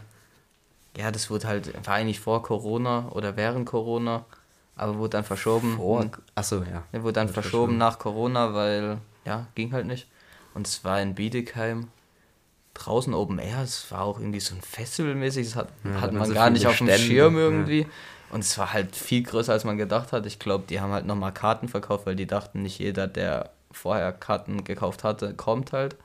ja, 0.96 1.10
das 1.10 1.30
wurde 1.30 1.46
halt, 1.46 1.86
war 1.86 1.94
eigentlich 1.94 2.20
vor 2.20 2.42
Corona 2.42 3.08
oder 3.10 3.36
während 3.36 3.66
Corona, 3.66 4.24
aber 4.76 4.96
wurde 4.98 5.10
dann 5.10 5.24
verschoben. 5.24 5.76
Vor, 5.76 6.06
achso, 6.34 6.62
ja. 6.62 6.84
Der 6.92 7.02
wurde 7.02 7.14
dann 7.14 7.28
verschoben 7.28 7.50
verschoben. 7.50 7.78
nach 7.78 7.98
Corona, 7.98 8.54
weil, 8.54 8.98
ja, 9.24 9.46
ging 9.54 9.72
halt 9.72 9.86
nicht. 9.86 10.08
Und 10.54 10.66
es 10.66 10.84
war 10.84 11.00
in 11.00 11.14
Bietigheim. 11.14 11.88
Draußen 12.72 13.14
Open 13.14 13.38
Air, 13.38 13.62
es 13.62 13.90
war 13.90 14.02
auch 14.02 14.18
irgendwie 14.18 14.40
so 14.40 14.54
ein 14.54 14.60
Festivalmäßig, 14.60 15.46
das 15.46 15.56
hat, 15.56 15.68
Ja, 15.82 16.00
hat 16.02 16.12
man 16.12 16.28
so 16.28 16.34
gar 16.34 16.50
nicht 16.50 16.66
auf 16.66 16.76
dem 16.76 16.90
Schirm 16.90 17.38
ja. 17.38 17.86
Und 18.30 18.40
es 18.40 18.58
war 18.58 18.72
halt 18.72 18.96
viel 18.96 19.22
größer, 19.22 19.52
als 19.52 19.64
man 19.64 19.76
gedacht 19.76 20.12
hat. 20.12 20.26
Ich 20.26 20.38
glaube, 20.38 20.64
die 20.68 20.80
haben 20.80 20.92
halt 20.92 21.06
nochmal 21.06 21.32
Karten 21.32 21.68
verkauft, 21.68 22.06
weil 22.06 22.16
die 22.16 22.26
dachten, 22.26 22.62
nicht 22.62 22.78
jeder, 22.78 23.06
der 23.06 23.50
vorher 23.70 24.12
Karten 24.12 24.64
gekauft 24.64 25.04
hatte, 25.04 25.34
kommt 25.34 25.72
halt. 25.72 25.96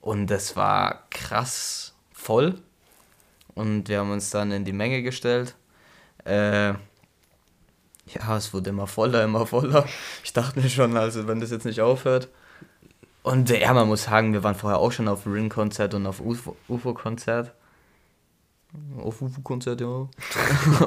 Und 0.00 0.28
das 0.28 0.56
war 0.56 1.04
krass 1.10 1.94
voll. 2.12 2.54
Und 3.54 3.88
wir 3.88 4.00
haben 4.00 4.12
uns 4.12 4.30
dann 4.30 4.52
in 4.52 4.64
die 4.64 4.72
Menge 4.72 5.02
gestellt. 5.02 5.56
Äh, 6.24 6.68
ja, 6.68 8.36
es 8.36 8.54
wurde 8.54 8.70
immer 8.70 8.86
voller, 8.86 9.24
immer 9.24 9.46
voller. 9.46 9.84
Ich 10.22 10.32
dachte 10.32 10.60
mir 10.60 10.68
schon, 10.68 10.96
also 10.96 11.26
wenn 11.26 11.40
das 11.40 11.50
jetzt 11.50 11.64
nicht 11.64 11.80
aufhört. 11.80 12.28
Und 13.22 13.50
ja, 13.50 13.72
man 13.74 13.88
muss 13.88 14.04
sagen, 14.04 14.32
wir 14.32 14.44
waren 14.44 14.54
vorher 14.54 14.78
auch 14.78 14.92
schon 14.92 15.08
auf 15.08 15.26
Rin-Konzert 15.26 15.94
und 15.94 16.06
auf 16.06 16.20
UFO- 16.20 16.56
UFO-Konzert. 16.68 17.52
Auf 18.98 19.20
UFO-Konzert, 19.22 19.80
ja. 19.80 19.86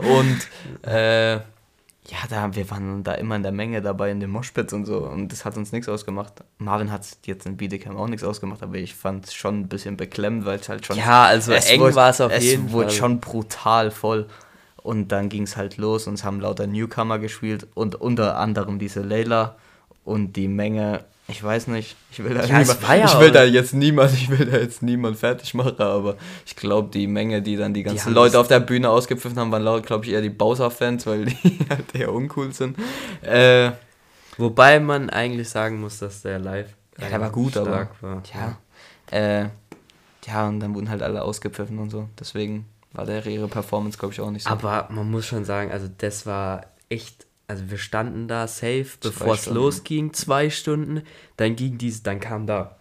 und 0.01 0.39
äh, 0.83 1.33
ja, 1.35 2.17
da, 2.29 2.55
wir 2.55 2.69
waren 2.71 3.03
da 3.03 3.13
immer 3.13 3.35
in 3.35 3.43
der 3.43 3.51
Menge 3.51 3.81
dabei 3.81 4.09
in 4.09 4.19
den 4.19 4.31
Moshpits 4.31 4.73
und 4.73 4.85
so. 4.85 4.97
Und 4.99 5.31
das 5.31 5.45
hat 5.45 5.57
uns 5.57 5.71
nichts 5.71 5.87
ausgemacht. 5.87 6.33
Marvin 6.57 6.91
hat 6.91 7.05
jetzt 7.25 7.45
in 7.45 7.55
Bietigheim 7.57 7.97
auch 7.97 8.07
nichts 8.07 8.23
ausgemacht, 8.23 8.63
aber 8.63 8.75
ich 8.75 8.95
fand 8.95 9.25
es 9.25 9.33
schon 9.33 9.59
ein 9.59 9.67
bisschen 9.67 9.95
beklemmend, 9.95 10.45
weil 10.45 10.59
es 10.59 10.69
halt 10.69 10.85
schon. 10.85 10.97
Ja, 10.97 11.25
also 11.25 11.51
eng 11.51 11.79
wurde- 11.81 11.95
war 11.95 12.09
es 12.09 12.19
auf 12.21 12.31
es 12.31 12.43
jeden 12.43 12.71
wurde 12.71 12.89
Fall. 12.89 12.97
schon 12.97 13.19
brutal 13.19 13.91
voll. 13.91 14.27
Und 14.81 15.09
dann 15.11 15.29
ging 15.29 15.43
es 15.43 15.55
halt 15.57 15.77
los 15.77 16.07
und 16.07 16.15
es 16.15 16.23
haben 16.23 16.39
lauter 16.39 16.65
Newcomer 16.65 17.19
gespielt 17.19 17.67
und 17.75 17.95
unter 17.95 18.37
anderem 18.37 18.79
diese 18.79 19.01
Layla 19.01 19.55
und 20.03 20.33
die 20.33 20.47
Menge. 20.47 21.03
Ich 21.27 21.43
weiß 21.43 21.67
nicht, 21.67 21.95
ich 22.11 22.23
will 22.23 22.33
da, 22.33 22.43
Ja, 22.45 22.57
niemand, 22.57 22.79
ich 23.05 23.19
will 23.19 23.31
da 23.31 23.43
jetzt 23.43 23.73
niemand, 23.75 24.13
ich 24.13 24.29
will 24.31 24.47
da 24.47 24.57
jetzt 24.57 24.81
niemand 24.81 25.17
fertig 25.17 25.53
machen, 25.53 25.79
aber 25.79 26.15
ich 26.43 26.55
glaube, 26.55 26.89
die 26.91 27.05
Menge, 27.05 27.43
die 27.43 27.55
dann 27.55 27.73
die 27.73 27.83
ganzen 27.83 28.05
haben 28.07 28.13
Leute 28.13 28.39
auf 28.39 28.47
der 28.47 28.59
Bühne 28.61 28.89
ausgepfiffen 28.89 29.37
haben, 29.37 29.51
waren 29.51 29.83
glaube 29.83 30.05
ich 30.05 30.11
eher 30.11 30.21
die 30.21 30.31
Bowser-Fans, 30.31 31.05
weil 31.05 31.25
die 31.25 31.59
halt 31.69 31.93
eher 31.93 32.11
uncool 32.11 32.51
sind. 32.51 32.77
Äh, 33.21 33.71
Wobei 34.39 34.79
man 34.79 35.09
eigentlich 35.09 35.49
sagen 35.49 35.81
muss, 35.81 35.99
dass 35.99 36.21
der 36.21 36.39
live 36.39 36.73
Ja, 36.99 37.09
der 37.09 37.19
war 37.21 37.29
gut, 37.29 37.57
aber- 37.57 37.89
war. 38.01 38.23
Ja. 38.33 38.57
Äh, 39.11 39.49
ja, 40.25 40.47
und 40.47 40.59
dann 40.61 40.73
wurden 40.73 40.89
halt 40.89 41.01
alle 41.01 41.21
ausgepfiffen 41.23 41.77
und 41.77 41.89
so. 41.89 42.07
Deswegen 42.19 42.65
war 42.93 43.05
der 43.05 43.25
ihre 43.27 43.47
Performance, 43.47 43.97
glaube 43.97 44.13
ich, 44.13 44.21
auch 44.21 44.31
nicht 44.31 44.43
so. 44.45 44.49
Aber 44.49 44.87
man 44.89 45.11
muss 45.11 45.25
schon 45.25 45.43
sagen, 45.45 45.71
also 45.71 45.87
das 45.97 46.25
war 46.25 46.65
echt, 46.87 47.25
also 47.49 47.71
wir 47.71 47.79
standen 47.79 48.27
da 48.27 48.47
safe, 48.47 48.85
bevor 49.01 49.33
es 49.33 49.47
losging, 49.47 50.13
zwei 50.13 50.51
Stunden. 50.51 51.01
Dann 51.35 51.55
ging 51.55 51.79
dies, 51.79 52.03
dann 52.03 52.19
kam 52.19 52.45
da 52.45 52.77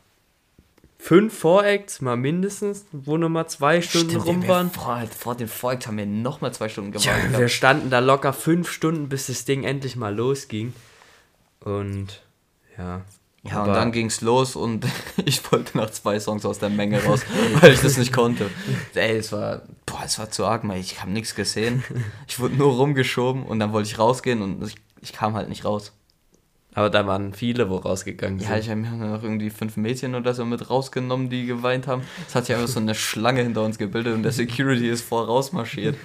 fünf 0.99 1.39
Voracts, 1.39 2.03
mal 2.03 2.19
mindestens, 2.19 2.85
wo 2.93 3.17
nochmal 3.17 3.49
zwei 3.49 3.81
Stunden 3.81 4.11
Stimmt, 4.11 4.27
rum 4.27 4.47
waren. 4.47 4.71
Vor, 4.71 5.03
vor 5.07 5.35
dem 5.37 5.49
Volk 5.49 5.87
haben 5.87 5.97
wir 5.97 6.05
nochmal 6.05 6.53
zwei 6.53 6.69
Stunden 6.69 6.93
Tja, 6.93 7.17
gewartet. 7.17 7.39
wir 7.39 7.49
standen 7.49 7.89
da 7.89 8.01
locker 8.01 8.35
fünf 8.35 8.71
Stunden, 8.71 9.09
bis 9.09 9.29
das 9.29 9.47
Ding 9.47 9.65
endlich 9.65 9.97
mal 9.97 10.15
losging. 10.15 10.75
Und 11.61 12.23
ja, 12.77 13.03
Ja, 13.49 13.57
Aber- 13.63 13.69
und 13.69 13.75
dann 13.75 13.93
ging's 13.93 14.21
los 14.21 14.57
und 14.57 14.85
ich 15.25 15.41
wollte 15.51 15.77
nach 15.77 15.91
zwei 15.91 16.21
Songs 16.21 16.45
aus 16.45 16.59
der 16.59 16.71
Menge 16.71 17.03
raus, 17.05 17.23
weil 17.61 17.73
ich 17.73 17.81
das 17.81 17.97
nicht 17.97 18.13
konnte. 18.13 18.51
Ey, 18.95 19.17
es 19.17 19.33
war, 19.33 19.63
boah, 19.87 20.03
es 20.05 20.19
war 20.19 20.31
zu 20.31 20.45
arg, 20.47 20.65
man. 20.65 20.77
ich 20.77 21.01
habe 21.01 21.11
nichts 21.11 21.35
gesehen. 21.35 21.85
Ich 22.27 22.39
wurde 22.41 22.57
nur 22.57 22.73
rumgeschoben 22.75 23.43
und 23.45 23.59
dann 23.59 23.73
wollte 23.73 23.89
ich 23.89 23.99
rausgehen 23.99 24.43
und 24.43 24.63
ich, 24.67 24.75
ich 25.01 25.13
kam 25.13 25.35
halt 25.35 25.49
nicht 25.49 25.65
raus. 25.65 25.93
Aber 26.75 26.91
da 26.91 27.07
waren 27.07 27.33
viele, 27.33 27.71
wo 27.71 27.77
rausgegangen 27.77 28.39
sind. 28.39 28.49
Ja, 28.49 28.57
ich 28.57 28.69
habe 28.69 28.79
mir 28.81 28.91
noch 28.91 29.23
irgendwie 29.25 29.51
fünf 29.51 29.77
Mädchen 29.77 30.15
oder 30.15 30.33
so 30.33 30.45
mit 30.45 30.71
rausgenommen, 30.71 31.29
die 31.29 31.47
geweint 31.47 31.89
haben. 31.89 32.03
Es 32.29 32.35
hat 32.37 32.47
sich 32.47 32.55
einfach 32.55 32.69
so 32.69 32.79
eine 32.79 32.95
Schlange 32.95 33.43
hinter 33.43 33.65
uns 33.65 33.79
gebildet 33.79 34.15
und 34.15 34.23
der 34.23 34.31
Security 34.33 34.89
ist 34.89 35.03
vor 35.03 35.27
rausmarschiert. 35.27 35.97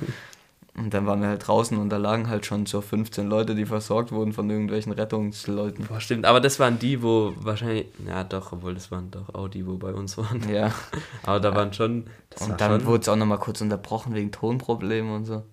Und 0.75 0.91
dann 0.91 1.05
waren 1.05 1.21
wir 1.21 1.27
halt 1.27 1.47
draußen 1.47 1.77
und 1.77 1.89
da 1.89 1.97
lagen 1.97 2.27
halt 2.29 2.47
schon 2.47 2.65
so 2.65 2.81
15 2.81 3.29
Leute, 3.29 3.53
die 3.53 3.67
versorgt 3.67 4.11
wurden 4.11 4.33
von 4.33 4.49
irgendwelchen 4.49 4.91
Rettungsleuten. 4.91 5.85
Boah, 5.85 5.99
stimmt, 6.01 6.25
aber 6.25 6.41
das 6.41 6.59
waren 6.59 6.79
die, 6.79 7.03
wo 7.03 7.35
wahrscheinlich, 7.41 7.85
ja 8.07 8.23
doch, 8.23 8.53
obwohl 8.53 8.73
das 8.73 8.89
waren 8.89 9.11
doch 9.11 9.35
auch 9.35 9.47
die, 9.49 9.67
wo 9.67 9.77
bei 9.77 9.93
uns 9.93 10.17
waren. 10.17 10.49
Ja. 10.49 10.71
Aber 11.23 11.39
da 11.39 11.53
waren 11.55 11.73
schon, 11.73 12.07
das 12.31 12.41
war 12.41 12.49
Und 12.49 12.61
dann 12.61 12.85
wurde 12.85 13.01
es 13.03 13.07
auch 13.09 13.15
nochmal 13.15 13.37
kurz 13.37 13.61
unterbrochen 13.61 14.15
wegen 14.15 14.31
Tonproblemen 14.31 15.13
und 15.13 15.25
so. 15.25 15.43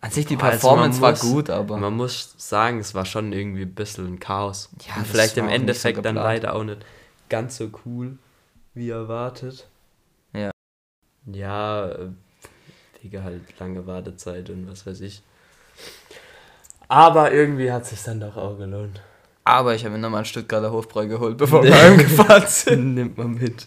An 0.00 0.10
sich 0.10 0.26
die 0.26 0.34
Boah, 0.36 0.44
also 0.46 0.68
Performance 0.68 1.00
man 1.00 1.02
war 1.02 1.10
muss- 1.12 1.20
gut, 1.20 1.50
aber. 1.50 1.76
man 1.78 1.94
muss 1.96 2.34
sagen, 2.38 2.80
es 2.80 2.92
war 2.94 3.04
schon 3.04 3.32
irgendwie 3.32 3.62
ein 3.62 3.74
bisschen 3.74 4.06
ein 4.14 4.20
Chaos. 4.20 4.68
Ja, 4.86 4.96
Und 4.96 5.06
vielleicht 5.06 5.36
im 5.36 5.44
war 5.44 5.50
nicht 5.52 5.58
so 5.58 5.62
Endeffekt 5.62 6.04
dann 6.04 6.16
leider 6.16 6.54
auch 6.56 6.64
nicht 6.64 6.84
ganz 7.28 7.56
so 7.56 7.70
cool, 7.86 8.18
wie 8.74 8.90
erwartet. 8.90 9.68
Ja. 10.32 10.50
Ja, 11.26 11.88
wegen 13.12 13.24
halt 13.24 13.42
lange 13.58 13.86
Wartezeit 13.86 14.50
und 14.50 14.68
was 14.70 14.86
weiß 14.86 15.00
ich. 15.00 15.22
Aber 16.88 17.32
irgendwie 17.32 17.70
hat 17.72 17.82
es 17.82 17.90
sich 17.90 18.02
dann 18.02 18.20
doch 18.20 18.36
auch 18.36 18.56
gelohnt. 18.58 19.00
Aber 19.44 19.74
ich 19.74 19.84
habe 19.84 19.94
mir 19.94 20.00
nochmal 20.00 20.22
ein 20.22 20.24
Stuttgarter 20.24 20.72
Hofbräu 20.72 21.06
geholt, 21.06 21.36
bevor 21.36 21.62
wir 21.62 21.74
heimgefahren 21.74 22.44
sind. 22.48 22.94
Nimmt 22.94 23.16
man 23.16 23.34
mit. 23.34 23.66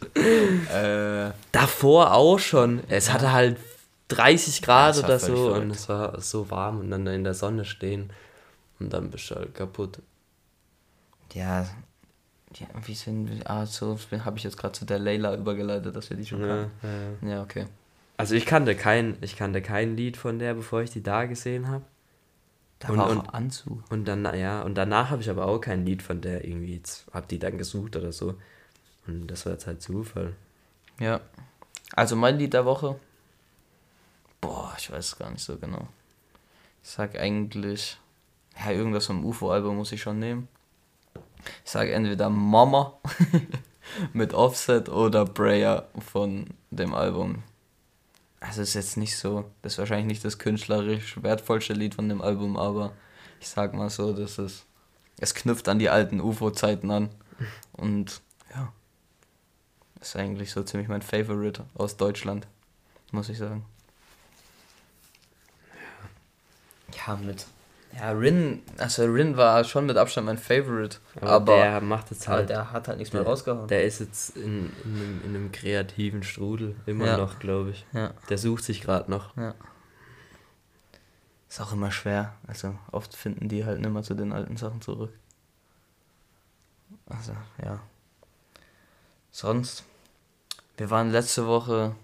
äh, 0.74 1.32
Davor 1.54 2.14
auch 2.14 2.38
schon. 2.40 2.82
Es 2.90 3.12
hatte 3.14 3.32
halt 3.32 3.58
30 4.10 4.62
Grad 4.62 4.98
Ja, 4.98 5.04
oder 5.06 5.20
so 5.20 5.36
verrückt. 5.36 5.62
und 5.62 5.72
es 5.72 5.88
war 5.88 6.20
so 6.20 6.50
warm 6.50 6.80
und 6.82 6.92
dann 6.92 7.06
da 7.06 7.12
in 7.14 7.24
der 7.24 7.34
Sonne 7.34 7.64
stehen 7.64 8.10
und 8.80 8.92
dann 8.92 9.10
bist 9.10 9.30
du 9.32 9.36
halt 9.36 9.54
kaputt. 9.56 10.00
ja, 11.34 11.66
ja, 12.56 12.66
wie 12.86 12.96
sind 12.96 13.30
wir. 13.30 13.48
Ah, 13.50 13.66
so 13.68 13.96
habe 14.26 14.38
ich 14.40 14.44
jetzt 14.44 14.58
gerade 14.58 14.72
zu 14.72 14.84
der 14.84 14.98
Leila 14.98 15.36
übergeleitet, 15.36 15.96
dass 15.96 16.10
wir 16.10 16.18
die 16.18 16.26
schon 16.26 16.42
Ja, 16.44 16.58
ja. 17.22 17.30
Ja, 17.30 17.42
okay. 17.44 17.68
Also 18.20 18.36
ich 18.36 18.46
kannte 18.46 18.76
kein, 18.76 19.18
ich 19.22 19.38
kannte 19.38 19.62
kein 19.62 19.96
Lied 19.96 20.18
von 20.18 20.40
der, 20.40 20.54
bevor 20.54 20.82
ich 20.82 20.90
die 20.92 21.02
da 21.02 21.24
gesehen 21.26 21.70
habe. 21.70 21.86
Da 22.80 22.90
Und- 22.90 22.98
war 22.98 23.06
auch 23.08 23.12
und- 23.12 23.34
Anzu. 23.34 23.82
Und 23.90 24.06
dann, 24.10 24.26
ja, 24.38 24.62
und 24.62 24.76
danach 24.76 25.10
habe 25.10 25.22
ich 25.22 25.30
aber 25.30 25.46
auch 25.48 25.60
kein 25.60 25.86
Lied 25.86 26.02
von 26.04 26.20
der 26.20 26.44
irgendwie, 26.46 26.76
jetzt 26.76 27.06
hab 27.14 27.30
die 27.30 27.40
dann 27.40 27.58
gesucht 27.58 27.96
oder 27.96 28.12
so. 28.12 28.36
Und 29.08 29.28
das 29.28 29.46
war 29.46 29.54
jetzt 29.54 29.68
halt 29.68 29.82
Zufall. 29.82 30.34
Ja. 31.00 31.22
Also 31.94 32.18
mein 32.18 32.38
Lied 32.38 32.54
der 32.54 32.66
Woche. 32.66 33.00
Boah, 34.42 34.74
ich 34.78 34.92
weiß 34.92 35.06
es 35.06 35.18
gar 35.18 35.32
nicht 35.32 35.44
so 35.44 35.58
genau. 35.58 35.88
Ich 36.84 36.90
sag 36.90 37.18
eigentlich. 37.18 37.98
Ja, 38.66 38.72
irgendwas 38.72 39.06
vom 39.06 39.24
UFO-Album 39.26 39.78
muss 39.78 39.94
ich 39.94 40.02
schon 40.02 40.20
nehmen. 40.20 40.50
Ich 41.64 41.72
sage 41.72 41.94
entweder 41.94 42.30
Mama 42.30 42.94
mit 44.14 44.34
Offset 44.34 44.90
oder 44.90 45.24
Brayer 45.24 45.88
von 46.12 46.48
dem 46.70 46.94
Album. 46.94 47.44
Also 48.40 48.62
ist 48.62 48.74
jetzt 48.74 48.98
nicht 48.98 49.18
so, 49.18 49.52
das 49.62 49.74
ist 49.74 49.80
wahrscheinlich 49.80 50.08
nicht 50.08 50.26
das 50.26 50.38
künstlerisch 50.40 51.22
wertvollste 51.22 51.74
Lied 51.74 51.96
von 51.96 52.08
dem 52.08 52.22
Album, 52.22 52.58
aber 52.58 52.94
ich 53.40 53.50
sag 53.50 53.74
mal 53.74 53.90
so, 53.90 54.14
das 54.14 54.38
ist, 54.38 54.66
es 55.20 55.34
knüpft 55.34 55.68
an 55.68 55.80
die 55.80 55.90
alten 55.90 56.22
UFO-Zeiten 56.22 56.90
an 56.90 57.10
und 57.74 58.22
ja, 58.54 58.72
ist 60.00 60.16
eigentlich 60.16 60.52
so 60.52 60.64
ziemlich 60.64 60.88
mein 60.88 61.02
Favorite 61.02 61.66
aus 61.76 61.98
Deutschland, 61.98 62.48
muss 63.12 63.30
ich 63.30 63.38
sagen. 63.38 63.66
Ja, 67.06 67.16
mit. 67.18 67.46
Ja, 67.98 68.12
Rin, 68.12 68.62
also 68.78 69.04
Rin 69.06 69.36
war 69.36 69.64
schon 69.64 69.86
mit 69.88 69.98
Abstand 69.98 70.28
mein 70.28 70.38
Favorite, 70.38 70.98
aber, 71.22 71.56
der 71.56 71.82
macht 71.82 72.12
jetzt 72.12 72.28
aber 72.28 72.38
halt. 72.38 72.50
der 72.50 72.72
hat 72.72 72.88
halt 72.88 72.98
nichts 73.00 73.14
mehr 73.14 73.24
der, 73.24 73.30
rausgehauen. 73.32 73.68
der 73.68 73.84
ist 73.84 74.00
jetzt 74.00 74.38
in, 74.38 74.72
in, 74.86 74.96
einem, 74.96 75.22
in 75.26 75.30
einem 75.36 75.52
kreativen 75.52 76.22
Strudel, 76.24 76.76
immer 76.86 77.08
Ja. 77.08 77.18
noch, 77.18 77.40
glaube 77.40 77.72
ich. 77.72 77.86
ja. 77.94 78.12
Der 78.30 78.38
sucht 78.38 78.64
sich 78.64 78.82
gerade 78.82 79.10
noch. 79.10 79.36
Ja. 79.36 79.56
Ist 81.50 81.60
auch 81.62 81.74
immer 81.74 81.92
schwer. 81.92 82.34
Also 82.46 82.76
oft 82.92 83.16
finden 83.16 83.50
die 83.50 83.66
halt 83.66 83.80
nicht 83.82 83.92
mehr 83.92 84.04
zu 84.04 84.14
den 84.14 84.32
alten 84.34 84.56
Sachen 84.56 84.82
zurück. 84.82 85.12
Also, 87.08 87.34
ja. 87.64 87.80
Sonst. 89.32 89.84
Wir 90.78 90.90
waren 90.92 91.12
letzte 91.12 91.48
Woche 91.48 91.96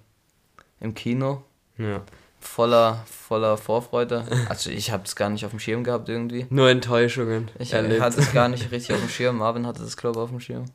im 0.80 0.96
Kino. 0.96 1.44
Ja. 1.78 2.02
Voller, 2.46 3.04
voller 3.08 3.58
Vorfreude. 3.58 4.24
Also 4.48 4.70
ich 4.70 4.92
habe 4.92 5.04
es 5.04 5.16
gar 5.16 5.30
nicht 5.30 5.44
auf 5.46 5.52
dem 5.52 5.60
Schirm 5.60 5.84
gehabt 5.84 6.08
irgendwie. 6.08 6.46
Nur 6.50 6.70
Enttäuschungen. 6.70 7.50
Ich 7.60 7.74
erlebt. 7.74 8.02
hatte 8.02 8.22
es 8.22 8.32
gar 8.32 8.48
nicht 8.48 8.72
richtig 8.72 8.96
auf 8.96 9.02
dem 9.02 9.10
Schirm. 9.18 9.38
Marvin 9.38 9.66
hatte 9.66 9.82
das, 9.82 9.98
glaube 9.98 10.20
ich, 10.20 10.24
auf 10.24 10.30
dem 10.30 10.40
Schirm. 10.40 10.66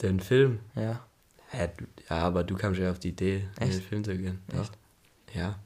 Den 0.00 0.20
Film. 0.20 0.60
Ja. 0.76 1.00
Ja, 1.52 1.66
du, 1.66 1.84
ja, 2.08 2.16
aber 2.18 2.44
du 2.44 2.56
kamst 2.56 2.78
ja 2.78 2.90
auf 2.90 2.98
die 2.98 3.08
Idee, 3.08 3.48
in 3.60 3.70
den 3.70 3.82
Film 3.82 4.04
zu 4.04 4.16
gehen. 4.16 4.40
Echt? 4.58 4.72
Ja. 5.34 5.56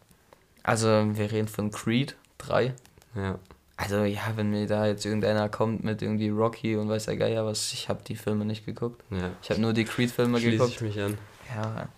Also 0.62 0.87
wir 0.89 1.31
reden 1.31 1.49
von 1.49 1.71
Creed 1.71 2.17
3. 2.39 2.75
Ja. 3.15 3.39
Also 3.77 4.05
ja, 4.05 4.23
wenn 4.37 4.51
mir 4.51 4.67
da 4.67 4.87
jetzt 4.87 5.05
irgendeiner 5.05 5.49
kommt 5.49 5.85
mit 5.85 6.03
irgendwie 6.03 6.31
Rocky 6.31 6.77
und 6.77 6.89
weiß 6.89 7.05
der 7.07 7.17
Geier 7.17 7.45
was, 7.45 7.73
ich 7.73 7.89
habe 7.89 8.03
die 8.05 8.17
Filme 8.17 8.45
nicht 8.45 8.65
geguckt. 8.65 9.03
Ja. 9.11 9.31
Ich 9.43 9.51
habe 9.51 9.61
nur 9.61 9.75
die 9.75 9.85
Creed-Filme 9.85 10.39
Schließe 10.39 10.53
geguckt. 10.53 10.73
ich 10.77 10.81
mich 10.81 11.01
an. 11.01 11.19
Ja. 11.55 11.89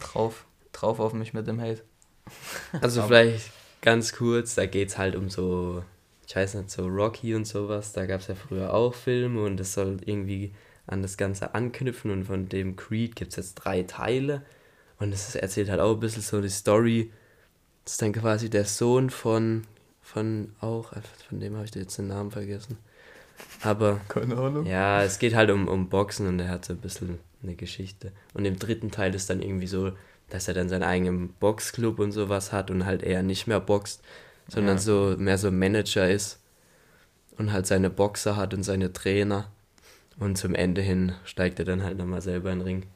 Drauf. 0.00 0.46
Drauf 0.72 1.00
auf 1.00 1.12
mich 1.12 1.32
mit 1.34 1.46
dem 1.46 1.60
Hate. 1.60 1.82
Also 2.80 3.00
Aber- 3.00 3.08
vielleicht 3.08 3.50
ganz 3.80 4.12
kurz, 4.12 4.54
da 4.54 4.66
geht's 4.66 4.98
halt 4.98 5.16
um 5.16 5.30
so, 5.30 5.82
ich 6.26 6.36
weiß 6.36 6.54
nicht, 6.54 6.70
so 6.70 6.86
Rocky 6.86 7.34
und 7.34 7.46
sowas. 7.46 7.92
Da 7.92 8.06
gab's 8.06 8.28
ja 8.28 8.34
früher 8.34 8.72
auch 8.72 8.94
Filme 8.94 9.42
und 9.44 9.56
das 9.58 9.72
soll 9.74 9.98
irgendwie 10.04 10.52
an 10.86 11.02
das 11.02 11.16
Ganze 11.16 11.54
anknüpfen 11.54 12.10
und 12.10 12.24
von 12.24 12.48
dem 12.48 12.76
Creed 12.76 13.16
gibt's 13.16 13.36
jetzt 13.36 13.54
drei 13.54 13.82
Teile 13.84 14.42
und 14.98 15.12
es 15.12 15.34
erzählt 15.34 15.70
halt 15.70 15.80
auch 15.80 15.94
ein 15.94 16.00
bisschen 16.00 16.22
so 16.22 16.40
die 16.40 16.48
Story. 16.48 17.10
Das 17.84 17.94
ist 17.94 18.02
dann 18.02 18.12
quasi 18.12 18.50
der 18.50 18.64
Sohn 18.64 19.08
von, 19.10 19.64
von 20.02 20.52
auch, 20.60 20.92
von 21.28 21.40
dem 21.40 21.54
habe 21.56 21.64
ich 21.64 21.74
jetzt 21.74 21.96
den 21.98 22.08
Namen 22.08 22.30
vergessen. 22.30 22.76
Aber 23.62 24.00
Keine 24.08 24.36
Ahnung. 24.36 24.66
ja, 24.66 25.02
es 25.02 25.18
geht 25.18 25.34
halt 25.34 25.50
um, 25.50 25.66
um 25.66 25.88
Boxen 25.88 26.26
und 26.26 26.38
er 26.40 26.48
hat 26.48 26.64
so 26.66 26.74
ein 26.74 26.78
bisschen 26.80 27.18
eine 27.42 27.54
Geschichte. 27.54 28.12
Und 28.34 28.44
im 28.44 28.58
dritten 28.58 28.90
Teil 28.90 29.14
ist 29.14 29.30
dann 29.30 29.40
irgendwie 29.40 29.66
so, 29.66 29.92
dass 30.30 30.48
er 30.48 30.54
dann 30.54 30.68
seinen 30.68 30.82
eigenen 30.84 31.28
Boxclub 31.34 31.98
und 31.98 32.12
sowas 32.12 32.52
hat 32.52 32.70
und 32.70 32.86
halt 32.86 33.02
eher 33.02 33.22
nicht 33.22 33.46
mehr 33.46 33.60
boxt, 33.60 34.02
sondern 34.48 34.76
Ja. 34.76 34.82
so 34.82 35.14
mehr 35.18 35.38
so 35.38 35.50
Manager 35.50 36.08
ist 36.08 36.38
und 37.36 37.52
halt 37.52 37.66
seine 37.66 37.90
Boxer 37.90 38.36
hat 38.36 38.54
und 38.54 38.62
seine 38.62 38.92
Trainer. 38.92 39.50
Und 40.18 40.36
zum 40.36 40.54
Ende 40.54 40.82
hin 40.82 41.14
steigt 41.24 41.58
er 41.60 41.64
dann 41.64 41.82
halt 41.82 41.96
nochmal 41.98 42.20
selber 42.20 42.52
in 42.52 42.58
den 42.58 42.66
Ring. 42.66 42.86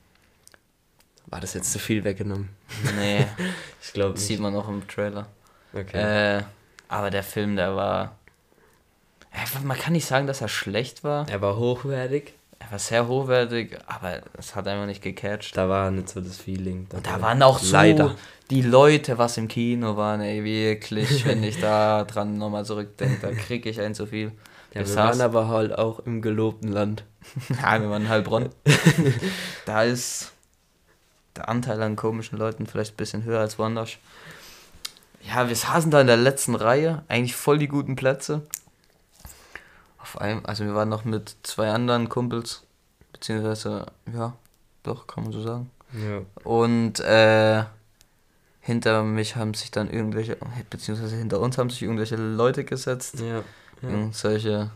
War 1.27 1.41
das 1.41 1.55
jetzt 1.55 1.73
zu 1.73 1.79
viel 1.79 2.05
weggenommen? 2.05 2.51
Nee, 2.99 3.27
Ich 3.83 3.93
glaube 3.93 4.15
das 4.15 4.27
sieht 4.27 4.41
man 4.41 4.55
auch 4.55 4.69
im 4.69 4.87
Trailer. 4.87 5.27
Okay. 5.73 6.39
Äh, 6.39 6.43
aber 6.89 7.11
der 7.11 7.23
Film, 7.23 7.57
der 7.57 7.75
war. 7.75 8.17
Man 9.65 9.77
kann 9.79 9.95
nicht 9.95 10.07
sagen, 10.07 10.27
dass 10.29 10.41
er 10.43 10.49
schlecht 10.49 11.03
war. 11.03 11.29
er 11.29 11.41
war 11.41 11.57
hochwertig, 11.57 12.35
Er 12.65 12.71
war 12.73 12.79
sehr 12.79 13.07
hochwertig, 13.07 13.79
aber 13.87 14.23
es 14.39 14.55
hat 14.57 14.67
einfach 14.67 14.87
nicht 14.87 15.03
gecatcht. 15.03 15.55
da 15.57 15.69
war 15.69 15.91
nicht 15.91 16.09
so 16.09 16.21
das 16.21 16.39
Feeling. 16.39 16.87
Und 16.93 17.07
da 17.07 17.13
dabei. 17.13 17.23
waren 17.23 17.43
auch 17.43 17.59
so 17.59 17.73
Leider. 17.75 18.15
die 18.51 18.63
Leute, 18.63 19.19
was 19.19 19.37
im 19.37 19.49
Kino 19.49 19.97
waren, 19.99 20.23
ey, 20.23 20.43
wirklich, 20.45 21.25
wenn 21.27 21.43
ich 21.45 21.61
da 21.61 22.05
dran 22.05 22.39
nochmal 22.39 22.65
zurückdenke, 22.65 23.19
da 23.21 23.33
kriege 23.33 23.69
ich 23.69 23.81
ein 23.81 23.95
zu 23.95 24.07
viel. 24.07 24.33
Ja, 24.73 24.81
Wir 24.81 24.89
wir 24.89 24.97
waren 24.97 25.21
aber 25.21 25.49
halt 25.49 25.77
auch 25.77 26.01
im 26.01 26.23
gelobten 26.23 26.73
Land. 26.73 27.05
Ja, 27.63 27.81
wir 27.81 27.91
waren 27.91 28.03
in 28.03 28.09
Heilbronn. 28.09 28.49
da 29.67 29.83
ist 29.83 30.33
der 31.37 31.49
Anteil 31.49 31.83
an 31.83 31.97
komischen 31.97 32.39
Leuten 32.39 32.67
vielleicht 32.67 32.95
ein 32.95 32.97
bisschen 32.97 33.25
höher 33.25 33.41
als 33.41 33.59
woanders. 33.59 33.97
Ja, 35.27 35.49
wir 35.49 35.57
saßen 35.57 35.91
da 35.91 36.01
in 36.01 36.07
der 36.07 36.17
letzten 36.19 36.55
Reihe, 36.55 37.03
eigentlich 37.09 37.35
voll 37.35 37.59
die 37.59 37.69
guten 37.69 37.97
Plätze. 37.97 38.43
Einem, 40.19 40.45
also 40.45 40.65
wir 40.65 40.75
waren 40.75 40.89
noch 40.89 41.05
mit 41.05 41.37
zwei 41.43 41.71
anderen 41.71 42.09
Kumpels, 42.09 42.63
beziehungsweise, 43.13 43.87
ja, 44.13 44.35
doch, 44.83 45.07
kann 45.07 45.25
man 45.25 45.33
so 45.33 45.43
sagen. 45.43 45.71
Ja. 45.93 46.23
Und 46.43 47.01
äh, 47.01 47.65
hinter 48.61 49.03
mich 49.03 49.37
haben 49.37 49.55
sich 49.55 49.71
dann 49.71 49.91
irgendwelche, 49.91 50.37
beziehungsweise 50.71 51.17
hinter 51.17 51.41
uns 51.41 51.59
haben 51.59 51.71
sich 51.71 51.83
irgendwelche 51.83 52.17
Leute 52.17 52.65
gesetzt. 52.65 53.21
Ja. 53.21 53.43
ja. 53.83 53.89
Irgendwelche 53.89 54.71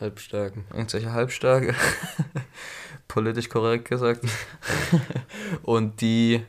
Halbstarken. 0.00 0.64
irgendwelche 0.72 1.12
Halbstarke, 1.12 1.74
politisch 3.08 3.48
korrekt 3.48 3.88
gesagt. 3.88 4.24
und 5.62 6.00
die, 6.00 6.44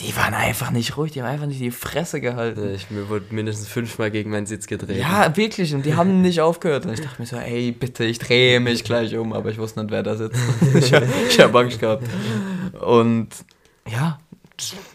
Die 0.00 0.16
waren 0.16 0.32
einfach 0.34 0.70
nicht 0.70 0.96
ruhig, 0.96 1.12
die 1.12 1.20
haben 1.22 1.28
einfach 1.28 1.46
nicht 1.46 1.60
die 1.60 1.70
Fresse 1.70 2.20
gehalten. 2.20 2.74
Ich, 2.74 2.90
mir 2.90 3.08
wurde 3.10 3.26
mindestens 3.34 3.68
fünfmal 3.68 4.10
gegen 4.10 4.30
meinen 4.30 4.46
Sitz 4.46 4.66
gedreht. 4.66 4.96
Ja, 4.98 5.36
wirklich. 5.36 5.74
Und 5.74 5.84
die 5.84 5.94
haben 5.94 6.22
nicht 6.22 6.40
aufgehört. 6.40 6.86
Und 6.86 6.94
ich 6.94 7.00
dachte 7.02 7.20
mir 7.20 7.26
so, 7.26 7.36
ey, 7.36 7.72
bitte, 7.72 8.04
ich 8.04 8.18
drehe 8.18 8.60
mich 8.60 8.82
gleich 8.82 9.14
um. 9.16 9.32
Aber 9.34 9.50
ich 9.50 9.58
wusste 9.58 9.80
nicht, 9.82 9.90
wer 9.90 10.02
da 10.02 10.16
sitzt. 10.16 10.40
ich 10.74 10.92
habe 10.94 11.06
hab 11.38 11.54
Angst 11.54 11.80
gehabt. 11.80 12.04
Und 12.80 13.28
ja, 13.90 14.18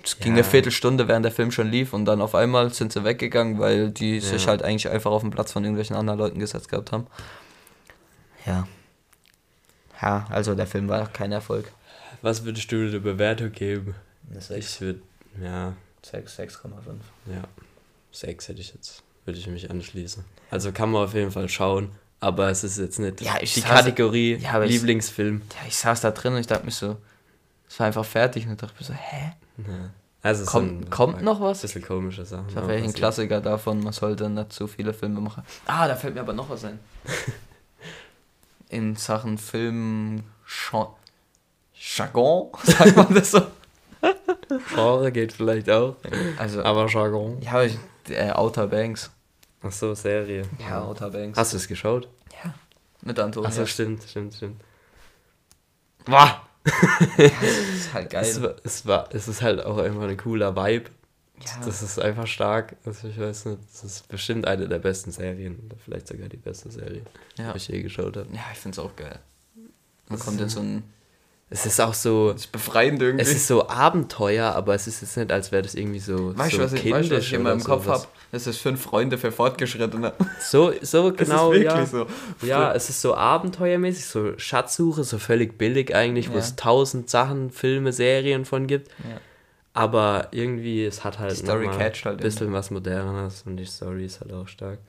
es 0.03 0.17
ging 0.19 0.31
Ja. 0.31 0.37
eine 0.37 0.43
Viertelstunde, 0.43 1.07
während 1.07 1.23
der 1.25 1.31
Film 1.31 1.51
schon 1.51 1.69
lief. 1.69 1.93
Und 1.93 2.05
dann 2.05 2.19
auf 2.21 2.33
einmal 2.33 2.73
sind 2.73 2.91
sie 2.91 3.03
weggegangen, 3.03 3.59
weil 3.59 3.91
die 3.91 4.19
sich 4.19 4.43
Ja. 4.45 4.49
halt 4.49 4.63
eigentlich 4.63 4.89
einfach 4.89 5.11
auf 5.11 5.21
den 5.21 5.29
Platz 5.31 5.51
von 5.51 5.63
irgendwelchen 5.63 5.95
anderen 5.95 6.17
Leuten 6.17 6.39
gesetzt 6.39 6.69
gehabt 6.69 6.91
haben. 6.91 7.05
Ja. 8.45 8.67
Ja, 10.01 10.25
also 10.29 10.55
der 10.55 10.67
Film 10.67 10.87
war 10.87 11.07
kein 11.07 11.31
Erfolg. 11.31 11.71
Was 12.21 12.43
würdest 12.43 12.71
du 12.71 12.89
der 12.89 12.99
Bewertung 12.99 13.51
geben? 13.51 13.95
Eine 14.36 14.60
Ich 14.60 14.82
würde, 14.82 15.02
ja, 15.41 15.74
6, 16.04 16.39
6,5. 16.39 16.69
ja, 17.32 17.43
6 18.12 18.48
hätte 18.48 18.62
ich 18.62 18.74
jetzt, 18.74 19.04
würde 19.26 19.39
ich 19.39 19.48
mich 19.48 19.69
anschließen. 19.69 20.24
Also 20.52 20.71
kann 20.71 20.91
man 20.91 21.04
auf 21.04 21.13
jeden 21.13 21.32
Fall 21.32 21.50
schauen, 21.50 21.91
aber 22.19 22.50
es 22.50 22.63
ist 22.63 22.78
jetzt 22.78 23.00
nicht 23.00 23.21
Ja, 23.21 23.36
ich 23.41 23.54
die 23.54 23.62
Kategorie 23.62 24.36
Ja, 24.36 24.52
aber 24.54 24.65
ich- 24.65 24.71
Lieblingsfilm. 24.74 25.41
Ja, 25.62 25.67
ich 25.67 25.78
saß 25.78 26.02
da 26.02 26.12
drin 26.12 26.34
und 26.34 26.39
ich 26.39 26.48
dachte 26.48 26.65
mir 26.65 26.71
so, 26.71 26.98
es 27.67 27.80
war 27.80 27.88
einfach 27.88 28.06
fertig. 28.06 28.45
Und 28.45 28.54
ich 28.54 28.58
dachte 28.58 28.76
mir 28.80 28.86
so, 28.86 28.93
hä? 28.93 29.34
Ja. 29.67 29.89
Also 30.21 30.43
es 30.43 30.50
Kommt- 30.50 30.69
sind 30.82 30.89
kommt 30.91 31.17
ein 31.19 31.24
noch 31.24 31.39
was? 31.39 31.62
Bisschen 31.62 31.84
komische 31.84 32.26
Sachen. 32.26 32.45
Das 32.48 32.56
war 32.56 32.63
aber 32.63 32.71
vielleicht 32.74 32.86
ein 32.86 32.89
was- 32.93 32.95
Klassiker 32.95 33.41
davon, 33.41 33.80
man 33.84 33.93
sollte 33.93 34.30
nicht 34.30 34.54
so 34.54 34.65
viele 34.67 34.93
Filme 34.93 35.19
machen. 35.21 35.43
Ah, 35.67 35.88
da 35.88 35.95
fällt 35.95 36.15
mir 36.15 36.21
aber 36.21 36.34
noch 36.34 36.50
was 36.50 36.65
ein. 36.65 36.80
In 38.69 38.95
Sachen 38.95 39.38
Film 39.38 40.24
Jargon, 41.74 42.50
sagt 42.63 42.95
man 42.95 43.13
das 43.13 43.32
so? 43.32 43.41
Genre 44.73 45.12
geht 45.12 45.34
vielleicht 45.34 45.69
auch, 45.69 45.95
Also, 46.38 46.63
aber 46.63 46.88
Jargon. 46.88 47.41
ja, 47.41 47.63
ich, 47.63 47.77
äh, 48.10 48.31
Outer 48.31 48.67
Banks. 48.67 49.12
Ach 49.62 49.71
so, 49.71 49.93
Serie. 49.95 50.43
Ja, 50.60 50.84
Outer 50.84 51.10
Banks. 51.10 51.38
Hast 51.38 51.53
du 51.53 51.58
es 51.58 51.67
geschaut? 51.67 52.08
Ja. 52.43 52.53
Mit 53.01 53.17
Antonio. 53.19 53.49
Ach 53.49 53.53
so, 53.53 53.65
stimmt, 53.65 54.03
stimmt, 54.03 54.34
stimmt. 54.36 54.62
Boah! 56.05 56.41
das 57.17 57.31
ist 57.41 57.93
halt 57.93 58.10
geil. 58.10 58.23
Es, 58.23 58.41
war, 58.41 58.55
es, 58.63 58.86
war, 58.88 59.10
es 59.13 59.27
ist 59.27 59.41
halt 59.41 59.63
auch 59.63 59.77
einfach 59.77 60.03
ein 60.03 60.17
cooler 60.17 60.55
Vibe. 60.55 60.89
ja. 61.39 61.51
Das 61.65 61.81
ist 61.84 61.99
einfach 61.99 62.27
stark. 62.27 62.75
Also 62.86 63.08
ich 63.08 63.19
weiß 63.19 63.45
nicht, 63.45 63.60
das 63.71 63.84
ist 63.84 64.08
bestimmt 64.08 64.47
eine 64.47 64.67
der 64.67 64.79
besten 64.79 65.12
Serien. 65.12 65.60
Oder 65.65 65.77
vielleicht 65.84 66.08
sogar 66.08 66.27
die 66.27 66.38
beste 66.38 66.71
Serie, 66.71 67.01
Ja. 67.38 67.51
die 67.51 67.58
ich 67.58 67.67
je 67.67 67.81
geschaut 67.81 68.17
habe. 68.17 68.27
ja, 68.34 68.41
ich 68.51 68.58
find's 68.60 68.79
auch 68.79 68.95
geil. 68.95 69.19
Man 70.10 70.19
kommt 70.19 70.39
in 70.41 70.49
so 70.49 70.60
ein. 70.60 70.84
Es 71.49 71.65
ist 71.67 71.79
auch 71.79 71.93
so. 71.93 72.31
Das 72.34 72.41
ist 72.41 72.51
befreiend 72.51 73.01
irgendwie. 73.01 73.21
Es 73.21 73.31
ist 73.31 73.45
so 73.47 73.69
Abenteuer, 73.69 74.53
aber 74.55 74.73
es 74.73 74.88
ist 74.88 75.01
jetzt 75.01 75.15
nicht, 75.15 75.31
als 75.31 75.51
wäre 75.51 75.62
das 75.62 75.75
irgendwie 75.75 75.99
so. 75.99 76.36
weißt 76.36 76.53
du, 76.53 76.58
so 76.58 76.63
was, 76.63 76.73
ich- 76.73 76.91
weißt 76.91 77.12
was 77.12 77.19
ich 77.19 77.34
immer 77.34 77.51
im 77.51 77.63
Kopf 77.63 77.88
habe? 77.88 78.03
Das 78.31 78.47
ist 78.47 78.58
fünf 78.58 78.81
Freunde 78.81 79.17
für 79.17 79.31
Fortgeschrittene. 79.31 80.13
So, 80.41 80.73
so 80.81 81.13
genau, 81.13 81.51
es 81.53 81.58
ist 81.60 81.63
wirklich 81.63 81.63
ja. 81.65 81.86
so. 81.86 82.08
Ja, 82.45 82.73
es 82.73 82.89
ist 82.89 83.01
so 83.01 83.15
abenteuermäßig, 83.15 84.05
so 84.05 84.38
Schatzsuche, 84.38 85.03
so 85.03 85.17
völlig 85.19 85.58
billig 85.58 85.95
eigentlich, 85.95 86.29
wo 86.29 86.34
Ja. 86.34 86.39
es 86.39 86.55
tausend 86.55 87.10
Sachen, 87.10 87.51
Filme, 87.51 87.93
Serien 87.93 88.45
von 88.45 88.65
gibt. 88.67 88.89
Ja. 89.08 89.17
Aber 89.73 90.29
irgendwie, 90.31 90.84
es 90.86 91.03
hat 91.03 91.19
halt 91.19 91.31
Die 91.31 91.36
Story 91.36 91.67
catcht 91.67 92.05
halt 92.05 92.19
ein 92.19 92.23
bisschen 92.23 92.51
was 92.53 92.71
Modernes 92.71 93.43
und 93.45 93.58
die 93.58 93.65
Story 93.65 94.05
ist 94.05 94.19
halt 94.21 94.34
auch 94.34 94.47
stark. 94.47 94.79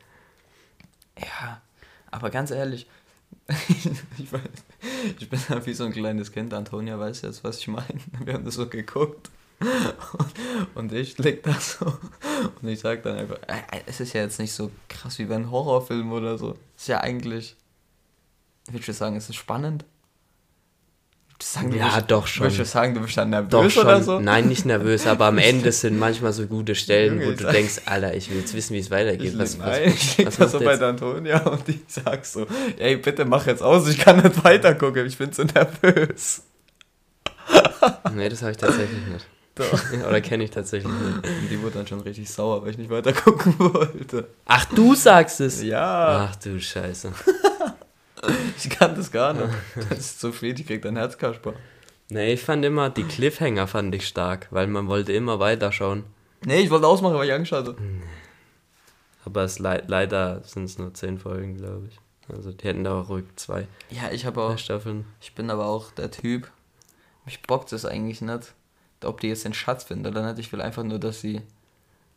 Ja, 1.19 1.61
aber 2.11 2.31
ganz 2.31 2.51
ehrlich, 2.51 2.87
ich, 4.19 4.33
weiß, 4.33 4.41
ich 5.19 5.29
bin 5.29 5.41
da 5.49 5.65
wie 5.65 5.75
so 5.75 5.85
ein 5.85 5.93
kleines 5.93 6.33
Kind. 6.33 6.55
Antonia 6.55 6.99
weiß 6.99 7.23
jetzt, 7.23 7.45
was 7.45 7.59
ich 7.59 7.69
meine. 7.69 8.01
Wir 8.25 8.35
haben 8.35 8.45
das 8.45 8.55
so 8.55 8.67
geguckt. 8.69 9.31
Und 10.75 10.93
ich 10.93 11.17
leg 11.17 11.43
da 11.43 11.55
so 11.55 11.87
und 11.87 12.69
ich 12.69 12.81
sag 12.81 13.03
dann 13.05 13.17
einfach, 13.17 13.39
es 13.87 14.01
ist 14.01 14.13
ja 14.13 14.21
jetzt 14.21 14.39
nicht 14.39 14.53
so 14.53 14.71
krass 14.87 15.19
wie 15.19 15.25
bei 15.25 15.35
einem 15.35 15.51
Horrorfilm 15.51 16.13
oder 16.13 16.37
so. 16.37 16.59
Es 16.77 16.83
ist 16.83 16.89
ja 16.89 17.01
eigentlich, 17.01 17.57
würdest 18.67 18.89
du 18.89 18.93
sagen, 18.93 19.17
es 19.17 19.31
ist 19.31 19.37
spannend? 19.37 19.87
Sagen, 21.57 21.71
du 21.71 21.77
Ja, 21.79 21.95
bist, 21.97 22.11
doch 22.11 22.27
schon. 22.27 22.45
Würdest 22.45 22.61
du 22.61 22.65
sagen, 22.67 22.95
du 22.95 23.01
bist 23.01 23.17
dann 23.17 23.31
nervös 23.31 23.51
Doch 23.51 23.71
schon, 23.71 23.85
oder 23.85 24.03
so? 24.03 24.21
nein, 24.21 24.49
nicht 24.49 24.65
nervös, 24.67 25.07
aber 25.07 25.27
am 25.27 25.39
Ende 25.51 25.73
sind 25.73 25.99
manchmal 25.99 26.33
so 26.33 26.47
gute 26.47 26.75
Stellen, 26.75 27.21
Junge, 27.21 27.33
wo 27.33 27.37
du 27.45 27.51
denkst, 27.53 27.83
Alter, 27.87 28.15
ich 28.15 28.31
will 28.31 28.39
jetzt 28.39 28.55
wissen, 28.55 28.75
wie 28.75 28.79
es 28.81 28.91
weitergeht. 28.91 29.33
Ich, 29.33 29.39
Was, 29.39 29.55
leg- 29.57 29.67
was, 29.67 29.79
nein, 29.79 29.89
ich 29.97 30.17
leg 30.19 30.27
was 30.27 30.37
da 30.37 30.49
so 30.49 30.61
bei 30.61 30.77
der 30.77 30.89
Antonia 30.89 31.39
und 31.49 31.69
ich 31.69 31.81
sag 31.89 32.25
so, 32.27 32.47
ey, 32.79 32.97
bitte 32.97 33.25
mach 33.25 33.47
jetzt 33.47 33.63
aus, 33.63 33.89
ich 33.89 33.99
kann 33.99 34.21
nicht 34.23 34.45
weiter 34.45 34.75
gucken, 34.75 35.07
ich 35.07 35.17
bin 35.19 35.33
so 35.33 35.45
nervös. 35.45 36.43
Nee, 38.15 38.29
das 38.29 38.43
habe 38.43 38.53
ich 38.53 38.57
tatsächlich 38.59 39.07
nicht. 39.13 39.27
Doch. 39.55 39.81
Oder 40.09 40.21
kenne 40.21 40.45
ich 40.45 40.51
tatsächlich 40.51 40.93
nicht. 40.93 41.17
Und 41.43 41.49
die 41.51 41.61
wurde 41.63 41.79
dann 41.79 41.87
schon 41.87 42.01
richtig 42.01 42.29
sauer, 42.31 42.63
weil 42.63 42.71
ich 42.71 42.79
nicht 42.79 42.91
weiter 42.91 43.13
gucken 43.13 43.55
wollte. 43.59 44.27
Ach, 44.47 44.65
du 44.67 44.95
sagst 44.95 45.41
es? 45.41 45.63
Ja, 45.63 46.29
Ach 46.31 46.37
du 46.37 46.61
Scheiße. 46.61 47.13
ich 48.57 48.71
kann 48.71 48.95
das 48.95 49.11
gar 49.11 49.33
nicht. 49.33 49.49
Das 49.91 49.99
ist 49.99 50.21
so 50.21 50.33
viel, 50.33 50.59
ich 50.59 50.67
krieg 50.67 50.83
dein 50.83 50.97
Herzkasper. 50.97 51.55
Nee, 52.09 52.35
ich 52.35 52.43
fand 52.43 52.65
immer, 52.65 52.89
die 52.91 53.03
Cliffhanger 53.05 53.67
fand 53.67 53.95
ich 53.95 54.07
stark, 54.07 54.47
weil 54.51 54.67
man 54.69 54.87
wollte 54.87 55.13
immer 55.13 55.39
weiterschauen. 55.41 56.05
Nee, 56.45 56.61
ich 56.61 56.71
wollte 56.71 56.87
ausmachen, 56.87 57.17
weil 57.17 57.27
ich 57.29 57.35
Angst 57.35 57.53
hatte. 57.53 57.77
Aber 59.25 59.43
es 59.43 59.59
lei 59.59 59.83
leider 59.87 60.43
sind 60.45 60.65
es 60.65 60.79
nur 60.79 60.95
zehn 60.95 61.19
Folgen, 61.19 61.57
glaube 61.57 61.89
ich. 61.91 61.99
Also 62.33 62.53
die 62.53 62.67
hätten 62.67 62.85
da 62.85 63.01
auch 63.01 63.09
ruhig 63.09 63.25
zwei 63.37 63.67
Ja, 63.91 64.11
ich 64.13 64.27
habe 64.27 64.41
auch, 64.43 64.59
Staffeln. 64.59 65.05
ich 65.21 65.35
bin 65.35 65.51
aber 65.51 65.67
auch 65.67 65.91
der 65.93 66.11
Typ, 66.11 66.51
mich 67.25 67.43
bockt 67.43 67.73
es 67.73 67.85
eigentlich 67.85 68.21
nicht, 68.21 68.53
ob 69.05 69.21
die 69.21 69.29
jetzt 69.29 69.45
den 69.45 69.55
Schatz 69.55 69.85
finden 69.85 70.07
oder 70.07 70.27
nicht. 70.27 70.39
Ich 70.39 70.53
will 70.53 70.61
einfach 70.61 70.83
nur, 70.85 70.99
dass 70.99 71.21
sie, 71.21 71.43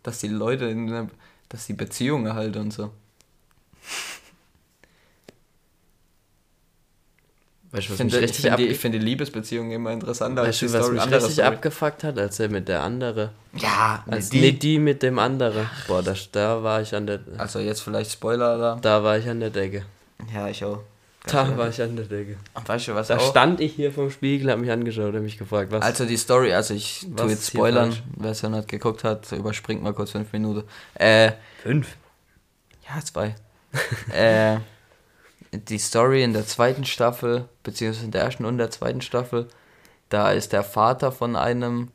dass 0.03 0.19
die 0.19 0.27
Leute, 0.27 0.65
in 0.65 0.87
einer, 0.89 1.09
dass 1.49 1.65
die 1.67 1.73
Beziehungen 1.73 2.33
halt 2.33 2.57
und 2.57 2.71
so. 2.71 2.91
Weißt 7.71 7.73
du, 7.73 7.77
Ich 7.79 7.89
was 7.91 7.97
finde, 7.97 8.15
mich 8.15 8.23
ich, 8.23 8.29
richtig, 8.29 8.41
finde, 8.41 8.51
ab 8.53 8.57
die, 8.57 8.67
ich 8.67 8.77
finde 8.79 8.99
die 8.99 9.05
Liebesbeziehungen 9.05 9.71
immer 9.71 9.91
interessanter 9.91 10.41
weißt 10.43 10.61
du, 10.63 10.73
was 10.73 10.89
mich 10.89 11.01
andere 11.01 11.17
richtig 11.19 11.33
Story. 11.35 11.47
abgefuckt 11.47 12.03
hat, 12.03 12.17
als 12.17 12.39
er 12.39 12.49
mit 12.49 12.67
der 12.67 12.81
andere. 12.81 13.29
Ja, 13.53 14.03
Als 14.07 14.29
die. 14.29 14.41
die, 14.41 14.57
die 14.59 14.79
mit 14.79 15.03
dem 15.03 15.19
andere. 15.19 15.69
Boah, 15.87 16.01
da, 16.01 16.13
da 16.31 16.63
war 16.63 16.81
ich 16.81 16.95
an 16.95 17.05
der 17.05 17.19
Also 17.37 17.59
jetzt 17.59 17.81
vielleicht 17.81 18.11
Spoiler 18.11 18.57
da. 18.57 18.77
da 18.81 19.03
war 19.03 19.17
ich 19.17 19.27
an 19.29 19.39
der 19.39 19.51
Decke. 19.51 19.85
Ja, 20.33 20.47
ich 20.47 20.63
auch. 20.65 20.79
Da 21.27 21.55
war 21.57 21.67
ich 21.69 21.79
an 21.81 21.95
der 21.95 22.05
Decke. 22.05 22.37
Und 22.55 22.67
weißt 22.67 22.87
du, 22.87 22.95
was 22.95 23.09
Da 23.09 23.17
auch? 23.17 23.29
stand 23.29 23.59
ich 23.59 23.73
hier 23.75 23.91
vom 23.91 24.09
Spiegel, 24.09 24.49
hab 24.51 24.57
mich 24.57 24.71
angeschaut 24.71 25.13
und 25.13 25.21
mich 25.23 25.37
gefragt, 25.37 25.71
was. 25.71 25.83
Also 25.83 26.05
die 26.05 26.17
Story, 26.17 26.53
also 26.53 26.73
ich 26.73 27.05
Was 27.11 27.21
tu 27.21 27.27
ist 27.27 27.31
jetzt 27.33 27.47
spoilern, 27.49 27.95
wer 28.17 28.31
es 28.31 28.41
ja 28.41 28.49
nicht 28.49 28.67
geguckt 28.67 29.03
hat, 29.03 29.31
überspringt 29.31 29.83
mal 29.83 29.93
kurz 29.93 30.11
fünf 30.11 30.31
Minuten. 30.33 30.63
Äh, 30.95 31.33
fünf. 31.61 31.95
ja, 32.87 32.99
zwei. 33.03 33.35
äh, 34.11 34.57
die 35.51 35.79
Story 35.79 36.23
in 36.23 36.33
der 36.33 36.45
zweiten 36.45 36.85
Staffel, 36.85 37.45
beziehungsweise 37.63 38.05
in 38.05 38.11
der 38.11 38.23
ersten 38.23 38.45
und 38.45 38.57
der 38.57 38.71
zweiten 38.71 39.01
Staffel, 39.01 39.47
da 40.09 40.31
ist 40.31 40.53
der 40.53 40.63
Vater 40.63 41.11
von 41.11 41.35
einem 41.35 41.89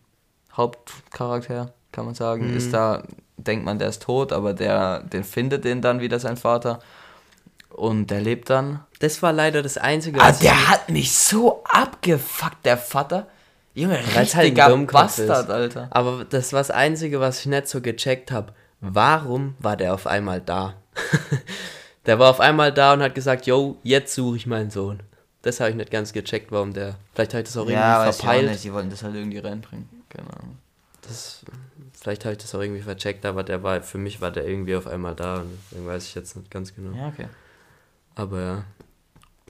Hauptcharakter, 0.56 1.72
kann 1.92 2.04
man 2.06 2.14
sagen, 2.14 2.50
Mhm. 2.50 2.56
ist 2.56 2.72
da, 2.72 3.02
denkt 3.36 3.64
man, 3.64 3.78
der 3.78 3.88
ist 3.88 4.02
tot, 4.02 4.32
aber 4.32 4.54
der, 4.54 5.00
den 5.00 5.24
findet 5.24 5.64
den 5.64 5.82
dann 5.82 6.00
wieder 6.00 6.18
sein 6.18 6.36
Vater. 6.36 6.78
Und 7.70 8.08
der 8.12 8.20
lebt 8.20 8.50
dann. 8.50 8.80
Das 9.00 9.20
war 9.22 9.32
leider 9.32 9.60
das 9.62 9.78
Einzige, 9.78 10.20
Ah, 10.20 10.30
der 10.30 10.68
hat 10.68 10.88
mich 10.90 11.12
so 11.12 11.62
abgefuckt, 11.64 12.64
der 12.64 12.78
Vater. 12.78 13.26
Junge, 13.74 13.98
Weil's 14.14 14.36
halt 14.36 14.56
ein 14.56 14.70
richtiger 14.70 14.92
Bastard, 14.92 15.44
ist. 15.46 15.50
Alter. 15.50 15.88
Aber 15.90 16.24
das 16.24 16.52
war 16.52 16.60
das 16.60 16.70
Einzige, 16.70 17.18
was 17.18 17.40
ich 17.40 17.46
nicht 17.46 17.66
so 17.68 17.80
gecheckt 17.80 18.30
habe. 18.30 18.52
Warum 18.80 19.56
war 19.58 19.76
der 19.76 19.92
auf 19.94 20.06
einmal 20.06 20.40
da? 20.40 20.74
der 22.06 22.18
war 22.18 22.30
auf 22.30 22.40
einmal 22.40 22.72
da 22.72 22.92
und 22.92 23.02
hat 23.02 23.14
gesagt, 23.14 23.46
yo, 23.46 23.78
jetzt 23.82 24.14
suche 24.14 24.36
ich 24.36 24.46
meinen 24.46 24.70
Sohn. 24.70 25.00
Das 25.42 25.60
habe 25.60 25.70
ich 25.70 25.76
nicht 25.76 25.90
ganz 25.90 26.12
gecheckt, 26.12 26.52
warum 26.52 26.72
der. 26.72 26.96
Vielleicht 27.14 27.34
habe 27.34 27.42
ich 27.42 27.48
das 27.48 27.56
auch 27.56 27.68
irgendwie 27.68 27.74
ich 27.74 28.08
auch 28.08 28.14
verpeilt. 28.14 28.50
nicht, 28.50 28.64
die 28.64 28.72
wollten 28.72 28.90
das 28.90 29.02
halt 29.02 29.14
irgendwie 29.14 29.38
reinbringen. 29.38 29.88
Keine 30.08 30.32
Ahnung. 30.32 30.58
Das, 31.02 31.44
vielleicht 31.92 32.24
habe 32.24 32.32
ich 32.32 32.38
das 32.38 32.54
auch 32.54 32.60
irgendwie 32.60 32.80
vercheckt, 32.80 33.26
aber 33.26 33.42
der 33.42 33.62
war, 33.62 33.82
für 33.82 33.98
mich 33.98 34.20
war 34.22 34.30
der 34.30 34.46
irgendwie 34.46 34.74
auf 34.74 34.86
einmal 34.86 35.14
da 35.14 35.42
und 35.42 35.58
deswegen 35.70 35.86
weiß 35.86 36.06
ich 36.06 36.14
jetzt 36.14 36.36
nicht 36.36 36.50
ganz 36.50 36.74
genau. 36.74 36.96
Ja, 36.96 37.08
okay. 37.08 37.26
Aber 38.14 38.40
ja. 38.40 38.64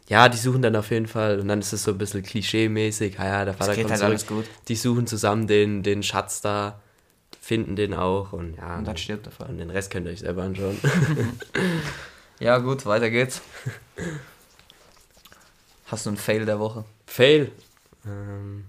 Ja, 0.06 0.28
die 0.28 0.36
suchen 0.36 0.60
dann 0.60 0.76
auf 0.76 0.90
jeden 0.90 1.06
Fall 1.06 1.40
und 1.40 1.48
dann 1.48 1.60
ist 1.60 1.72
es 1.72 1.84
so 1.84 1.92
ein 1.92 1.98
bisschen 1.98 2.22
klischee-mäßig. 2.22 3.18
Ah 3.18 3.26
ja, 3.26 3.44
der 3.44 3.54
Vater 3.54 3.74
kommt 3.74 3.88
halt 3.88 3.98
zurück. 3.98 4.10
alles 4.10 4.26
gut. 4.26 4.44
Die 4.68 4.76
suchen 4.76 5.06
zusammen 5.06 5.46
den, 5.46 5.82
den 5.82 6.02
Schatz 6.02 6.42
da, 6.42 6.80
finden 7.40 7.74
den 7.76 7.94
auch 7.94 8.32
und 8.32 8.56
ja. 8.56 8.78
Und 8.78 8.86
dann 8.86 8.96
stirbt 8.96 9.26
der 9.26 9.32
Vater. 9.32 9.50
Und 9.50 9.58
den 9.58 9.70
Rest 9.70 9.90
könnt 9.90 10.06
ihr 10.06 10.12
euch 10.12 10.20
selber 10.20 10.42
anschauen. 10.42 10.78
Ja, 12.40 12.58
gut, 12.58 12.84
weiter 12.86 13.10
geht's. 13.10 13.42
Hast 15.86 16.06
du 16.06 16.10
einen 16.10 16.16
Fail 16.16 16.46
der 16.46 16.58
Woche? 16.58 16.84
Fail. 17.06 17.52
Ähm. 18.04 18.64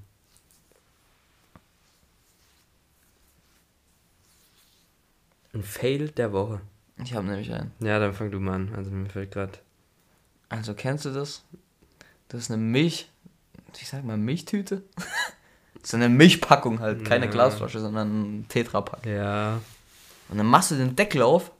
Ein 5.53 5.63
Fail 5.63 6.09
der 6.09 6.33
Woche. 6.33 6.61
Ich 7.03 7.13
habe 7.13 7.25
nämlich 7.25 7.51
einen. 7.51 7.71
Ja, 7.79 7.99
dann 7.99 8.13
fang 8.13 8.31
du 8.31 8.39
mal 8.39 8.55
an. 8.55 8.75
Also 8.75 8.91
mir 8.91 9.09
fällt 9.09 9.31
gerade. 9.31 9.53
Also 10.49 10.73
kennst 10.73 11.05
du 11.05 11.13
das? 11.13 11.43
Das 12.27 12.41
ist 12.41 12.51
eine 12.51 12.61
Milch, 12.61 13.09
ich 13.79 13.87
sag 13.87 14.03
mal 14.03 14.17
Milchtüte. 14.17 14.83
So 15.83 15.97
eine 15.97 16.09
Milchpackung 16.09 16.79
halt, 16.79 17.05
keine 17.05 17.29
Glasflasche, 17.29 17.79
sondern 17.79 18.39
ein 18.39 18.47
Tetrapack. 18.47 19.05
Ja. 19.05 19.61
Und 20.29 20.37
dann 20.39 20.47
machst 20.47 20.71
du 20.71 20.75
den 20.75 20.95
Deckel 20.95 21.21
auf 21.21 21.51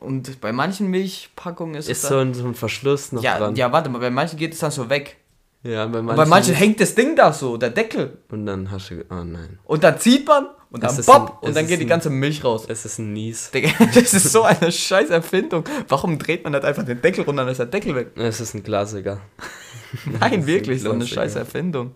und 0.00 0.40
bei 0.40 0.52
manchen 0.52 0.88
Milchpackungen 0.88 1.74
ist, 1.76 1.88
Ist 1.88 2.02
es 2.04 2.08
so 2.08 2.18
dann, 2.18 2.28
ein, 2.30 2.34
so 2.34 2.46
ein 2.46 2.54
Verschluss 2.54 3.12
noch 3.12 3.22
ja, 3.22 3.38
dran. 3.38 3.56
ja, 3.56 3.70
warte 3.72 3.88
mal, 3.90 3.98
bei 3.98 4.10
manchen 4.10 4.38
geht 4.38 4.52
es 4.52 4.58
dann 4.60 4.70
so 4.70 4.88
weg. 4.90 5.16
ja 5.62 5.86
bei 5.86 5.98
Und 6.00 6.06
manchen. 6.06 6.16
bei 6.16 6.26
manchen 6.26 6.54
hängt 6.54 6.80
das 6.80 6.94
Ding 6.94 7.16
da 7.16 7.32
so, 7.32 7.56
der 7.56 7.70
Deckel. 7.70 8.18
Und 8.30 8.46
dann 8.46 8.70
hast 8.70 8.90
du. 8.90 9.04
Oh 9.10 9.24
nein. 9.24 9.58
Und 9.64 9.82
dann 9.84 9.98
zieht 9.98 10.26
man 10.26 10.46
und 10.70 10.82
dann 10.82 10.90
ist 10.98 11.08
ein- 11.08 11.22
und 11.22 11.54
dann 11.54 11.64
ist 11.64 11.68
geht 11.68 11.78
die 11.80 11.84
ein- 11.84 11.88
ganze 11.88 12.10
Milch 12.10 12.42
raus. 12.44 12.64
Es 12.68 12.84
ist 12.84 12.98
ein 12.98 13.12
Nies. 13.12 13.50
Das 13.94 14.12
ist 14.14 14.32
so 14.32 14.42
eine 14.42 14.70
scheiß 14.72 15.10
Erfindung. 15.10 15.64
Warum 15.88 16.18
dreht 16.18 16.42
man 16.44 16.52
nicht 16.52 16.64
einfach 16.64 16.84
den 16.84 17.00
Deckel 17.00 17.24
runter, 17.24 17.42
dann 17.44 17.52
ist 17.52 17.58
der 17.58 17.66
Deckel 17.66 17.94
weg? 17.94 18.08
Es 18.16 18.40
ist 18.40 18.54
ein 18.54 18.62
Klassiker. 18.64 19.20
Nein, 20.20 20.46
wirklich, 20.46 20.82
so 20.82 20.90
eine 20.90 21.06
scheiß 21.06 21.36
Erfindung. 21.36 21.92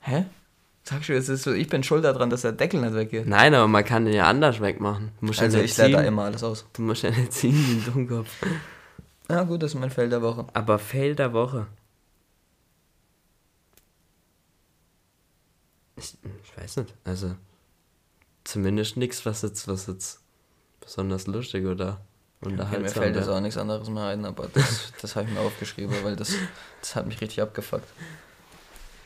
Hä? 0.00 0.24
Sagst 0.88 1.08
du, 1.08 1.14
es 1.16 1.28
ist 1.28 1.42
so, 1.42 1.52
ich 1.52 1.68
bin 1.68 1.82
schuld 1.82 2.04
daran, 2.04 2.30
dass 2.30 2.42
der 2.42 2.52
Deckel 2.52 2.80
nicht 2.80 2.94
weggeht. 2.94 3.26
Nein, 3.26 3.54
aber 3.54 3.66
man 3.66 3.84
kann 3.84 4.04
den 4.04 4.14
ja 4.14 4.28
anders 4.28 4.60
wegmachen. 4.60 5.10
Du 5.18 5.26
musst 5.26 5.40
Also 5.40 5.58
ja 5.58 5.64
ich 5.64 5.76
nicht 5.76 5.88
leer 5.88 5.98
da 5.98 6.04
immer 6.04 6.22
alles 6.26 6.44
aus. 6.44 6.64
Du 6.74 6.82
musst 6.82 7.02
ja 7.02 7.10
nicht 7.10 7.32
ziehen 7.32 7.54
wie 7.54 7.72
ein 7.72 7.92
Dummkopf. 7.92 8.30
Ja 9.28 9.42
gut, 9.42 9.64
das 9.64 9.74
ist 9.74 9.80
mein 9.80 9.90
Feld 9.90 10.12
der 10.12 10.22
Woche. 10.22 10.46
Aber 10.52 10.78
Fail 10.78 11.16
der 11.16 11.32
Woche. 11.32 11.66
Ich, 15.96 16.16
ich 16.44 16.56
weiß 16.56 16.76
nicht. 16.76 16.94
Also, 17.02 17.34
zumindest 18.44 18.96
nichts, 18.96 19.26
was 19.26 19.42
jetzt, 19.42 19.66
was 19.66 19.88
jetzt 19.88 20.20
besonders 20.80 21.26
lustig 21.26 21.66
oder 21.66 22.00
Okay, 22.40 22.54
mir 22.54 22.60
unterhaltsam 22.62 23.02
fällt 23.02 23.16
jetzt 23.16 23.28
auch 23.28 23.40
nichts 23.40 23.56
anderes 23.56 23.88
mehr 23.88 24.04
ein, 24.04 24.24
aber 24.24 24.46
das, 24.54 24.92
das 25.02 25.16
habe 25.16 25.26
ich 25.26 25.34
mir 25.34 25.40
aufgeschrieben, 25.40 25.96
weil 26.04 26.14
das, 26.14 26.32
das 26.80 26.94
hat 26.94 27.06
mich 27.06 27.20
richtig 27.20 27.42
abgefuckt. 27.42 27.88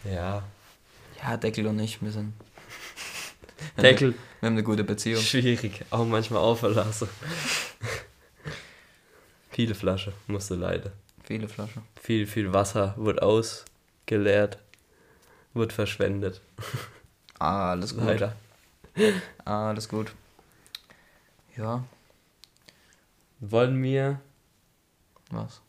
Ja. 0.04 0.42
Ja, 1.22 1.36
Deckel 1.36 1.66
und 1.66 1.78
ich, 1.78 2.00
wir 2.02 2.10
sind. 2.10 2.32
Deckel, 3.76 4.14
Wir 4.40 4.46
haben 4.46 4.54
eine 4.54 4.62
gute 4.62 4.84
Beziehung. 4.84 5.20
schwierig. 5.22 5.84
Auch 5.90 6.04
manchmal 6.06 6.40
auferlassen. 6.40 7.08
Viele 9.50 9.74
Flaschen 9.74 10.14
musste 10.28 10.54
leider. 10.54 10.92
Viele 11.24 11.48
Flaschen. 11.48 11.82
Viel, 12.00 12.26
viel 12.26 12.52
Wasser 12.52 12.94
wurde 12.96 13.22
ausgeleert. 13.22 14.58
Wurde 15.52 15.74
verschwendet. 15.74 16.40
Ah, 17.38 17.70
alles 17.72 17.94
gut. 17.94 18.04
Leider. 18.04 18.36
Ah, 19.44 19.70
alles 19.70 19.88
gut. 19.88 20.12
Ja, 21.56 21.84
Wollen 23.40 23.82
wir 23.82 24.20
was? 25.30 25.60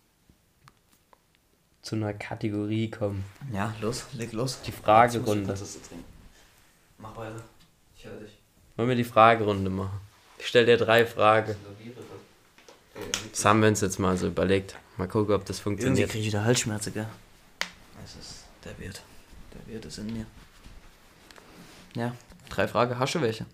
Zu 1.91 1.97
einer 1.97 2.13
Kategorie 2.13 2.89
kommen? 2.89 3.25
Ja, 3.51 3.75
los, 3.81 4.05
leg 4.13 4.31
los. 4.31 4.61
Die 4.61 4.71
Fragerunde. 4.71 5.53
Mach 6.97 7.17
weiter. 7.17 7.43
Ich 7.97 8.05
höre 8.05 8.17
dich. 8.17 8.31
Wollen 8.77 8.87
wir 8.87 8.95
die 8.95 9.03
Fragerunde 9.03 9.69
machen? 9.69 9.99
Ich 10.37 10.47
stelle 10.47 10.67
dir 10.67 10.77
drei 10.77 11.05
Fragen. 11.05 11.53
Das 13.29 13.43
haben 13.43 13.59
wir 13.61 13.67
uns 13.67 13.81
jetzt 13.81 13.99
mal 13.99 14.15
so 14.15 14.27
überlegt. 14.27 14.77
Mal 14.95 15.09
gucken, 15.09 15.35
ob 15.35 15.43
das 15.43 15.57
Irgendwie 15.57 15.63
funktioniert. 15.63 16.09
kriege 16.11 16.21
ich 16.21 16.27
wieder 16.27 16.45
Halsschmerzen, 16.45 16.93
gell? 16.93 17.07
Es 18.05 18.15
ist 18.15 18.45
der 18.63 18.79
Wirt. 18.79 19.01
Der 19.53 19.73
Wirt 19.73 19.83
ist 19.83 19.97
in 19.97 20.13
mir. 20.13 20.25
Ja, 21.93 22.15
drei 22.47 22.69
Fragen. 22.69 22.97
Hast 22.97 23.15
du 23.15 23.21
welche? 23.21 23.45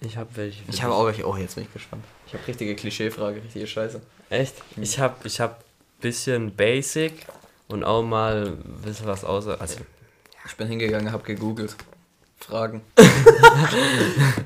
Ich 0.00 0.16
habe 0.16 0.30
welche. 0.36 0.62
Ich 0.68 0.82
habe 0.82 0.94
auch 0.94 1.04
welche. 1.04 1.28
Oh, 1.28 1.36
jetzt 1.36 1.54
bin 1.54 1.64
ich 1.64 1.72
gespannt. 1.74 2.04
Ich 2.26 2.32
habe 2.32 2.46
richtige 2.46 2.74
Klischeefrage, 2.74 3.42
richtige 3.42 3.66
Scheiße. 3.66 4.00
Echt? 4.30 4.54
Ich 4.76 4.98
habe 4.98 5.16
ich 5.28 5.38
hab 5.38 5.67
bisschen 6.00 6.54
Basic 6.54 7.26
und 7.68 7.84
auch 7.84 8.02
mal 8.02 8.48
ein 8.48 8.82
bisschen 8.82 9.06
was 9.06 9.24
außer. 9.24 9.60
Also, 9.60 9.80
Ich 10.46 10.56
bin 10.56 10.68
hingegangen, 10.68 11.12
habe 11.12 11.24
gegoogelt. 11.24 11.76
Fragen. 12.38 12.82
okay. 12.96 14.44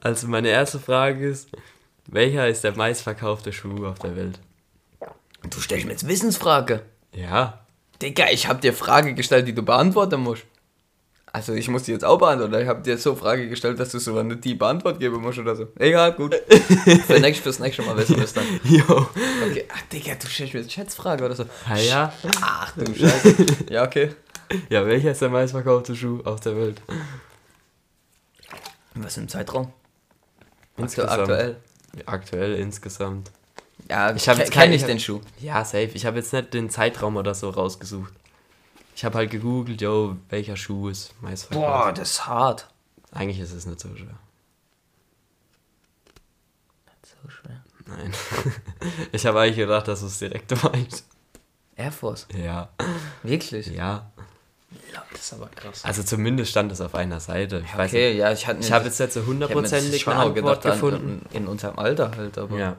also 0.00 0.28
meine 0.28 0.48
erste 0.48 0.78
Frage 0.78 1.28
ist: 1.28 1.48
Welcher 2.06 2.48
ist 2.48 2.64
der 2.64 2.76
meistverkaufte 2.76 3.52
Schuh 3.52 3.86
auf 3.86 3.98
der 3.98 4.16
Welt? 4.16 4.38
Du 5.50 5.60
stellst 5.60 5.86
mir 5.86 5.92
jetzt 5.92 6.08
Wissensfrage. 6.08 6.82
Ja. 7.12 7.60
Digga, 8.00 8.30
ich 8.30 8.48
habe 8.48 8.60
dir 8.60 8.72
Frage 8.72 9.14
gestellt, 9.14 9.46
die 9.46 9.54
du 9.54 9.62
beantworten 9.62 10.20
musst. 10.20 10.44
Also 11.34 11.52
ich 11.52 11.66
muss 11.68 11.82
die 11.82 11.90
jetzt 11.90 12.04
auch 12.04 12.16
beantworten. 12.18 12.54
Ich 12.62 12.68
habe 12.68 12.80
dir 12.80 12.96
so 12.96 13.16
Frage 13.16 13.48
gestellt, 13.48 13.80
dass 13.80 13.90
du 13.90 13.98
so 13.98 14.16
eine 14.16 14.40
tiefe 14.40 14.64
Antwort 14.66 15.00
geben 15.00 15.20
musst 15.20 15.36
oder 15.40 15.56
so. 15.56 15.66
Egal, 15.80 16.12
gut. 16.12 16.32
Für 17.08 17.18
nächst, 17.18 17.42
fürs 17.42 17.58
nächste 17.58 17.82
Mal 17.82 17.96
wissen 17.96 18.14
wir 18.16 18.22
es 18.22 18.32
dann. 18.34 18.44
Jo. 18.62 18.84
Okay. 19.50 19.64
Ach, 19.74 19.82
Digga, 19.92 20.14
du 20.14 20.28
stellst 20.28 20.54
mir 20.54 20.60
jetzt 20.60 20.72
Schätzfrage 20.72 21.24
oder 21.24 21.34
so. 21.34 21.44
Ah 21.68 21.76
ja? 21.76 22.12
Ach 22.40 22.72
du 22.76 22.86
Scheiße. 22.94 23.46
Ja, 23.68 23.82
okay. 23.82 24.10
Ja, 24.68 24.86
welcher 24.86 25.10
ist 25.10 25.22
der 25.22 25.30
meistverkaufte 25.30 25.96
Schuh 25.96 26.20
auf 26.24 26.38
der 26.38 26.56
Welt? 26.56 26.80
Was 28.94 29.16
im 29.16 29.26
Zeitraum? 29.28 29.72
Insgesamt. 30.76 31.20
Aktuell. 31.20 31.56
Aktuell 32.06 32.54
insgesamt. 32.54 33.32
Ja, 33.90 34.14
Ich 34.14 34.28
hab 34.28 34.36
ke- 34.36 34.42
jetzt 34.42 34.52
kenn 34.52 34.60
kein- 34.62 34.70
ich 34.70 34.76
ich 34.76 34.82
hab- 34.82 34.88
den 34.88 35.00
Schuh. 35.00 35.20
Ja, 35.40 35.64
safe. 35.64 35.90
Ich 35.94 36.06
habe 36.06 36.18
jetzt 36.18 36.32
nicht 36.32 36.54
den 36.54 36.70
Zeitraum 36.70 37.16
oder 37.16 37.34
so 37.34 37.50
rausgesucht. 37.50 38.12
Ich 38.94 39.04
habe 39.04 39.18
halt 39.18 39.30
gegoogelt, 39.30 39.80
yo, 39.80 40.16
welcher 40.28 40.56
Schuh 40.56 40.88
ist 40.88 41.20
meistverkauft. 41.20 41.66
Boah, 41.84 41.92
das 41.92 42.10
ist 42.12 42.26
hart. 42.26 42.68
Eigentlich 43.12 43.40
ist 43.40 43.52
es 43.52 43.66
nicht 43.66 43.80
so 43.80 43.88
schwer. 43.96 44.18
So 47.22 47.28
schwer. 47.28 47.62
Nein. 47.86 48.12
ich 49.12 49.26
habe 49.26 49.40
eigentlich 49.40 49.56
gedacht, 49.56 49.88
dass 49.88 50.00
du 50.00 50.06
es 50.06 50.18
direkt 50.18 50.50
meinst. 50.72 51.06
Air 51.76 51.92
Force. 51.92 52.26
Ja. 52.34 52.68
Wirklich? 53.22 53.66
Ja. 53.68 54.10
Das 55.12 55.20
ist 55.20 55.32
aber 55.34 55.48
krass. 55.48 55.84
Also 55.84 56.02
zumindest 56.02 56.50
stand 56.50 56.70
es 56.70 56.80
auf 56.80 56.94
einer 56.94 57.18
Seite. 57.20 57.62
Ich 57.64 57.76
weiß 57.76 57.90
Okay, 57.90 58.10
nicht. 58.10 58.18
ja, 58.18 58.32
ich 58.32 58.46
hatte 58.46 58.60
Ich 58.60 58.70
habe 58.72 58.84
jetzt 58.84 59.00
nicht 59.00 59.12
so 59.12 59.26
hundertprozentig 59.26 60.06
eine 60.06 60.16
auch 60.20 60.26
Antwort 60.26 60.62
gedacht, 60.62 60.62
gefunden. 60.80 61.26
In, 61.30 61.42
in 61.42 61.48
unserem 61.48 61.78
Alter 61.78 62.12
halt, 62.16 62.38
aber 62.38 62.56
Ja. 62.56 62.76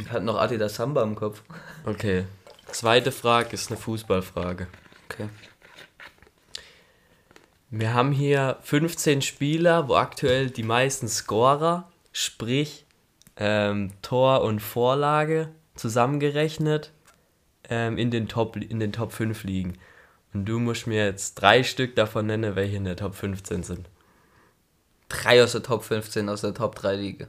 ich 0.00 0.10
hatte 0.10 0.24
noch 0.24 0.36
Adidas 0.38 0.74
Samba 0.76 1.02
im 1.02 1.14
Kopf. 1.14 1.42
Okay. 1.84 2.24
Zweite 2.72 3.12
Frage 3.12 3.50
ist 3.52 3.70
eine 3.70 3.78
Fußballfrage. 3.78 4.66
Okay. 5.14 5.28
Wir 7.70 7.92
haben 7.94 8.12
hier 8.12 8.58
15 8.62 9.22
Spieler, 9.22 9.88
wo 9.88 9.96
aktuell 9.96 10.50
die 10.50 10.62
meisten 10.62 11.08
Scorer, 11.08 11.90
sprich 12.12 12.84
ähm, 13.36 13.90
Tor 14.02 14.42
und 14.42 14.60
Vorlage 14.60 15.48
zusammengerechnet, 15.74 16.92
ähm, 17.68 17.98
in, 17.98 18.10
den 18.10 18.28
Top, 18.28 18.56
in 18.56 18.78
den 18.78 18.92
Top 18.92 19.12
5 19.12 19.42
liegen. 19.44 19.74
Und 20.32 20.44
du 20.46 20.58
musst 20.60 20.86
mir 20.86 21.04
jetzt 21.04 21.34
drei 21.36 21.62
Stück 21.64 21.96
davon 21.96 22.26
nennen, 22.26 22.54
welche 22.54 22.76
in 22.76 22.84
der 22.84 22.96
Top 22.96 23.14
15 23.14 23.62
sind. 23.62 23.88
Drei 25.08 25.42
aus 25.42 25.52
der 25.52 25.62
Top 25.62 25.82
15 25.84 26.28
aus 26.28 26.42
der 26.42 26.54
Top 26.54 26.74
3 26.76 26.96
Liga. 26.96 27.26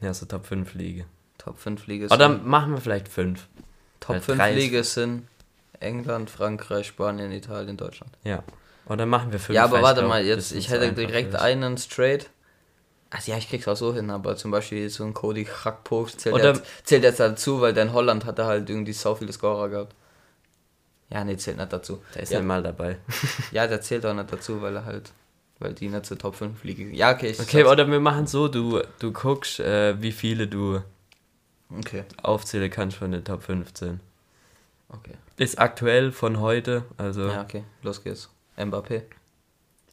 Ja, 0.00 0.12
so 0.12 0.26
Top 0.26 0.46
5 0.46 0.74
Liga. 0.74 1.04
Top 1.38 1.58
5 1.58 1.86
Liga 1.86 2.06
Oder 2.14 2.28
sind, 2.28 2.46
machen 2.46 2.72
wir 2.72 2.80
vielleicht 2.80 3.08
5. 3.08 3.46
Top 4.00 4.16
weil 4.16 4.20
5 4.20 4.38
drei 4.38 4.52
ist- 4.52 4.62
Liga 4.62 4.82
sind 4.82 5.28
England, 5.84 6.30
Frankreich, 6.30 6.86
Spanien, 6.86 7.30
Italien, 7.32 7.76
Deutschland. 7.76 8.12
Ja. 8.24 8.42
Oder 8.86 9.06
machen 9.06 9.32
wir 9.32 9.38
5. 9.38 9.54
ja, 9.54 9.64
aber 9.64 9.80
warte 9.82 10.02
mal, 10.02 10.24
jetzt, 10.24 10.52
ich 10.52 10.68
hätte 10.70 10.92
direkt 10.92 11.34
ein. 11.36 11.62
einen 11.64 11.78
straight. 11.78 12.28
Also 13.10 13.30
ja, 13.30 13.38
ich 13.38 13.48
krieg's 13.48 13.68
auch 13.68 13.76
so 13.76 13.94
hin, 13.94 14.10
aber 14.10 14.36
zum 14.36 14.50
Beispiel 14.50 14.90
so 14.90 15.04
ein 15.04 15.14
Cody 15.14 15.44
Krakpo 15.44 16.04
zählt, 16.06 16.34
Oder- 16.34 16.54
jetzt, 16.54 16.64
zählt 16.84 17.04
jetzt 17.04 17.20
dazu, 17.20 17.60
weil 17.60 17.76
in 17.78 17.92
Holland 17.92 18.24
hat 18.24 18.38
er 18.38 18.46
halt 18.46 18.68
irgendwie 18.68 18.92
so 18.92 19.14
viele 19.14 19.32
Scorer 19.32 19.68
gehabt. 19.68 19.94
Ja, 21.10 21.22
nee, 21.24 21.36
zählt 21.36 21.58
nicht 21.58 21.72
dazu. 21.72 22.02
Der 22.14 22.24
ist 22.24 22.32
ja, 22.32 22.42
mal 22.42 22.62
dabei. 22.62 22.98
ja, 23.52 23.66
der 23.66 23.80
zählt 23.80 24.04
auch 24.04 24.14
nicht 24.14 24.32
dazu, 24.32 24.60
weil 24.60 24.74
er 24.76 24.84
halt, 24.84 25.12
weil 25.60 25.72
die 25.74 25.88
nicht 25.88 26.06
zur 26.06 26.18
Top 26.18 26.34
5 26.34 26.64
Liga. 26.64 26.84
Ja, 26.92 27.12
okay, 27.14 27.30
ich 27.30 27.40
Okay, 27.40 27.64
oder 27.64 27.86
wir 27.88 28.00
machen 28.00 28.26
so, 28.26 28.48
du, 28.48 28.82
du 28.98 29.12
guckst, 29.12 29.60
äh, 29.60 30.00
wie 30.02 30.12
viele 30.12 30.48
du 30.48 30.80
Okay, 31.78 32.04
aufzählen 32.22 32.70
kannst 32.70 32.96
von 32.96 33.12
den 33.12 33.24
Top 33.24 33.42
15. 33.44 34.00
okay. 34.88 35.14
Ist 35.36 35.58
aktuell 35.58 36.12
von 36.12 36.38
heute, 36.40 36.84
also 36.96 37.28
Ja, 37.28 37.42
okay, 37.42 37.64
los 37.82 38.02
geht's. 38.02 38.30
Mbappé, 38.56 39.06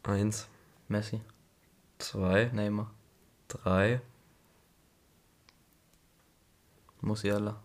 1, 0.04 0.48
Messi, 0.88 1.22
2, 2.00 2.52
Neymar, 2.54 2.92
3, 3.48 4.02
Musiala, 7.02 7.60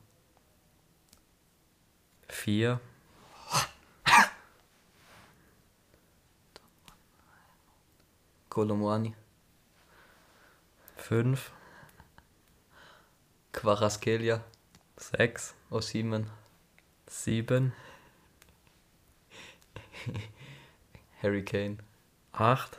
4, 2.29 2.81
Kolomuani, 8.49 9.15
5, 10.97 11.53
Kvaraskelia, 13.53 14.43
6, 14.97 15.55
Osimen, 15.71 16.31
7, 17.25 17.73
Harry 21.23 21.45
Kane. 21.45 21.79
8. 22.33 22.79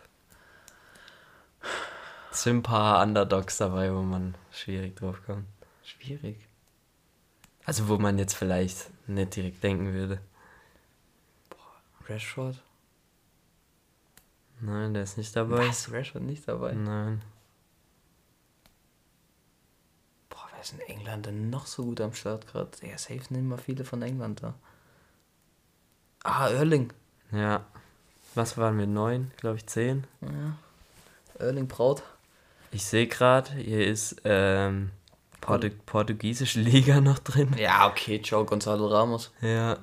Es 2.32 2.44
sind 2.44 2.58
ein 2.58 2.64
paar 2.64 3.04
Underdogs 3.04 3.58
dabei, 3.58 3.94
wo 3.94 4.02
man 4.02 4.36
schwierig 4.52 4.96
drauf 4.96 5.22
kommt. 5.26 5.48
Schwierig. 5.84 6.38
Also 7.66 7.88
wo 7.88 7.98
man 7.98 8.18
jetzt 8.18 8.36
vielleicht 8.36 8.90
nicht 9.08 9.36
direkt 9.36 9.64
denken 9.64 9.94
würde. 9.94 10.22
Rashford? 12.08 12.62
Nein, 14.62 14.94
der 14.94 15.04
ist 15.04 15.18
nicht 15.18 15.36
dabei. 15.36 15.68
Was? 15.68 15.92
Rashford 15.92 16.24
nicht 16.24 16.48
dabei? 16.48 16.74
Nein. 16.74 17.22
Ist 20.62 20.74
in 20.74 20.80
England 20.82 21.26
denn 21.26 21.49
noch 21.49 21.66
so 21.68 21.86
gut 21.86 22.01
am 22.01 22.14
Start 22.14 22.47
gerade? 22.47 22.72
Ja, 22.82 22.97
safe 22.97 23.22
nehmen 23.30 23.49
mal 23.49 23.58
viele 23.58 23.86
von 23.86 24.01
England 24.01 24.43
da. 24.43 24.55
Ah, 26.24 26.49
Erling. 26.49 26.91
Ja. 27.32 27.66
Was 28.36 28.58
waren 28.58 28.78
wir? 28.78 28.88
Neun, 28.88 29.32
glaube 29.38 29.58
ich, 29.58 29.68
zehn. 29.68 30.05
Ja. 30.22 30.58
Erling 31.39 31.68
Braut. 31.68 32.03
Ich 32.72 32.86
sehe 32.86 33.08
gerade, 33.08 33.53
hier 33.53 33.88
ist 33.88 34.22
ähm, 34.26 34.91
Portu 35.41 35.70
portugiesische 35.86 36.60
Liga 36.62 37.01
noch 37.01 37.20
drin. 37.20 37.55
Ja, 37.58 37.88
okay, 37.88 38.22
ciao, 38.22 38.45
Gonzalo 38.45 38.88
Ramos. 38.88 39.32
Ja. 39.41 39.78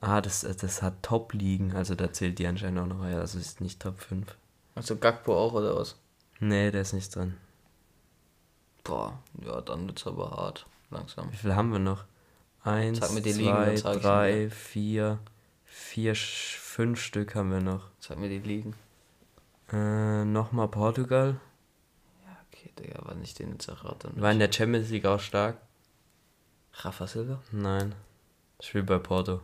Ah, 0.00 0.20
das, 0.20 0.40
das 0.60 0.82
hat 0.82 1.02
Top-Ligen, 1.02 1.74
also 1.74 1.94
da 1.94 2.12
zählt 2.12 2.38
die 2.38 2.46
anscheinend 2.46 2.78
auch 2.80 2.86
noch 2.86 3.02
also 3.02 3.38
ist 3.38 3.60
nicht 3.60 3.80
Top 3.80 3.98
5. 3.98 4.36
Also 4.74 4.96
Gakpo 4.96 5.36
auch, 5.36 5.54
oder 5.54 5.74
was? 5.74 5.96
Nee, 6.38 6.70
der 6.70 6.82
ist 6.82 6.92
nicht 6.92 7.14
drin. 7.14 7.34
Boah, 8.86 9.18
ja, 9.44 9.60
dann 9.60 9.86
wird's 9.86 10.06
aber 10.06 10.30
hart. 10.30 10.66
Langsam. 10.90 11.32
Wie 11.32 11.36
viel 11.36 11.54
haben 11.54 11.72
wir 11.72 11.80
noch? 11.80 12.04
Eins, 12.62 13.00
zwei, 13.00 13.74
ich 13.74 13.82
drei, 13.82 14.50
vier, 14.50 15.18
vier, 15.64 16.14
fünf 16.14 17.00
Stück 17.00 17.34
haben 17.34 17.50
wir 17.50 17.60
noch. 17.60 17.90
Sag 18.00 18.18
mir 18.18 18.28
die 18.28 18.38
Ligen. 18.38 18.74
Äh, 19.72 20.24
nochmal 20.24 20.68
Portugal. 20.68 21.40
Ja, 22.24 22.36
okay, 22.48 22.72
Digga, 22.78 23.04
war 23.04 23.14
nicht 23.14 23.38
den 23.38 23.52
jetzt 23.52 23.68
erraten. 23.68 24.20
War 24.20 24.30
in 24.32 24.38
der 24.38 24.52
Champions 24.52 24.90
League 24.90 25.06
auch 25.06 25.20
stark? 25.20 25.58
Rafa 26.72 27.06
Silva? 27.06 27.40
Nein. 27.50 27.94
Spielt 28.60 28.86
bei 28.86 28.98
Porto. 28.98 29.40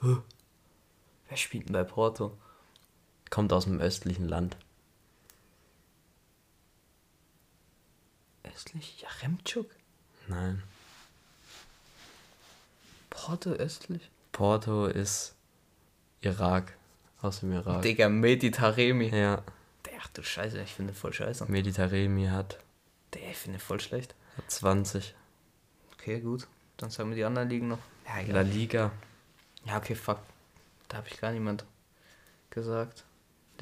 Wer 0.00 1.36
spielt 1.36 1.68
denn 1.68 1.74
bei 1.74 1.84
Porto? 1.84 2.36
Kommt 3.30 3.52
aus 3.52 3.64
dem 3.64 3.80
östlichen 3.80 4.28
Land. 4.28 4.56
Östlich? 8.54 9.00
Ja, 9.00 9.08
Remtschuk? 9.22 9.70
Nein. 10.28 10.62
Porto 13.10 13.50
östlich? 13.50 14.10
Porto 14.32 14.86
ist 14.86 15.34
Irak. 16.20 16.76
Aus 17.20 17.40
dem 17.40 17.52
Irak. 17.52 17.82
Digga, 17.82 18.08
Medi 18.08 18.50
Taremi. 18.50 19.08
Ja, 19.08 19.42
Ach 20.04 20.08
du 20.08 20.22
Scheiße, 20.24 20.60
ich 20.60 20.72
finde 20.74 20.94
voll 20.94 21.12
scheiße. 21.12 21.44
Meditaremi 21.50 22.26
hat, 22.26 22.58
Der, 23.14 23.30
ich 23.30 23.36
finde 23.36 23.60
voll 23.60 23.78
schlecht. 23.80 24.16
hat 24.36 24.50
20. 24.50 25.14
Okay, 25.92 26.18
gut. 26.20 26.48
Dann 26.76 26.90
sagen 26.90 27.10
wir 27.10 27.16
die 27.16 27.22
anderen 27.24 27.48
Ligen 27.48 27.68
noch. 27.68 27.78
Ja, 28.06 28.20
La. 28.32 28.40
Liga. 28.40 28.90
Ja, 29.64 29.76
okay, 29.76 29.94
fuck. 29.94 30.18
Da 30.88 30.96
habe 30.96 31.06
ich 31.08 31.20
gar 31.20 31.30
niemand 31.30 31.64
gesagt. 32.50 33.04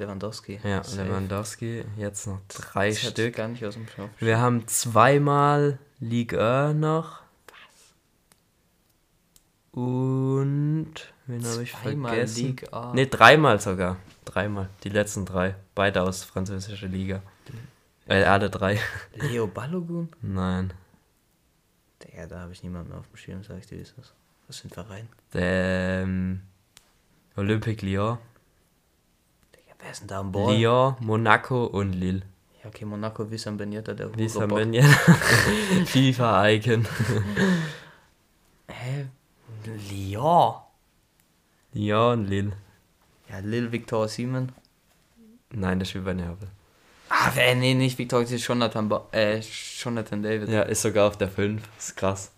Lewandowski. 0.01 0.59
Ja, 0.63 0.83
Safe. 0.83 1.03
Lewandowski. 1.03 1.83
Jetzt 1.97 2.27
noch 2.27 2.39
drei 2.47 2.89
Das 2.89 2.99
Stück. 3.01 3.35
gar 3.35 3.47
nicht 3.47 3.63
aus 3.65 3.75
dem 3.75 3.85
Kopf. 3.85 4.09
Wir 4.19 4.39
haben 4.39 4.67
zweimal 4.67 5.77
Ligue 5.99 6.43
1 6.43 6.75
noch. 6.79 7.21
Und. 9.71 10.93
Wen 11.27 11.45
habe 11.45 11.63
ich 11.63 11.71
vergessen? 11.71 12.45
Ligue 12.47 12.73
A. 12.73 12.93
Ne, 12.93 13.07
dreimal 13.07 13.59
sogar. 13.61 13.97
Dreimal. 14.25 14.69
Die 14.83 14.89
letzten 14.89 15.25
drei. 15.25 15.55
Beide 15.75 16.01
aus 16.01 16.23
französischer 16.23 16.87
Liga. 16.87 17.21
Äh, 18.07 18.23
alle 18.23 18.49
drei. 18.49 18.79
Leo 19.15 19.47
Balogun? 19.47 20.09
Nein. 20.21 20.73
Digga, 22.03 22.25
da 22.27 22.39
habe 22.41 22.51
ich 22.51 22.63
niemanden 22.63 22.89
mehr 22.89 22.99
auf 22.99 23.07
dem 23.07 23.15
Schirm, 23.15 23.43
sag 23.43 23.59
ich 23.59 23.67
dir, 23.67 23.77
wie 23.77 23.81
ist 23.83 23.93
das? 23.97 24.13
Was 24.47 24.57
für 24.59 24.67
ein 24.67 24.71
Verein? 24.71 25.07
Ähm, 25.35 26.41
Olympique 27.37 27.85
Lyon. 27.85 28.17
Wer 29.81 29.91
ist 29.91 30.01
denn 30.01 30.07
da 30.07 30.19
am 30.19 30.31
Ball? 30.31 30.55
Lyon, 30.55 30.95
Monaco 30.99 31.65
und 31.65 31.93
Lille. 31.93 32.21
Ja, 32.63 32.69
okay, 32.69 32.85
Monaco, 32.85 33.29
Wissam 33.29 33.57
Ben 33.57 33.71
Yedder, 33.71 33.95
der 33.95 34.07
Hurenbock. 34.07 34.57
Benja. 34.59 34.83
FIFA-Icon. 35.85 36.87
Hä? 38.67 39.07
Lyon? 39.89 40.53
Lyon 41.73 42.19
und 42.19 42.27
Lille. 42.27 42.51
Ja, 43.29 43.39
Lil 43.39 43.71
Victor 43.71 44.07
Simon. 44.07 44.51
Nein, 45.51 45.79
der 45.79 45.85
spielt 45.85 46.05
bei 46.05 46.13
Neapel. 46.13 46.47
Ah, 47.09 47.31
wer, 47.33 47.55
nee, 47.55 47.73
nicht 47.73 47.97
Victor, 47.97 48.21
das 48.21 48.31
ist 48.31 48.47
Jonathan, 48.47 48.87
ba 48.87 49.05
äh, 49.11 49.39
Jonathan 49.39 50.23
David. 50.23 50.47
Ja, 50.49 50.61
ist 50.61 50.81
sogar 50.81 51.07
auf 51.07 51.17
der 51.17 51.27
5. 51.27 51.61
Ist 51.77 51.97
krass. 51.97 52.31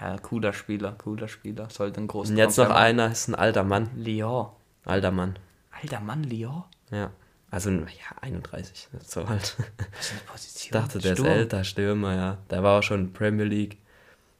Ja, 0.00 0.16
cooler 0.18 0.52
Spieler, 0.52 0.92
cooler 0.92 1.26
Spieler. 1.28 1.68
Sollte 1.70 2.00
ein 2.00 2.06
großer 2.06 2.30
Und 2.30 2.36
jetzt 2.36 2.56
noch 2.58 2.66
Transfer 2.66 2.74
machen. 2.74 3.00
einer, 3.00 3.12
ist 3.12 3.28
ein 3.28 3.34
alter 3.34 3.64
Mann. 3.64 3.90
Lyon. 3.96 4.46
Alter 4.84 5.10
Mann. 5.10 5.36
Alter 5.82 6.00
Mann, 6.00 6.24
Lyon? 6.24 6.64
Ja. 6.90 7.10
Also, 7.50 7.70
ja, 7.70 7.84
31. 8.20 8.88
Nicht 8.92 9.10
so 9.10 9.24
alt. 9.24 9.56
Was 9.58 10.00
ist 10.00 10.12
eine 10.12 10.20
Position? 10.20 10.64
Ich 10.64 10.70
dachte, 10.70 10.98
der 11.00 11.14
Sturm. 11.14 11.26
ist 11.26 11.32
älter, 11.34 11.64
Stürmer, 11.64 12.14
ja. 12.14 12.38
Der 12.50 12.62
war 12.62 12.78
auch 12.78 12.82
schon 12.82 13.12
Premier 13.12 13.44
League. 13.44 13.78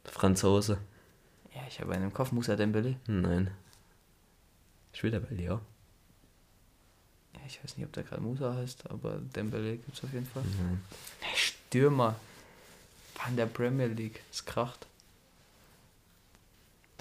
Franzose. 0.05 0.77
Ja, 1.53 1.61
ich 1.67 1.79
habe 1.79 1.93
einen 1.93 2.05
im 2.05 2.13
Kopf, 2.13 2.31
Musa 2.31 2.55
Dembele. 2.55 2.95
Nein. 3.07 3.51
Spielt 4.93 5.13
er 5.13 5.19
bei 5.19 5.35
Lyon? 5.35 5.59
Ja, 7.33 7.39
ich 7.45 7.63
weiß 7.63 7.77
nicht, 7.77 7.85
ob 7.85 7.93
der 7.93 8.03
gerade 8.03 8.21
Musa 8.21 8.53
heißt, 8.55 8.89
aber 8.89 9.17
Dembele 9.35 9.77
gibt 9.77 9.97
es 9.97 10.03
auf 10.03 10.13
jeden 10.13 10.25
Fall. 10.25 10.43
Nein. 10.59 10.81
Stürmer. 11.35 12.15
In 13.29 13.37
der 13.37 13.45
Premier 13.45 13.87
League. 13.87 14.21
Es 14.31 14.43
kracht. 14.43 14.85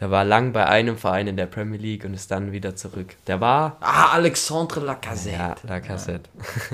Der 0.03 0.11
war 0.11 0.25
lang 0.25 0.53
bei 0.53 0.67
einem 0.67 0.99
Verein 0.99 1.29
in 1.29 1.37
der 1.37 1.47
Premier 1.47 1.79
League 1.79 2.05
und 2.05 2.13
ist 2.13 2.29
dann 2.33 2.51
wieder 2.51 2.75
zurück. 2.75 3.15
Der 3.29 3.41
war. 3.41 3.77
Ah, 3.79 4.11
Alexandre 4.11 4.81
Lacazette. 4.81 5.37
Ja, 5.37 5.55
Lacazette. 5.63 6.29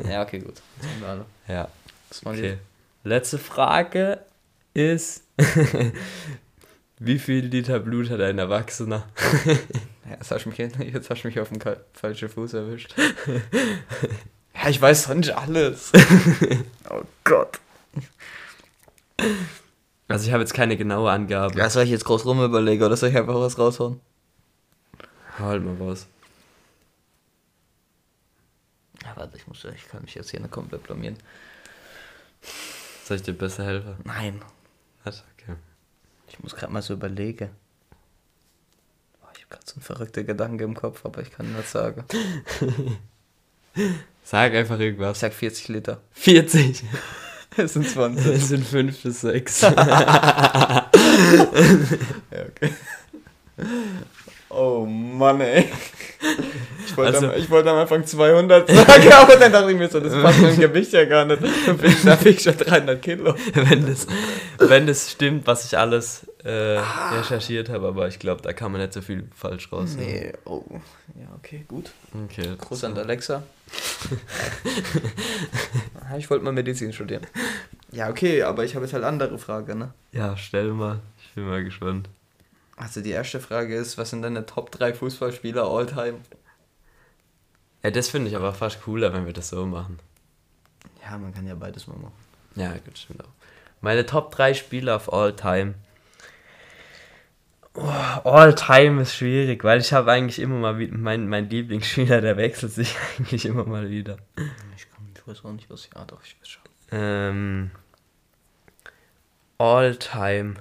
Ja, 0.09 0.23
okay, 0.23 0.39
gut. 0.39 0.63
Das 0.81 0.89
haben 0.89 1.01
wir 1.03 1.09
alle. 1.09 1.25
Ja. 1.47 1.69
Das 2.09 2.25
waren 2.25 2.39
Okay. 2.39 2.57
Letzte 3.05 3.37
Frage 3.37 4.21
ist: 4.73 5.25
Wie 6.99 7.19
viel 7.19 7.45
Liter 7.45 7.81
Blut 7.81 8.09
hat 8.09 8.23
ein 8.23 8.39
Erwachsener? 8.39 9.07
Ja, 10.09 10.15
jetzt 10.15 10.31
hast 10.31 10.47
du 10.47 10.49
mich, 10.49 10.57
jetzt 10.57 11.11
hast 11.11 11.23
du 11.23 11.29
mich 11.29 11.39
auf 11.39 11.51
den 11.51 11.61
falschen 11.93 12.31
Fuß 12.31 12.55
erwischt. 12.55 12.95
ja, 14.55 14.71
ich 14.71 14.81
weiß 14.81 15.09
nicht 15.09 15.37
alles. 15.37 15.93
oh 16.89 17.03
Gott. 17.25 17.61
Also, 20.09 20.27
ich 20.27 20.33
habe 20.33 20.43
jetzt 20.43 20.55
keine 20.55 20.77
genaue 20.77 21.11
Angabe. 21.11 21.59
Ja, 21.59 21.69
soll 21.71 21.85
ich 21.85 21.91
jetzt 21.91 22.05
groß 22.05 22.25
rum 22.25 22.43
überlegen 22.43 22.83
oder 22.83 22.97
soll 22.97 23.11
ich 23.11 23.17
einfach 23.17 23.35
was 23.35 23.59
raushauen? 23.59 24.01
Halt 25.39 25.63
mal 25.65 25.77
raus. 25.77 26.07
Ja, 29.05 29.13
warte, 29.17 29.37
ich 29.37 29.47
muss, 29.47 29.65
ich 29.65 29.87
kann 29.89 30.03
mich 30.03 30.15
jetzt 30.15 30.31
hier 30.31 30.41
nicht 30.41 30.51
komplett 30.51 30.83
blamieren. 30.83 31.17
Soll 33.05 33.17
ich 33.19 33.23
dir 33.23 33.33
besser 33.35 33.65
helfen? 33.65 33.97
Nein, 34.05 34.41
Was? 35.05 35.25
Okay. 35.37 35.55
ich 36.29 36.41
muss 36.41 36.55
gerade 36.57 36.73
mal 36.73 36.83
so 36.83 36.95
überlegen. 36.95 37.51
Boah, 39.21 39.31
ich 39.35 39.43
habe 39.45 39.51
gerade 39.51 39.67
so 39.67 39.75
einen 39.75 39.83
verrückten 39.83 40.27
Gedanke 40.27 40.65
im 40.65 40.75
Kopf, 40.75 41.05
aber 41.05 41.23
ich 41.23 41.31
kann 41.31 41.53
nicht 41.55 41.69
sagen. 41.69 42.05
Sag 44.25 44.53
einfach 44.55 44.75
Ich 44.77 44.81
irgendwas. 44.87 45.21
sag 45.21 45.33
40 45.33 45.69
Liter. 45.69 46.01
40. 46.13 46.83
Es 47.59 47.73
sind 47.75 47.89
20. 47.89 48.25
Das 48.25 48.49
sind 48.49 48.67
5 48.67 49.03
bis 49.03 49.21
6. 49.23 49.61
Ja, 49.71 50.91
okay. 52.49 52.71
Oh 54.51 54.87
Mann, 54.87 55.41
ey. 55.41 55.69
Ich 56.87 56.97
wollte, 56.97 57.15
Also- 57.17 57.27
am, 57.29 57.37
ich 57.37 57.51
wollte 57.51 57.71
am 57.71 57.77
Anfang 57.79 58.07
200 58.07 58.69
sagen, 58.71 59.13
aber 59.21 59.37
dann 59.37 59.53
dachte 59.53 59.71
ich 59.73 59.77
mir 59.77 59.89
so, 59.89 60.01
das 60.01 60.13
passt 60.23 60.41
mit 60.41 60.53
dem 60.53 60.61
Gewicht 60.61 60.93
ja 60.93 61.05
gar 61.05 61.25
nicht. 61.25 61.43
Dann 61.43 61.79
da 62.05 62.15
bin 62.15 62.33
ich 62.33 62.41
schon 62.43 62.57
300 62.57 63.03
Kilo. 63.03 63.35
wenn, 63.55 63.87
das, 63.87 64.07
wenn 64.59 64.87
das 64.87 65.11
stimmt, 65.11 65.47
was 65.47 65.65
ich 65.67 65.77
alles 65.77 66.27
äh, 66.45 66.79
recherchiert 67.17 67.69
habe, 67.69 67.89
aber 67.89 68.09
ich 68.09 68.19
glaube, 68.19 68.43
da 68.43 68.53
kann 68.53 68.71
man 68.73 68.81
nicht 68.81 68.93
so 68.93 69.01
viel 69.01 69.29
falsch 69.35 69.73
raus. 69.73 69.97
Nee, 69.97 70.33
oh. 70.45 70.63
Ja, 71.15 71.27
okay, 71.37 71.65
gut. 71.67 71.91
Okay. 72.25 72.55
Gruß 72.57 72.85
an 72.85 72.97
Alexa. 72.97 73.43
Ah, 76.09 76.17
ich 76.17 76.31
wollte 76.31 76.45
mal 76.45 76.53
Medizin 76.53 76.93
studieren. 76.93 77.27
Ja, 77.91 78.09
okay, 78.09 78.43
aber 78.43 78.65
ich 78.65 78.75
habe 78.75 78.85
jetzt 78.85 78.95
halt 78.95 79.05
andere 79.05 79.39
Frage, 79.39 79.75
ne? 79.75 79.93
Ja, 80.13 80.37
stell 80.37 80.73
mal. 80.73 81.01
Ich 81.23 81.35
bin 81.35 81.49
mal 81.49 81.65
gespannt. 81.65 82.09
Also 82.77 83.01
die 83.01 83.11
erste 83.11 83.41
Frage 83.41 83.75
ist, 83.75 83.99
was 83.99 84.11
sind 84.11 84.23
deine 84.23 84.47
Top 84.47 84.71
3 84.71 84.95
Fußballspieler 84.95 85.65
all 85.65 85.87
time? 85.87 86.19
Ja, 87.83 87.91
das 87.91 88.09
finde 88.09 88.29
ich 88.29 88.37
aber 88.37 88.55
fast 88.55 88.83
cooler, 88.83 89.13
wenn 89.13 89.27
wir 89.27 89.33
das 89.33 89.49
so 89.49 89.67
machen. 89.67 89.99
Ja, 91.03 91.19
man 91.19 91.35
kann 91.35 91.47
ja 91.47 91.55
beides 91.55 91.87
mal 91.87 91.97
machen. 91.97 92.13
Ja, 92.55 92.73
gut, 92.85 92.97
stimmt 92.97 93.25
auch. 93.25 93.29
Meine 93.81 94.07
Top 94.07 94.31
3 94.33 94.55
Spieler 94.55 94.97
of 94.97 95.13
all 95.13 95.35
time. 95.35 95.75
Oh, 97.81 98.29
all 98.31 98.55
time 98.55 99.03
ist 99.03 99.15
schwierig, 99.15 99.63
weil 99.63 99.81
ich 99.81 99.93
habe 99.93 100.11
eigentlich 100.11 100.39
immer 100.41 100.57
mal 100.57 100.79
wieder, 100.79 100.97
mein, 100.97 101.29
mein 101.29 101.49
Lieblingsspieler, 101.49 102.21
der 102.21 102.37
wechselt 102.37 102.73
sich 102.73 102.97
eigentlich 103.19 103.47
immer 103.47 103.65
mal 103.65 103.89
wieder. 103.89 104.17
Ich, 104.77 104.91
kann, 104.91 105.07
ich 105.15 105.27
weiß 105.27 105.45
auch 105.45 105.53
nicht, 105.53 105.71
was 105.71 105.85
ich... 105.87 105.97
Ah, 105.97 106.05
doch, 106.05 106.21
ich 106.25 106.37
weiß 106.41 106.49
schon. 106.49 106.63
Ähm, 106.91 107.71
all 109.59 109.95
time. 109.97 110.55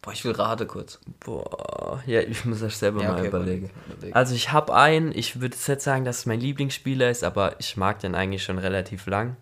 Boah, 0.00 0.12
ich 0.12 0.24
will 0.24 0.32
Rate 0.32 0.66
kurz. 0.66 0.98
Boah, 1.20 2.02
ja, 2.06 2.20
ich 2.20 2.44
muss 2.44 2.60
das 2.60 2.78
selber 2.78 3.02
Ja, 3.02 3.08
mal 3.12 3.18
okay, 3.18 3.28
überlegen. 3.28 3.66
überleg, 3.66 3.86
überleg. 3.96 4.16
Also 4.16 4.34
ich 4.34 4.52
habe 4.52 4.74
einen, 4.74 5.12
ich 5.12 5.40
würde 5.40 5.56
jetzt 5.66 5.84
sagen, 5.84 6.04
dass 6.04 6.18
es 6.18 6.26
mein 6.26 6.40
Lieblingsspieler 6.40 7.10
ist, 7.10 7.24
aber 7.24 7.56
ich 7.58 7.76
mag 7.76 7.98
den 8.00 8.14
eigentlich 8.14 8.44
schon 8.44 8.58
relativ 8.58 9.06
lang. 9.06 9.36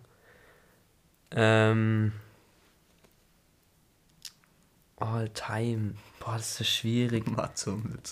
Ähm, 1.31 2.13
all 5.03 5.29
time. 5.29 5.95
Boah, 6.19 6.33
das 6.37 6.51
ist 6.51 6.57
so 6.57 6.63
schwierig. 6.63 7.25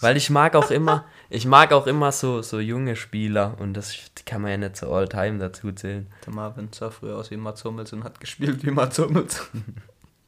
Weil 0.02 0.18
ich 0.18 0.30
mag 0.30 0.56
auch 0.56 0.70
immer, 0.70 1.06
ich 1.30 1.46
mag 1.46 1.72
auch 1.72 1.88
immer 1.88 2.12
so, 2.12 2.42
so 2.42 2.60
junge 2.60 2.96
Spieler 2.96 3.56
und 3.60 3.74
das 3.74 3.96
kann 4.26 4.42
man 4.42 4.52
ja 4.52 4.58
nicht 4.58 4.78
so 4.78 4.94
all 4.94 5.08
time 5.08 5.40
dazu 5.40 5.72
zählen. 5.72 6.08
Der 6.26 6.34
Marvin 6.34 6.70
sah 6.72 6.90
früher 6.90 7.18
aus 7.18 7.32
wie 7.32 7.38
Mats 7.38 7.64
Hummels 7.64 7.94
und 7.94 8.04
hat 8.04 8.20
gespielt 8.20 8.66
wie 8.66 8.72
Mats 8.72 9.00
Hummels. 9.00 9.50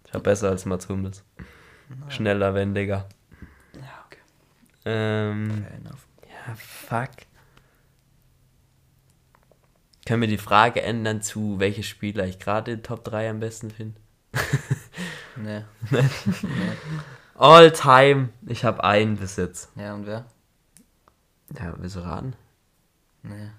Ich 0.05 0.15
war 0.15 0.21
besser 0.21 0.49
als 0.49 0.65
Mats 0.65 0.87
Hummels. 0.89 1.23
Schneller, 2.07 2.53
wendiger. 2.53 3.09
Ja, 3.73 4.05
okay. 4.05 4.19
Ähm, 4.85 5.65
ja, 6.21 6.55
fuck. 6.55 7.09
Können 10.05 10.21
wir 10.21 10.27
die 10.27 10.37
Frage 10.37 10.83
ändern 10.83 11.23
zu, 11.23 11.59
welche 11.59 11.81
Spieler 11.81 12.27
ich 12.27 12.37
gerade 12.37 12.73
in 12.73 12.83
Top 12.83 13.03
3 13.03 13.31
am 13.31 13.39
besten 13.39 13.71
finde? 13.71 13.99
Nee. 15.35 15.63
All 17.35 17.71
time. 17.71 18.29
Ich 18.45 18.63
habe 18.63 18.83
einen 18.83 19.17
bis 19.17 19.35
jetzt. 19.37 19.71
Ja, 19.75 19.93
und 19.93 20.05
wer? 20.05 20.25
Ja, 21.57 21.73
willst 21.77 21.95
du 21.95 21.99
raten? 22.01 22.35
Nee. 23.23 23.49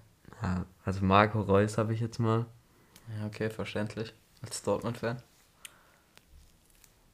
Ja, 0.42 0.66
also 0.84 1.04
Marco 1.04 1.40
Reus 1.40 1.78
habe 1.78 1.94
ich 1.94 2.00
jetzt 2.00 2.18
mal. 2.18 2.46
Ja, 3.18 3.26
okay, 3.26 3.50
verständlich. 3.50 4.14
Als 4.42 4.62
Dortmund-Fan. 4.62 5.22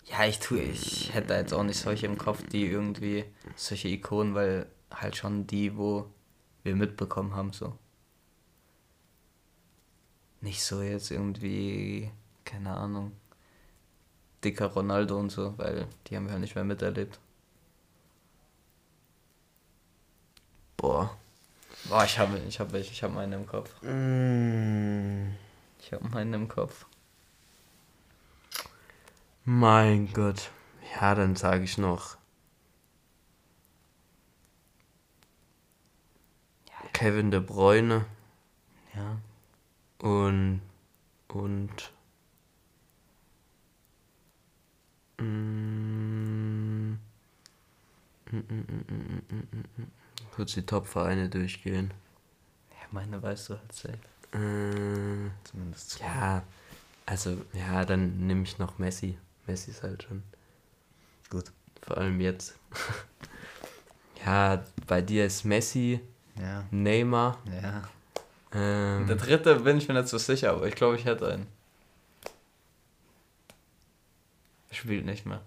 Ja, 0.05 0.25
ich 0.25 0.41
tue, 0.41 0.61
ich 0.61 1.15
hätte 1.15 1.35
jetzt 1.35 1.53
auch 1.55 1.63
nicht 1.63 1.79
solche 1.79 2.07
im 2.07 2.19
Kopf, 2.19 2.43
die 2.49 2.67
irgendwie 2.67 3.25
solche 3.55 3.89
Ikonen, 3.89 4.35
weil 4.35 4.67
halt 4.93 5.17
schon 5.17 5.47
die, 5.47 5.77
wo 5.77 6.11
wir 6.65 6.75
mitbekommen 6.75 7.35
haben, 7.35 7.53
so. 7.53 7.79
Nicht 10.41 10.65
so 10.65 10.83
jetzt 10.83 11.11
irgendwie, 11.11 12.11
keine 12.45 12.75
Ahnung, 12.75 13.13
dicker 14.45 14.67
Ronaldo 14.67 15.19
und 15.19 15.31
so, 15.31 15.57
weil 15.59 15.87
die 16.07 16.17
haben 16.17 16.27
wir 16.27 16.35
ja 16.35 16.39
nicht 16.39 16.55
mehr 16.55 16.65
miterlebt. 16.65 17.19
Boah. 20.77 21.17
Boah, 21.89 22.05
ich 22.05 22.19
habe 22.19 22.39
ich 22.49 22.61
hab 22.61 22.73
welche, 22.73 22.93
ich 22.93 23.03
habe 23.03 23.15
meinen 23.15 23.33
im 23.33 23.47
Kopf. 23.47 23.71
Ich 23.83 25.93
habe 25.93 26.09
meinen 26.09 26.35
im 26.35 26.49
Kopf. 26.49 26.87
Mein 29.45 30.13
Gott. 30.13 30.51
Ja, 31.01 31.15
dann 31.15 31.37
sage 31.37 31.65
ich 31.65 31.79
noch. 31.79 32.17
Kevin 36.93 37.31
De 37.31 37.41
Bruyne 37.41 38.05
Ja. 38.95 39.17
und 39.99 40.61
und 41.29 41.93
mm, 45.23 46.99
kurz 50.35 50.55
die 50.55 50.65
Top-Vereine 50.67 51.29
durchgehen. 51.29 51.93
Ja, 52.71 52.87
meine 52.91 53.23
weißt 53.23 53.51
du 53.51 53.59
halt 53.59 53.73
safe. 53.73 53.99
Äh, 54.33 55.31
Zumindest 55.45 55.91
zwei. 55.91 56.05
ja, 56.05 56.43
also 57.07 57.37
ja, 57.53 57.85
dann 57.85 58.27
nehme 58.27 58.43
ich 58.45 58.59
noch 58.59 58.79
Messi. 58.79 59.19
Messi 59.47 59.71
ist 59.73 59.83
halt 59.83 60.05
schon. 60.05 60.23
Gut. 61.31 61.51
Vor 61.83 61.99
allem 61.99 62.21
jetzt. 62.21 62.57
ja, 64.25 64.63
bei 64.87 65.03
dir 65.03 65.27
ist 65.27 65.45
Messi, 65.45 66.01
Ja. 66.39 66.65
Neymar. 66.71 67.39
Ja. 67.63 67.83
Ähm, 68.53 69.07
Der 69.07 69.17
dritte 69.17 69.57
bin 69.61 69.79
ich 69.79 69.89
mir 69.89 69.95
nicht 69.95 70.09
so 70.09 70.19
sicher, 70.19 70.53
aber 70.53 70.67
ich 70.69 70.75
glaube, 70.75 70.97
ich 70.97 71.05
hätte 71.05 71.33
einen. 71.33 71.47
Er 72.25 72.31
spielt 74.71 75.05
nicht 75.07 75.27
mehr. 75.27 75.41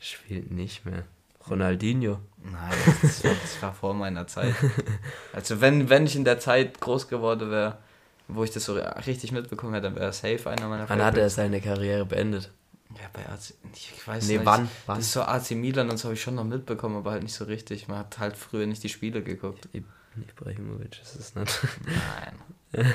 spielt 0.00 0.50
nicht 0.50 0.84
mehr. 0.84 1.04
Ronaldinho. 1.48 2.18
Nein, 2.42 2.72
das 3.02 3.22
war, 3.24 3.32
das 3.40 3.62
war 3.62 3.72
vor 3.72 3.94
meiner 3.94 4.26
Zeit. 4.26 4.54
Also 5.32 5.60
wenn, 5.60 5.88
wenn 5.88 6.06
ich 6.06 6.16
in 6.16 6.24
der 6.24 6.40
Zeit 6.40 6.80
groß 6.80 7.08
geworden 7.08 7.50
wäre, 7.50 7.78
wo 8.28 8.42
ich 8.42 8.50
das 8.50 8.64
so 8.64 8.74
richtig 8.74 9.30
mitbekommen 9.32 9.74
hätte, 9.74 9.84
dann 9.84 9.94
wäre 9.94 10.06
er 10.06 10.12
safe 10.12 10.48
einer 10.50 10.68
meiner 10.68 10.88
Wann 10.88 11.02
hat 11.02 11.16
er 11.16 11.30
seine 11.30 11.60
Karriere 11.60 12.04
beendet? 12.06 12.50
Ja, 12.94 13.08
bei 13.12 13.26
AC, 13.28 13.54
ich 13.74 14.06
weiß 14.08 14.26
Nee, 14.28 14.38
nicht. 14.38 14.46
wann? 14.46 14.68
Wann? 14.86 14.96
Das 14.98 15.06
ist 15.06 15.12
so 15.12 15.22
AC 15.22 15.50
Milan 15.52 15.90
und 15.90 15.98
so 15.98 16.04
habe 16.04 16.14
ich 16.14 16.22
schon 16.22 16.34
noch 16.36 16.44
mitbekommen, 16.44 16.96
aber 16.96 17.10
halt 17.12 17.22
nicht 17.22 17.34
so 17.34 17.44
richtig. 17.44 17.86
Man 17.88 17.98
hat 17.98 18.18
halt 18.18 18.36
früher 18.36 18.66
nicht 18.66 18.82
die 18.82 18.88
Spiele 18.88 19.22
geguckt. 19.22 19.68
Ibrahimovic 20.16 21.00
ist 21.02 21.14
es 21.16 21.34
nicht. 21.34 21.60
Nein. 22.72 22.94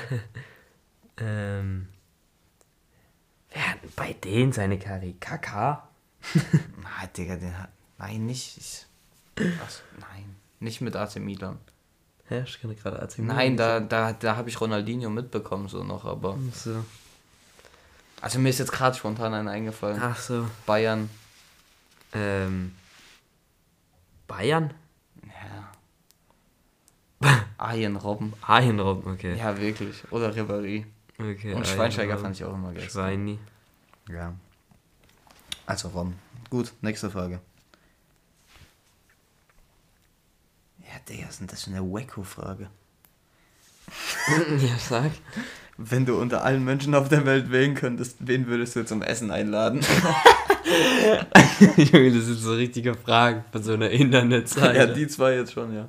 ähm, 1.18 1.88
wer 3.52 3.70
hat 3.70 3.78
bei 3.96 4.12
denen 4.12 4.52
seine 4.52 4.78
Karriere? 4.78 5.14
Kaka? 5.20 5.88
Na, 6.82 7.06
Digga, 7.16 7.36
den 7.36 7.58
hat. 7.58 7.70
Nein, 7.98 8.26
nicht. 8.26 8.56
Ich, 8.58 8.86
was? 9.60 9.82
Nein. 10.00 10.36
Nicht 10.60 10.80
mit 10.80 10.96
AC 10.96 11.16
Milan. 11.16 11.58
Ja, 12.30 12.42
ich 12.42 12.60
kenne 12.60 12.74
gerade 12.74 13.00
AC 13.02 13.18
Milan. 13.18 13.36
Nein, 13.36 13.56
da, 13.56 13.80
da, 13.80 14.12
da 14.12 14.36
habe 14.36 14.48
ich 14.48 14.60
Ronaldinho 14.60 15.10
mitbekommen, 15.10 15.68
so 15.68 15.82
noch, 15.84 16.04
aber. 16.04 16.38
Ach 16.50 16.54
so. 16.54 16.84
Also 18.20 18.38
mir 18.38 18.50
ist 18.50 18.60
jetzt 18.60 18.72
gerade 18.72 18.96
spontan 18.96 19.34
einer 19.34 19.50
eingefallen. 19.50 20.00
Ach 20.00 20.16
so. 20.16 20.46
Bayern. 20.64 21.10
Ähm, 22.12 22.72
Bayern? 24.28 24.72
Ja. 27.20 27.36
Arjen 27.58 27.96
Robben. 27.96 28.32
Arjen 28.42 28.78
Robben, 28.78 29.12
okay. 29.12 29.36
Ja, 29.36 29.58
wirklich. 29.58 30.04
Oder 30.12 30.30
Ribéry. 30.30 30.84
Okay 31.18 31.54
Und 31.54 31.62
Arjen 31.62 31.64
Schweinsteiger 31.64 32.18
fand 32.18 32.36
ich 32.36 32.44
auch 32.44 32.54
immer 32.54 32.72
geil. 32.72 32.88
Schweini. 32.88 33.38
Ja. 34.08 34.34
Also 35.66 35.88
Rom. 35.88 36.14
Gut, 36.50 36.72
nächste 36.80 37.10
Frage. 37.10 37.40
Ja, 40.80 40.98
Digga, 41.08 41.28
denn 41.38 41.46
das 41.46 41.64
für 41.64 41.70
eine 41.70 41.80
Wacko-Frage? 41.80 42.68
ja, 44.58 44.78
sag. 44.78 45.12
Wenn 45.78 46.04
du 46.04 46.20
unter 46.20 46.44
allen 46.44 46.64
Menschen 46.64 46.94
auf 46.94 47.08
der 47.08 47.24
Welt 47.24 47.50
wählen 47.50 47.74
könntest, 47.74 48.16
wen 48.20 48.46
würdest 48.46 48.76
du 48.76 48.84
zum 48.84 49.02
Essen 49.02 49.30
einladen? 49.30 49.80
Junge, 51.76 52.12
das 52.12 52.24
sind 52.24 52.36
so 52.36 52.54
richtige 52.54 52.94
Fragen 52.94 53.44
von 53.50 53.62
so 53.62 53.72
einer 53.74 53.90
Internetseite. 53.90 54.78
ja, 54.78 54.86
die 54.86 55.06
zwei 55.08 55.34
jetzt 55.36 55.52
schon, 55.52 55.74
ja. 55.74 55.88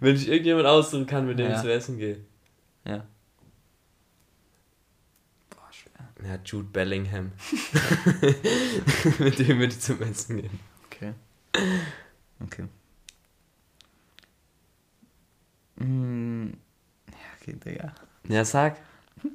Wenn 0.00 0.16
ich 0.16 0.28
irgendjemand 0.28 0.66
aussuchen 0.66 1.06
kann, 1.06 1.26
mit 1.26 1.38
dem 1.38 1.50
Ja. 1.50 1.56
ich 1.56 1.62
zu 1.62 1.72
essen 1.72 1.98
gehe. 1.98 2.20
Ja. 2.86 3.04
Boah, 5.50 5.68
schwer. 5.70 6.08
Ja, 6.26 6.38
Jude 6.44 6.68
Bellingham. 6.72 7.32
mit 9.18 9.38
dem 9.38 9.58
würde 9.58 9.66
ich 9.72 9.80
zum 9.80 10.00
Essen 10.02 10.38
gehen. 10.38 10.60
Okay. 10.86 11.12
Okay. 12.42 12.64
Mm, 15.76 16.48
ja, 17.10 17.16
okay, 17.40 17.56
Digga. 17.64 17.94
Ja, 18.28 18.44
sag. 18.44 18.76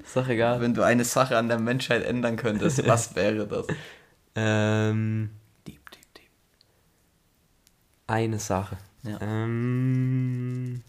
Ist 0.03 0.15
doch 0.15 0.27
egal. 0.27 0.61
Wenn 0.61 0.73
du 0.73 0.83
eine 0.83 1.03
Sache 1.05 1.37
an 1.37 1.47
der 1.47 1.59
Menschheit 1.59 2.03
ändern 2.03 2.35
könntest, 2.37 2.85
was 2.87 3.15
wäre 3.15 3.47
das? 3.47 3.67
Ähm, 4.35 5.31
Deep, 5.67 5.89
deep, 5.91 6.13
deep. 6.15 6.29
eine 8.07 8.39
Sache. 8.39 8.77
Ja. 9.03 9.17
Ähm, 9.21 10.83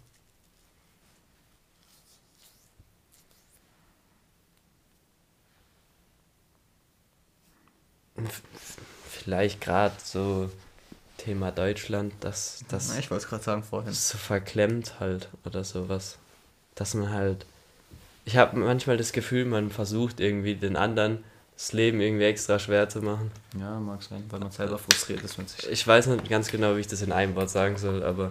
vielleicht 9.08 9.60
gerade 9.60 9.94
so 10.02 10.50
Thema 11.18 11.50
Deutschland, 11.50 12.12
dass 12.20 12.64
das 12.68 12.96
ich 12.96 13.10
wollte 13.10 13.24
es 13.24 13.28
gerade 13.28 13.42
sagen 13.42 13.62
vorhin. 13.62 13.92
so 13.92 14.16
verklemmt 14.16 15.00
halt 15.00 15.28
oder 15.44 15.64
sowas. 15.64 16.18
Dass 16.74 16.94
man 16.94 17.10
halt. 17.10 17.44
Ich 18.24 18.36
habe 18.36 18.58
manchmal 18.58 18.96
das 18.96 19.12
Gefühl, 19.12 19.44
man 19.44 19.70
versucht 19.70 20.20
irgendwie 20.20 20.54
den 20.54 20.76
anderen 20.76 21.24
das 21.60 21.74
Leben 21.74 22.00
irgendwie 22.00 22.24
extra 22.24 22.58
schwer 22.58 22.88
zu 22.88 23.02
machen. 23.02 23.30
Ja, 23.58 23.78
mag 23.78 24.02
sein, 24.02 24.24
weil 24.30 24.40
man 24.40 24.50
selber 24.50 24.78
frustriert 24.78 25.22
ist 25.22 25.36
mit 25.36 25.50
sich. 25.50 25.68
Ich 25.68 25.86
weiß 25.86 26.06
nicht 26.06 26.26
ganz 26.30 26.50
genau, 26.50 26.74
wie 26.74 26.80
ich 26.80 26.86
das 26.86 27.02
in 27.02 27.12
einem 27.12 27.34
Wort 27.34 27.50
sagen 27.50 27.76
soll, 27.76 28.02
aber. 28.02 28.30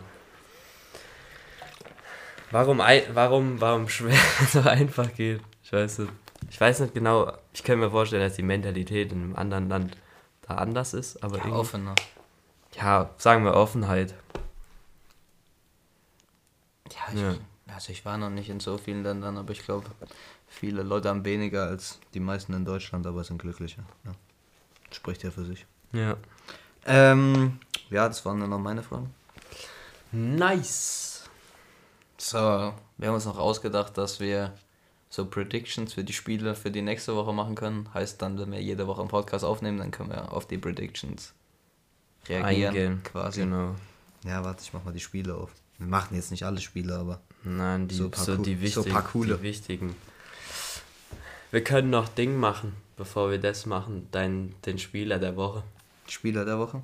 Warum, 2.49 2.79
warum, 2.79 3.61
warum 3.61 3.87
schwer 3.87 4.17
so 4.51 4.61
einfach 4.61 5.13
geht? 5.13 5.41
Ich 5.63 5.71
weiß 5.71 5.99
nicht. 5.99 6.11
Ich 6.49 6.59
weiß 6.59 6.79
nicht 6.79 6.95
genau. 6.95 7.31
Ich 7.59 7.63
kann 7.65 7.77
mir 7.79 7.91
vorstellen, 7.91 8.21
dass 8.25 8.37
die 8.37 8.41
Mentalität 8.41 9.11
in 9.11 9.21
einem 9.21 9.35
anderen 9.35 9.67
Land 9.67 9.97
da 10.43 10.55
anders 10.55 10.93
ist, 10.93 11.21
aber 11.21 11.39
Ja, 11.39 11.51
offener. 11.51 11.93
ja, 12.73 13.09
sagen 13.17 13.43
wir 13.43 13.53
Offenheit. 13.53 14.15
Ja, 16.89 17.13
ich, 17.13 17.19
Ja. 17.19 17.35
also 17.75 17.91
ich 17.91 18.05
war 18.05 18.17
noch 18.17 18.29
nicht 18.29 18.47
in 18.49 18.61
so 18.61 18.77
vielen 18.77 19.03
Ländern, 19.03 19.37
aber 19.37 19.51
ich 19.51 19.61
glaube, 19.65 19.87
viele 20.47 20.83
Leute 20.83 21.09
haben 21.09 21.25
weniger 21.25 21.65
als 21.67 21.99
Die 22.13 22.21
meisten 22.21 22.53
in 22.53 22.63
Deutschland, 22.63 23.05
aber 23.05 23.25
sind 23.25 23.39
glücklicher. 23.41 23.83
Ja. 24.05 24.13
Spricht 24.91 25.23
ja 25.23 25.29
für 25.29 25.43
sich. 25.43 25.65
Ja. 25.91 26.15
Ähm, 26.85 27.59
ja, 27.89 28.07
das 28.07 28.25
waren 28.25 28.39
dann 28.39 28.51
noch 28.51 28.59
meine 28.59 28.83
Fragen. 28.83 29.13
Nice. 30.13 31.29
So, 32.17 32.37
wir 32.97 33.07
haben 33.09 33.15
uns 33.15 33.25
noch 33.25 33.37
ausgedacht, 33.37 33.97
dass 33.97 34.21
wir 34.21 34.53
so 35.09 35.25
Predictions 35.25 35.93
für 35.93 36.03
die 36.03 36.13
Spiele 36.13 36.55
für 36.55 36.71
die 36.71 36.81
nächste 36.81 37.15
Woche 37.15 37.33
machen 37.33 37.55
können. 37.55 37.91
Heißt 37.93 38.21
dann, 38.21 38.37
wenn 38.37 38.51
wir 38.51 38.61
jede 38.61 38.85
Woche 38.87 39.01
einen 39.01 39.09
Podcast 39.09 39.43
aufnehmen, 39.43 39.77
dann 39.79 39.91
können 39.91 40.09
wir 40.09 40.31
auf 40.31 40.47
die 40.47 40.57
Predictions 40.57 41.33
reagieren. 42.27 42.67
Eingehen. 42.75 43.03
Quasi. 43.03 43.41
Genau. 43.41 43.75
Ja, 44.23 44.43
warte, 44.43 44.61
ich 44.63 44.73
mach 44.73 44.83
mal 44.83 44.93
die 44.93 44.99
Spiele 44.99 45.35
auf. 45.35 45.51
Wir 45.77 45.87
machen 45.87 46.15
jetzt 46.15 46.29
nicht 46.31 46.43
alle 46.43 46.59
Spiele, 46.59 46.95
aber. 46.95 47.21
Nein, 47.43 47.87
die, 47.87 47.95
So 47.95 48.11
so, 48.13 48.35
so 48.35 48.43
die 48.43 48.55
so 48.55 48.61
wichtigen. 48.61 48.91
paar 48.91 49.03
coole. 49.03 49.37
Die 49.37 49.43
wichtigen. 49.43 49.95
Wir 51.51 51.63
können 51.63 51.89
noch 51.89 52.09
Ding 52.09 52.35
machen, 52.35 52.73
bevor 52.95 53.31
wir 53.31 53.39
das 53.39 53.65
machen. 53.65 54.07
Dein, 54.11 54.53
den 54.65 54.77
Spieler 54.77 55.17
der 55.17 55.35
Woche. 55.35 55.63
Spieler 56.07 56.45
der 56.45 56.59
Woche? 56.59 56.81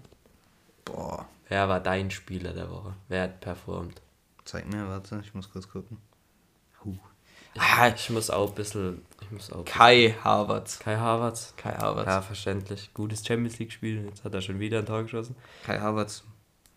Boah, 0.85 1.27
Wer 1.47 1.69
war 1.69 1.79
dein 1.79 2.09
Spieler 2.09 2.53
der 2.53 2.69
Woche? 2.71 2.95
Wer 3.07 3.23
hat 3.23 3.41
performt? 3.41 4.01
zeig 4.45 4.67
mir, 4.71 4.87
warte, 4.87 5.21
ich 5.23 5.33
muss 5.33 5.51
kurz 5.51 5.67
gucken. 5.69 5.97
Huh. 6.83 6.97
Ah, 7.57 7.87
Ich 7.95 8.09
muss 8.09 8.29
auch 8.29 8.49
ein 8.49 8.55
bisschen. 8.55 9.01
Ich 9.21 9.31
muss 9.31 9.51
auch. 9.51 9.63
Kai 9.65 10.15
Havertz. 10.23 10.79
Kai 10.79 10.97
Havertz. 10.97 11.53
Kai 11.57 11.73
Havertz. 11.73 12.07
Ja, 12.07 12.21
verständlich. 12.21 12.93
Gutes 12.93 13.25
Champions 13.25 13.57
League-Spiel. 13.59 14.05
Jetzt 14.05 14.23
hat 14.23 14.33
er 14.33 14.41
schon 14.41 14.59
wieder 14.59 14.79
ein 14.79 14.85
Tor 14.85 15.03
geschossen. 15.03 15.35
Kai 15.65 15.79
Havertz. 15.79 16.23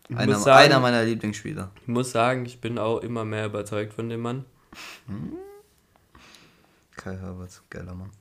Ich 0.07 0.17
Einer, 0.17 0.39
sagen- 0.39 0.65
einer 0.65 0.79
meiner 0.79 1.03
Lieblingsspieler. 1.03 1.69
Ich 1.81 1.87
muss 1.87 2.11
sagen, 2.11 2.45
ich 2.45 2.59
bin 2.59 2.79
auch 2.79 2.99
immer 2.99 3.25
mehr 3.25 3.45
überzeugt 3.45 3.93
von 3.93 4.09
dem 4.09 4.21
Mann. 4.21 4.45
Kai 6.95 7.17
Havertz, 7.17 7.61
geiler 7.69 7.93
Mann. 7.93 8.11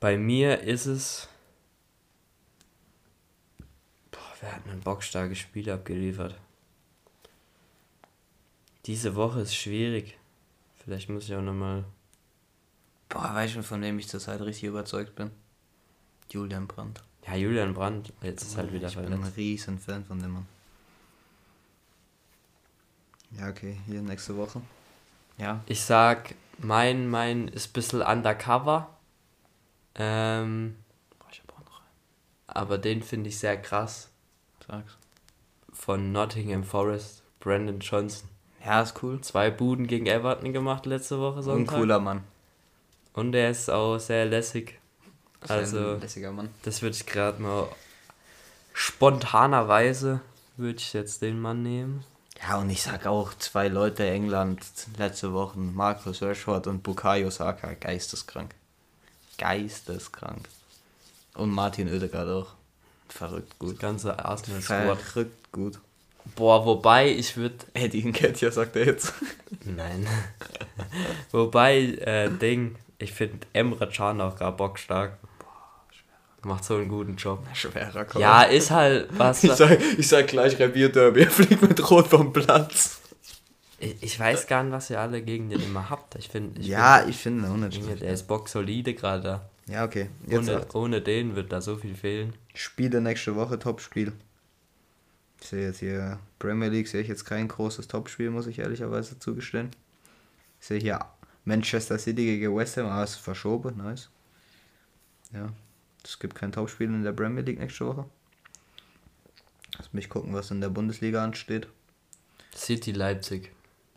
Bei 0.00 0.16
mir 0.18 0.60
ist 0.62 0.86
es. 0.86 1.28
Boah, 4.10 4.20
wer 4.40 4.52
hat 4.56 4.66
ein 4.66 4.80
bockstarkes 4.80 5.38
Spiel 5.38 5.70
abgeliefert? 5.70 6.34
Diese 8.86 9.14
Woche 9.14 9.40
ist 9.40 9.54
schwierig. 9.54 10.15
Vielleicht 10.86 11.08
muss 11.08 11.24
ich 11.24 11.34
auch 11.34 11.42
nochmal. 11.42 11.84
Boah, 13.08 13.34
weißt 13.34 13.56
du, 13.56 13.62
von 13.64 13.82
wem 13.82 13.98
ich 13.98 14.08
zurzeit 14.08 14.40
richtig 14.40 14.68
überzeugt 14.68 15.16
bin? 15.16 15.32
Julian 16.30 16.68
Brandt. 16.68 17.02
Ja, 17.26 17.34
Julian 17.34 17.74
Brandt. 17.74 18.12
Jetzt 18.22 18.44
ist 18.44 18.56
halt 18.56 18.72
wieder 18.72 18.86
ich 18.86 18.96
bin 18.96 19.12
ein 19.12 19.32
riesen 19.36 19.80
Fan 19.80 20.04
von 20.04 20.20
dem 20.20 20.32
Mann. 20.32 20.46
Ja, 23.32 23.48
okay, 23.48 23.80
hier 23.86 24.00
nächste 24.00 24.36
Woche. 24.36 24.62
Ja. 25.38 25.60
Ich 25.66 25.82
sag, 25.82 26.36
mein, 26.58 27.08
mein 27.08 27.48
ist 27.48 27.70
ein 27.70 27.72
bisschen 27.72 28.02
undercover. 28.02 28.88
Ähm, 29.96 30.76
Boah, 31.18 31.26
ich 31.32 31.40
hab 31.40 31.52
auch 31.52 31.64
noch 31.64 31.80
einen. 31.80 31.88
aber 32.46 32.78
den 32.78 33.02
finde 33.02 33.28
ich 33.28 33.40
sehr 33.40 33.60
krass. 33.60 34.08
Sag's. 34.64 34.96
Von 35.72 36.12
Nottingham 36.12 36.62
Forest. 36.62 37.24
Brandon 37.40 37.80
Johnson. 37.80 38.28
Ja, 38.66 38.82
ist 38.82 39.00
cool. 39.02 39.20
Zwei 39.20 39.50
Buden 39.50 39.86
gegen 39.86 40.06
Everton 40.06 40.52
gemacht 40.52 40.84
letzte 40.86 41.20
Woche 41.20 41.42
Sonntag. 41.42 41.76
cooler 41.76 42.00
Mann. 42.00 42.24
Und 43.14 43.34
er 43.34 43.50
ist 43.50 43.70
auch 43.70 43.98
sehr 43.98 44.26
lässig. 44.26 44.78
Ein 45.42 45.50
Also, 45.50 45.94
lässiger 45.94 46.32
Mann. 46.32 46.48
das 46.64 46.82
würde 46.82 46.96
ich 46.96 47.06
gerade 47.06 47.40
mal 47.40 47.68
spontanerweise 48.72 50.20
würde 50.56 50.78
ich 50.78 50.92
jetzt 50.92 51.22
den 51.22 51.40
Mann 51.40 51.62
nehmen. 51.62 52.04
Ja, 52.42 52.58
und 52.58 52.68
ich 52.70 52.82
sag 52.82 53.06
auch 53.06 53.32
zwei 53.34 53.68
Leute 53.68 54.04
England 54.08 54.60
letzte 54.98 55.32
Woche, 55.32 55.58
Marcus 55.58 56.20
Rashford 56.22 56.66
und 56.66 56.82
Bukayo 56.82 57.30
Saka, 57.30 57.72
geisteskrank. 57.74 58.54
Geisteskrank. 59.38 60.48
Und 61.34 61.50
Martin 61.50 61.88
Oedegaard 61.88 62.28
auch. 62.28 62.52
Verrückt 63.08 63.52
Das 63.52 63.58
gut. 63.58 63.78
ganze 63.78 64.18
Arsenal 64.24 64.60
Squad. 64.60 64.98
Verrückt 65.00 65.52
gut. 65.52 65.78
Boah, 66.34 66.66
wobei 66.66 67.10
ich 67.10 67.36
würde 67.36 67.56
Eddie 67.74 68.04
Nketiah 68.04 68.50
sagt 68.50 68.76
er 68.76 68.86
jetzt. 68.86 69.12
Nein. 69.64 70.06
Wobei, 71.32 71.78
äh, 72.00 72.30
Ding, 72.30 72.76
ich 72.98 73.12
finde 73.12 73.46
Emre 73.52 73.88
Can 73.88 74.20
auch 74.20 74.36
gerade 74.36 74.56
bockstark. 74.56 75.18
Macht 76.42 76.64
so 76.64 76.76
einen 76.76 76.88
guten 76.88 77.16
Job. 77.16 77.44
Schwerer 77.54 78.04
Call. 78.04 78.20
Ja, 78.22 78.42
ist 78.42 78.70
halt 78.70 79.08
was. 79.16 79.42
Ich 79.44 79.52
sag, 79.52 79.78
ich 79.98 80.06
sag 80.08 80.26
gleich 80.28 80.58
Revierderby, 80.58 81.22
er 81.22 81.30
fliegt 81.30 81.62
mit 81.62 81.90
Rot 81.90 82.06
vom 82.08 82.32
Platz. 82.32 83.00
Ich, 83.78 83.96
ich 84.00 84.20
weiß 84.20 84.46
gar 84.46 84.62
nicht, 84.62 84.72
was 84.72 84.88
ihr 84.90 85.00
alle 85.00 85.22
gegen 85.22 85.50
den 85.50 85.60
immer 85.60 85.90
habt. 85.90 86.14
Ich 86.16 86.28
finde, 86.28 86.60
ich 86.60 86.66
Ja, 86.68 86.98
find, 86.98 87.10
ich 87.10 87.16
finde 87.16 87.42
Junge, 87.44 87.54
unentschieden. 87.54 87.98
der 87.98 88.12
ist 88.12 88.28
bocksolide 88.28 88.94
gerade 88.94 89.22
da. 89.22 89.48
Ja, 89.68 89.84
okay. 89.84 90.08
Jetzt 90.26 90.48
Ohne, 90.48 90.66
ohne 90.74 91.00
den 91.00 91.34
wird 91.34 91.50
da 91.52 91.60
so 91.60 91.76
viel 91.76 91.94
fehlen. 91.96 92.34
Spiele 92.54 93.00
nächste 93.00 93.34
Woche, 93.34 93.58
Topspiel. 93.58 94.12
Ich 95.40 95.48
sehe 95.48 95.66
jetzt 95.66 95.80
hier 95.80 96.18
Premier 96.38 96.68
League, 96.68 96.88
sehe 96.88 97.02
ich 97.02 97.08
jetzt 97.08 97.24
kein 97.24 97.48
großes 97.48 97.88
Topspiel, 97.88 98.30
muss 98.30 98.46
ich 98.46 98.58
ehrlicherweise 98.58 99.18
zugestehen. 99.18 99.70
Ich 100.60 100.66
sehe 100.66 100.80
hier 100.80 101.04
Manchester 101.44 101.98
City 101.98 102.24
gegen 102.24 102.56
West 102.56 102.76
Ham, 102.76 102.86
aber 102.86 103.04
es 103.04 103.12
ist 103.12 103.18
verschoben, 103.18 103.76
nice. 103.76 104.08
Ja, 105.32 105.52
es 106.02 106.18
gibt 106.18 106.34
kein 106.34 106.52
Topspiel 106.52 106.88
in 106.88 107.04
der 107.04 107.12
Premier 107.12 107.42
League 107.42 107.58
nächste 107.58 107.86
Woche. 107.86 108.06
Lass 109.78 109.92
mich 109.92 110.08
gucken, 110.08 110.32
was 110.32 110.50
in 110.50 110.60
der 110.60 110.70
Bundesliga 110.70 111.22
ansteht. 111.22 111.68
City 112.54 112.92
Leipzig. 112.92 113.52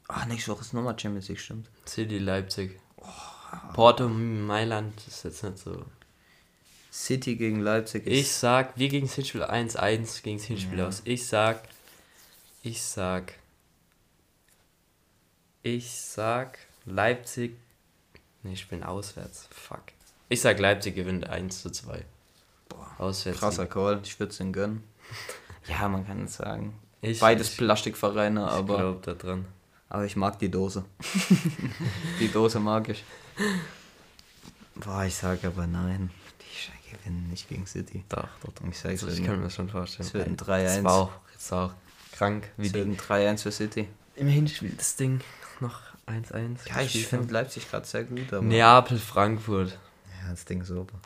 Ah, 0.08 0.26
nächste 0.26 0.52
Woche 0.52 0.62
ist 0.62 0.74
nochmal 0.74 1.00
Champions 1.00 1.30
League, 1.30 1.40
stimmt. 1.40 1.70
City 1.88 2.18
Leipzig. 2.18 2.80
Porto 3.74 4.06
hm, 4.06 4.46
Mailand 4.46 4.94
ist 5.08 5.24
jetzt 5.24 5.44
nicht 5.44 5.60
so. 5.60 5.86
City 6.92 7.36
gegen 7.36 7.60
Leipzig 7.62 8.06
ist 8.08 8.18
Ich 8.18 8.32
sag, 8.32 8.78
wir 8.78 8.90
gegen 8.90 9.06
das 9.08 9.16
Hinspiel 9.16 9.44
1-1 9.44 10.24
gegen 10.24 10.38
das 10.38 10.46
Hinspiel 10.48 10.80
Ja. 10.80 10.88
aus. 10.88 11.02
Ich 11.06 11.26
sag, 11.28 11.62
ich 12.64 12.82
sag, 12.82 13.34
ich 15.64 15.92
sag, 15.92 16.58
Leipzig. 16.86 17.56
Ne, 18.44 18.54
ich 18.54 18.68
bin 18.68 18.84
auswärts. 18.84 19.48
Fuck. 19.52 19.82
Ich 20.30 20.42
sag, 20.42 20.60
Leipzig 20.60 20.96
gewinnt 20.96 21.28
1 21.30 21.62
zu 21.62 21.70
2. 21.72 22.04
Boah, 22.70 22.88
Auswärts. 22.98 23.40
krasser 23.40 23.66
Call, 23.68 24.00
ich 24.04 24.20
würde 24.20 24.32
es 24.32 24.40
ihnen 24.40 24.54
gönnen. 24.54 24.84
Ja, 25.68 25.88
man 25.88 26.04
kann 26.08 26.24
es 26.24 26.36
sagen. 26.38 26.74
Ich, 27.02 27.20
Beides 27.20 27.52
ich, 27.52 27.58
Plastikvereine, 27.58 28.40
ich 28.44 28.48
aber 28.52 28.78
glaub 28.78 29.04
da 29.04 29.14
dran. 29.14 29.46
Aber 29.88 30.04
ich 30.06 30.16
mag 30.16 30.40
die 30.40 30.50
Dose. 30.50 30.84
die 32.20 32.28
Dose 32.32 32.60
mag 32.60 32.90
ich. 32.90 33.04
Boah, 34.76 35.04
ich 35.04 35.14
sage 35.14 35.46
aber 35.48 35.68
nein. 35.68 36.10
Gewinnen 36.92 37.28
nicht 37.30 37.48
gegen 37.50 37.66
City. 37.66 38.04
Doch, 38.10 38.28
doch, 38.44 38.52
doch. 38.54 38.68
Ich 38.70 38.78
sag's 38.80 39.04
ich 39.04 39.24
kann 39.24 39.38
mir 39.38 39.44
das 39.44 39.56
schon 39.56 39.70
vorstellen. 39.70 40.08
Es 40.08 40.14
wird 40.14 40.28
ein 40.28 40.38
Das 40.38 40.48
3-1. 40.48 40.84
war 40.84 40.94
auch, 40.94 41.12
jetzt 41.34 41.52
auch 41.54 41.72
krank, 42.14 42.50
wie 42.58 42.68
Es 42.68 42.74
wird 42.74 42.88
ein 42.88 42.98
3-1 42.98 43.44
für 43.44 43.52
City. 43.52 43.88
im 44.16 44.28
Hinspiel 44.28 44.72
das 44.78 44.96
Ding 44.96 45.22
noch 45.60 45.80
1-1. 46.08 46.58
Ja, 46.68 46.82
ich 46.82 47.08
finde. 47.08 47.34
Leipzig 47.34 47.70
gerade 47.70 47.86
sehr 47.86 48.04
gut. 48.04 48.32
Neapel, 48.42 48.98
Frankfurt. 48.98 49.78
Ja, 50.24 50.32
das 50.32 50.46
Ding 50.46 50.62
ist 50.62 50.68
super. 50.68 51.00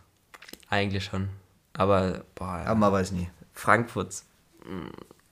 Eigentlich 0.69 1.03
schon. 1.05 1.29
Aber, 1.73 2.23
boah, 2.35 2.63
Aber 2.65 2.75
man 2.75 2.91
weiß 2.91 3.11
nie. 3.11 3.29
Frankfurt 3.53 4.23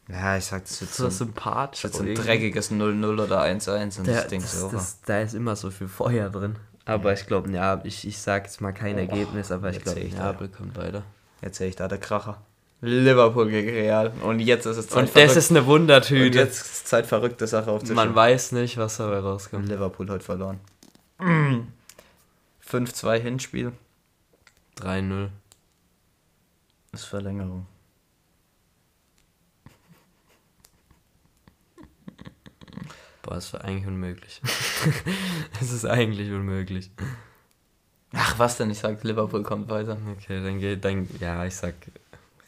Ja, 0.10 0.38
ich 0.38 0.46
sag, 0.46 0.66
das 0.66 0.82
wird 0.82 0.92
so 0.92 1.04
so, 1.10 1.26
sympathisch. 1.26 1.82
Das 1.84 1.94
wird 1.94 2.04
so 2.04 2.10
ein 2.10 2.16
dreckiges 2.16 2.72
0-0 2.72 3.24
oder 3.24 3.42
1-1 3.44 4.00
und 4.00 4.08
Der, 4.08 4.16
das 4.22 4.28
Ding 4.28 4.42
das, 4.42 4.54
ist 4.56 4.64
over. 4.64 4.74
das, 4.78 5.02
da 5.02 5.22
ist 5.22 5.34
immer 5.34 5.56
so 5.56 5.72
viel 5.72 5.88
Feuer 5.88 6.30
drin. 6.30 6.56
Aber 6.86 7.14
ich 7.14 7.26
glaube, 7.28 7.52
ja, 7.52 7.80
ich, 7.84 8.08
ich 8.08 8.18
sag 8.18 8.46
jetzt 8.46 8.60
mal 8.62 8.72
kein 8.72 8.98
Ergebnis, 8.98 9.52
aber 9.52 9.70
ich 9.70 9.82
glaube. 9.82 10.00
Neapel 10.02 10.50
kommt 10.50 10.76
weiter. 10.78 11.04
Jetzt 11.42 11.58
sehe 11.58 11.70
ich 11.70 11.76
da 11.76 11.88
der 11.88 12.00
Kracher. 12.00 12.42
Liverpool 12.82 13.50
gegen 13.50 13.70
Real. 13.70 14.12
Und 14.24 14.40
jetzt 14.40 14.66
ist 14.66 14.78
es 14.78 14.88
Zeit 14.88 14.98
Und 14.98 15.04
das 15.06 15.12
verrückt- 15.14 15.36
ist 15.38 15.52
eine 15.52 15.60
Und 15.62 15.68
Wundertüte. 15.68 16.40
jetzt 16.40 16.62
ist 16.62 16.88
Zeit 16.88 17.06
verrückte 17.06 17.46
Sache 17.46 17.70
aufzuschauen. 17.70 18.08
Man 18.08 18.16
weiß 18.16 18.54
nicht, 18.54 18.78
was 18.78 18.98
dabei 18.98 19.20
Und 19.20 19.26
rauskommt. 19.26 19.70
Liverpool 19.70 20.10
heute 20.10 20.26
verloren. 20.26 20.60
5-2 22.68 23.20
Hinspiel. 23.20 23.72
3-0. 24.80 25.30
Ist 26.94 27.06
Verlängerung. 27.06 27.68
Boah, 33.22 33.36
das 33.36 33.54
war 33.54 33.64
eigentlich 33.64 33.88
unmöglich. 33.88 34.42
Es 35.62 35.72
ist 35.72 35.86
eigentlich 35.86 36.32
unmöglich. 36.32 36.92
Ach, 38.14 38.40
was 38.40 38.58
denn? 38.58 38.72
Ich 38.72 38.80
sag, 38.80 39.04
Liverpool 39.04 39.44
kommt 39.44 39.70
weiter. 39.70 39.98
Okay, 40.18 40.44
dann 40.44 40.60
geht, 40.60 40.84
dann, 40.84 41.08
ja, 41.20 41.46
ich 41.46 41.56
sag, 41.56 41.76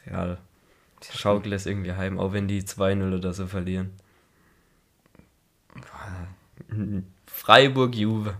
Real. 0.06 0.38
Schaukel 1.12 1.54
es 1.54 1.66
irgendwie 1.66 1.94
heim, 1.94 2.18
auch 2.18 2.34
wenn 2.34 2.48
die 2.48 2.64
2-0 2.64 3.18
oder 3.18 3.34
so 3.34 3.48
verlieren. 3.48 3.92
Freiburg, 7.28 7.96
Juve. 7.96 8.38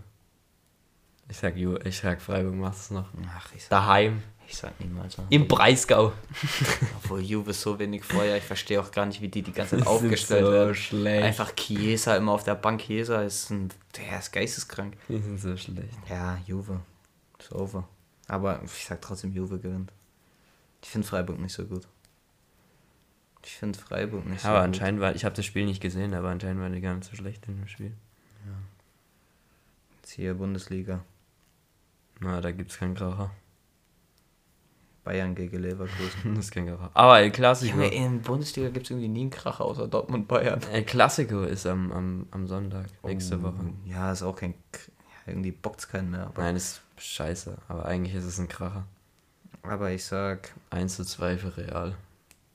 Ich 1.28 1.36
sag, 1.38 1.56
Ju, 1.56 1.76
ich 1.84 1.98
sag 1.98 2.20
Freiburg 2.20 2.54
macht 2.54 2.76
es 2.76 2.90
noch. 2.90 3.08
Ach, 3.28 3.52
ich 3.54 3.64
sag, 3.64 3.70
Daheim. 3.70 4.22
Ich 4.48 4.56
sag 4.56 4.78
niemals. 4.80 5.16
Im 5.30 5.46
Breisgau. 5.48 6.12
Obwohl 7.02 7.20
Juve 7.20 7.52
so 7.52 7.78
wenig 7.78 8.04
Feuer, 8.04 8.36
ich 8.36 8.44
verstehe 8.44 8.80
auch 8.80 8.90
gar 8.90 9.06
nicht, 9.06 9.20
wie 9.20 9.28
die 9.28 9.42
die 9.42 9.52
ganze 9.52 9.76
Zeit 9.76 9.80
Die 9.80 9.84
sind 9.84 9.92
aufgestellt 10.04 10.44
so 10.46 10.52
werden. 10.52 10.74
schlecht. 10.74 11.24
Einfach 11.24 11.54
Chiesa 11.54 12.16
immer 12.16 12.32
auf 12.32 12.44
der 12.44 12.54
Bank. 12.54 12.80
Chiesa 12.82 13.22
ist 13.22 13.50
ein, 13.50 13.70
der 13.96 14.18
ist 14.18 14.32
geisteskrank. 14.32 14.96
Die 15.08 15.18
sind 15.18 15.38
so 15.38 15.56
schlecht. 15.56 15.96
Ja, 16.08 16.38
Juve. 16.46 16.80
Ist 17.38 17.52
over. 17.52 17.88
Aber 18.28 18.60
ich 18.64 18.84
sag 18.84 19.00
trotzdem, 19.02 19.32
Juve 19.32 19.58
gewinnt. 19.58 19.92
Ich 20.82 20.90
finde 20.90 21.06
Freiburg 21.06 21.38
nicht 21.38 21.52
so 21.54 21.64
gut. 21.64 21.86
Ich 23.44 23.52
finde 23.56 23.78
Freiburg 23.78 24.24
nicht 24.26 24.40
so 24.42 24.48
Aber 24.48 24.58
gut. 24.60 24.64
anscheinend 24.68 25.00
war, 25.00 25.14
ich 25.14 25.24
habe 25.24 25.34
das 25.34 25.44
Spiel 25.44 25.66
nicht 25.66 25.80
gesehen, 25.82 26.14
aber 26.14 26.30
anscheinend 26.30 26.62
war 26.62 26.70
die 26.70 26.80
gar 26.80 26.94
nicht 26.94 27.08
so 27.10 27.14
schlecht 27.16 27.46
in 27.46 27.58
dem 27.58 27.68
Spiel. 27.68 27.92
Jetzt 30.00 30.12
hier 30.12 30.34
Bundesliga. 30.34 31.02
Na, 32.20 32.40
da 32.40 32.52
gibt's 32.52 32.78
keinen 32.78 32.94
Kracher. 32.94 33.30
Bayern 35.04 35.34
gegen 35.34 35.58
Leverkusen. 35.60 36.20
Das 36.34 36.46
ist 36.46 36.50
kein 36.52 36.66
Kracher. 36.66 36.90
Aber 36.94 37.20
El 37.20 37.30
Clasico, 37.30 37.74
Junge, 37.76 37.88
in 37.94 38.22
der 38.22 38.28
Bundesliga 38.28 38.70
gibt 38.70 38.86
es 38.86 38.90
irgendwie 38.90 39.08
nie 39.08 39.20
einen 39.22 39.30
Kracher 39.30 39.64
außer 39.64 39.86
Dortmund 39.86 40.26
Bayern. 40.26 40.60
El 40.72 40.84
Clasico 40.84 41.42
ist 41.42 41.66
am, 41.66 41.92
am, 41.92 42.26
am 42.30 42.46
Sonntag, 42.46 42.86
nächste 43.04 43.42
Woche. 43.42 43.54
Oh, 43.60 43.88
Ja, 43.88 44.10
ist 44.12 44.22
auch 44.22 44.34
kein. 44.36 44.54
Ja, 44.72 45.32
irgendwie 45.32 45.52
bockt's 45.52 45.88
keinen 45.88 46.10
mehr. 46.10 46.26
Aber, 46.26 46.42
Nein, 46.42 46.56
ist 46.56 46.80
scheiße, 46.96 47.56
aber 47.68 47.84
eigentlich 47.86 48.14
ist 48.14 48.24
es 48.24 48.38
ein 48.38 48.48
Kracher. 48.48 48.86
aber 49.62 49.90
ich 49.90 50.04
sag, 50.04 50.52
1 50.70 50.96
zu 50.96 51.04
2 51.04 51.38
für 51.38 51.56
Real. 51.56 51.94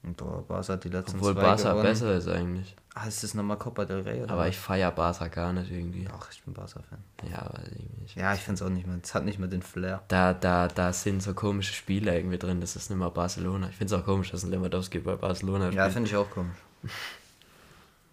boah, 0.03 0.43
Barca 0.47 0.73
hat 0.73 0.83
die 0.83 0.89
letzten 0.89 1.17
Obwohl 1.17 1.33
zwei 1.33 1.41
Barca 1.41 1.69
gewonnen. 1.69 1.83
besser 1.83 2.15
ist 2.15 2.27
eigentlich. 2.27 2.75
Ah, 2.95 3.05
ist 3.07 3.23
das 3.23 3.33
nochmal 3.33 3.57
Copa 3.57 3.85
del 3.85 4.01
Rey? 4.01 4.21
Oder 4.23 4.33
Aber 4.33 4.47
ich 4.47 4.57
feier 4.57 4.91
Barca 4.91 5.27
gar 5.27 5.53
nicht 5.53 5.71
irgendwie. 5.71 6.07
Ach, 6.11 6.29
ich 6.31 6.41
bin 6.43 6.53
Barca-Fan. 6.53 6.97
Ja, 7.31 7.49
weiß 7.53 7.67
ich 7.71 7.99
nicht. 8.01 8.15
Ja, 8.15 8.33
ich 8.33 8.41
find's 8.41 8.61
auch 8.61 8.69
nicht 8.69 8.87
mehr. 8.87 8.99
Es 9.01 9.13
hat 9.13 9.23
nicht 9.25 9.37
mehr 9.39 9.47
den 9.47 9.61
Flair. 9.61 10.03
Da, 10.07 10.33
da, 10.33 10.67
da 10.67 10.91
sind 10.91 11.21
so 11.21 11.33
komische 11.33 11.73
Spieler 11.73 12.13
irgendwie 12.15 12.39
drin. 12.39 12.59
Das 12.61 12.75
ist 12.75 12.89
nicht 12.89 12.97
mal 12.97 13.09
Barcelona. 13.09 13.69
Ich 13.69 13.75
finde 13.77 13.93
es 13.95 14.01
auch 14.01 14.05
komisch, 14.05 14.31
dass 14.31 14.43
ein 14.43 14.49
Lewandowski 14.51 14.99
bei 14.99 15.15
Barcelona 15.15 15.65
spielt. 15.67 15.75
Ja, 15.77 15.89
finde 15.89 16.09
ich 16.09 16.15
auch 16.15 16.29
komisch. 16.29 16.57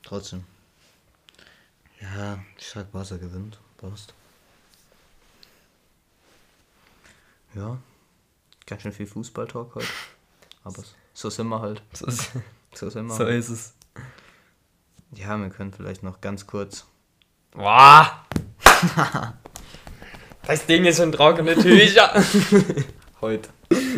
Trotzdem. 0.03 0.45
Ja, 2.01 2.39
ich 2.59 2.69
sag 2.69 2.93
Barca 2.93 3.17
gewinnt. 3.17 3.59
Passt. 3.79 4.15
Ja. 7.55 7.79
Ganz 8.67 8.83
schön 8.83 8.93
viel 8.93 9.07
Fußballtalk 9.07 9.75
heute. 9.75 9.87
Aber 10.65 10.83
so 11.15 11.31
sind 11.31 11.49
wir 11.49 11.61
halt. 11.61 11.83
so, 11.93 12.07
So 12.75 12.91
sind 12.91 13.07
wir. 13.07 13.15
so 13.15 13.25
halt. 13.25 13.35
ist 13.37 13.49
es. 13.49 13.73
Ja, 15.15 15.37
wir 15.39 15.49
können 15.51 15.73
vielleicht 15.73 16.03
noch 16.03 16.21
ganz 16.21 16.47
kurz. 16.47 16.87
Boah! 17.53 18.25
das 20.47 20.67
Ding 20.67 20.85
ist 20.85 20.99
in 20.99 21.13
trockene 21.13 21.55
Tücher. 21.55 22.13
Heute. 23.21 23.49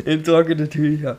in 0.04 0.22
trockene 0.22 0.68
Tücher. 0.68 1.18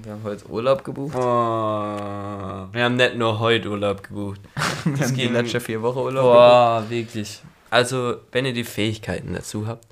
Wir 0.00 0.12
haben 0.12 0.22
heute 0.22 0.46
Urlaub 0.48 0.84
gebucht. 0.84 1.16
Oh, 1.16 1.20
wir 1.20 2.84
haben 2.84 2.94
nicht 2.96 3.16
nur 3.16 3.40
heute 3.40 3.68
Urlaub 3.68 4.02
gebucht. 4.04 4.40
Wir 4.84 5.00
haben 5.04 5.14
die 5.14 5.22
ging- 5.22 5.32
letzte 5.32 5.60
vier 5.60 5.82
Wochen 5.82 5.98
Urlaub 5.98 6.22
Boah, 6.22 6.84
wirklich. 6.88 7.42
Also, 7.68 8.18
wenn 8.30 8.46
ihr 8.46 8.52
die 8.52 8.62
Fähigkeiten 8.64 9.34
dazu 9.34 9.66
habt, 9.66 9.86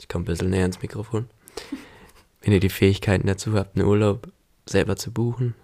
ich 0.00 0.08
komme 0.08 0.22
ein 0.22 0.26
bisschen 0.26 0.50
näher 0.50 0.64
ins 0.66 0.80
Mikrofon. 0.80 1.28
Wenn 2.40 2.52
ihr 2.52 2.60
die 2.60 2.68
Fähigkeiten 2.70 3.26
dazu 3.26 3.54
habt, 3.54 3.76
einen 3.76 3.86
Urlaub 3.86 4.28
selber 4.66 4.94
zu 4.96 5.10
buchen, 5.12 5.54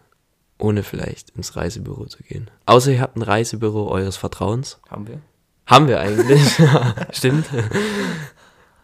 ohne 0.58 0.82
vielleicht 0.82 1.30
ins 1.30 1.56
Reisebüro 1.56 2.06
zu 2.06 2.22
gehen. 2.22 2.50
Außer 2.66 2.92
ihr 2.92 3.00
habt 3.00 3.16
ein 3.16 3.22
Reisebüro 3.22 3.88
eures 3.88 4.16
Vertrauens. 4.16 4.78
Haben 4.90 5.06
wir? 5.06 5.20
Haben 5.66 5.88
wir 5.88 6.00
eigentlich. 6.00 6.42
Stimmt. 7.12 7.46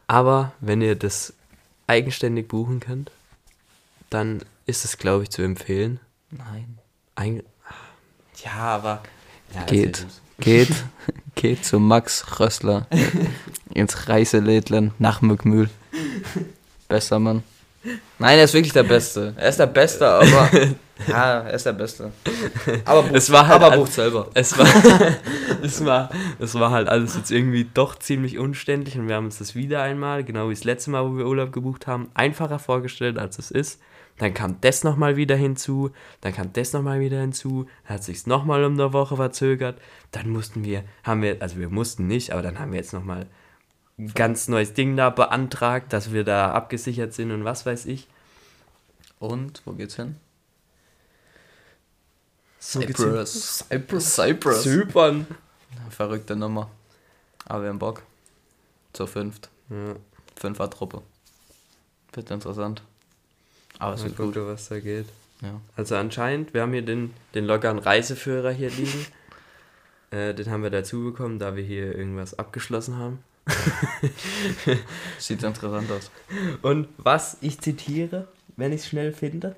Aber 0.06 0.52
wenn 0.60 0.80
ihr 0.82 0.94
das 0.96 1.32
eigenständig 1.86 2.48
buchen 2.48 2.80
könnt, 2.80 3.10
dann 4.10 4.42
ist 4.66 4.84
es, 4.84 4.98
glaube 4.98 5.24
ich, 5.24 5.30
zu 5.30 5.42
empfehlen. 5.42 6.00
Nein. 6.30 6.78
Ein 7.16 7.42
ja, 8.44 8.52
aber. 8.52 9.02
Ja, 9.54 9.62
Geht. 9.64 10.06
Geht, 10.38 10.68
geht 11.34 11.64
zu 11.64 11.78
Max 11.78 12.40
Rössler 12.40 12.86
ins 13.72 14.08
Reiselädlen 14.08 14.92
nach 14.98 15.22
Mückmühl. 15.22 15.70
Bester 16.88 17.18
Mann. 17.18 17.42
Nein, 18.18 18.38
er 18.38 18.44
ist 18.44 18.54
wirklich 18.54 18.72
der 18.72 18.82
Beste. 18.82 19.34
Er 19.36 19.48
ist 19.48 19.58
der 19.58 19.66
Beste, 19.66 20.06
aber. 20.08 20.50
Ja, 21.08 21.40
er 21.40 21.54
ist 21.54 21.66
der 21.66 21.72
Beste. 21.72 22.12
Aber 22.84 23.02
bucht, 23.02 23.14
Es 23.14 23.30
war 23.32 23.46
halt 23.48 23.62
aber 23.62 23.76
bucht 23.76 23.92
selber. 23.92 24.30
Es 24.34 24.56
war, 24.56 24.66
es, 25.62 25.84
war, 25.84 26.10
es 26.38 26.54
war 26.54 26.70
halt 26.70 26.88
alles 26.88 27.16
jetzt 27.16 27.30
irgendwie 27.30 27.68
doch 27.72 27.98
ziemlich 27.98 28.38
umständlich 28.38 28.98
und 28.98 29.08
wir 29.08 29.16
haben 29.16 29.24
uns 29.24 29.38
das 29.38 29.54
wieder 29.54 29.82
einmal, 29.82 30.24
genau 30.24 30.48
wie 30.48 30.54
das 30.54 30.64
letzte 30.64 30.90
Mal, 30.90 31.04
wo 31.04 31.16
wir 31.16 31.26
Urlaub 31.26 31.52
gebucht 31.52 31.86
haben, 31.86 32.10
einfacher 32.14 32.58
vorgestellt, 32.58 33.18
als 33.18 33.38
es 33.38 33.50
ist. 33.50 33.80
Dann 34.18 34.32
kam 34.32 34.60
das 34.60 34.84
nochmal 34.84 35.16
wieder 35.16 35.34
hinzu, 35.34 35.90
dann 36.20 36.32
kam 36.32 36.52
das 36.52 36.72
nochmal 36.72 37.00
wieder 37.00 37.20
hinzu, 37.20 37.66
dann 37.86 37.94
hat 37.96 38.04
sich's 38.04 38.26
nochmal 38.28 38.64
um 38.64 38.74
eine 38.74 38.92
Woche 38.92 39.16
verzögert. 39.16 39.80
Dann 40.12 40.28
mussten 40.28 40.64
wir, 40.64 40.84
haben 41.02 41.22
wir, 41.22 41.38
also 41.40 41.58
wir 41.58 41.68
mussten 41.68 42.06
nicht, 42.06 42.30
aber 42.30 42.42
dann 42.42 42.60
haben 42.60 42.70
wir 42.70 42.78
jetzt 42.78 42.92
nochmal 42.92 43.26
ein 43.98 44.12
ganz 44.14 44.46
neues 44.46 44.72
Ding 44.74 44.96
da 44.96 45.10
beantragt, 45.10 45.92
dass 45.92 46.12
wir 46.12 46.22
da 46.22 46.52
abgesichert 46.52 47.12
sind 47.12 47.32
und 47.32 47.44
was 47.44 47.66
weiß 47.66 47.86
ich. 47.86 48.06
Und, 49.18 49.62
wo 49.64 49.72
geht's 49.72 49.96
hin? 49.96 50.16
So 52.66 52.80
Cyprus. 52.80 53.58
Cyprus. 53.68 54.14
Cyprus. 54.14 54.62
Zypern. 54.62 55.26
Verrückte 55.90 56.34
Nummer. 56.34 56.70
Aber 57.44 57.62
wir 57.64 57.68
haben 57.68 57.78
Bock. 57.78 58.02
Zur 58.94 59.06
fünft. 59.06 59.50
Ja, 59.68 59.96
Fünfer 60.34 60.70
Truppe. 60.70 61.02
Wird 62.14 62.30
interessant. 62.30 62.82
Aber 63.78 63.94
es 63.94 64.00
mal 64.00 64.06
wird 64.06 64.16
gut. 64.16 64.34
gucken, 64.34 64.46
was 64.48 64.68
da 64.68 64.80
geht. 64.80 65.06
Ja. 65.42 65.60
Also 65.76 65.96
anscheinend, 65.96 66.54
wir 66.54 66.62
haben 66.62 66.72
hier 66.72 66.84
den, 66.84 67.12
den 67.34 67.44
lockeren 67.44 67.78
Reiseführer 67.78 68.50
hier 68.50 68.70
liegen. 68.78 69.06
äh, 70.10 70.32
den 70.32 70.50
haben 70.50 70.62
wir 70.62 70.70
dazu 70.70 71.04
bekommen, 71.04 71.38
da 71.38 71.56
wir 71.56 71.62
hier 71.64 71.94
irgendwas 71.94 72.38
abgeschlossen 72.38 72.96
haben. 72.96 73.18
Sieht 75.18 75.42
interessant 75.42 75.90
aus. 75.92 76.10
Und 76.62 76.88
was 76.96 77.36
ich 77.42 77.60
zitiere, 77.60 78.26
wenn 78.56 78.72
ich 78.72 78.80
es 78.80 78.88
schnell 78.88 79.12
finde. 79.12 79.54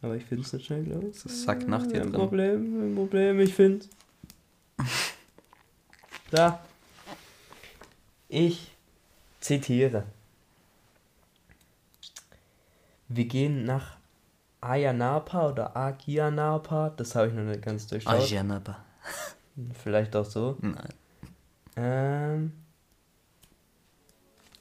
Aber 0.00 0.14
ich 0.14 0.24
finde 0.24 0.44
es 0.44 0.52
nicht 0.52 0.66
schnell, 0.66 0.84
glaube 0.84 1.06
ich. 1.06 1.14
Das 1.14 1.24
ist 1.26 1.42
Sacknacht 1.42 1.90
hier 1.90 2.00
Kein 2.00 2.12
drin. 2.12 2.20
Problem, 2.20 2.78
kein 2.80 2.94
Problem, 2.94 3.40
ich 3.40 3.54
finde 3.54 3.86
Da. 6.30 6.60
Ich 8.28 8.76
zitiere. 9.40 10.04
Wir 13.08 13.24
gehen 13.24 13.64
nach 13.64 13.96
Ayanapa 14.60 15.48
oder 15.48 15.76
Agianapa, 15.76 16.90
das 16.90 17.14
habe 17.14 17.28
ich 17.28 17.34
noch 17.34 17.44
nicht 17.44 17.62
ganz 17.62 17.86
durchschaut. 17.86 18.12
Ajanaba. 18.12 18.84
Vielleicht 19.82 20.14
auch 20.14 20.26
so. 20.26 20.58
Nein. 20.60 20.88
Ähm, 21.76 22.52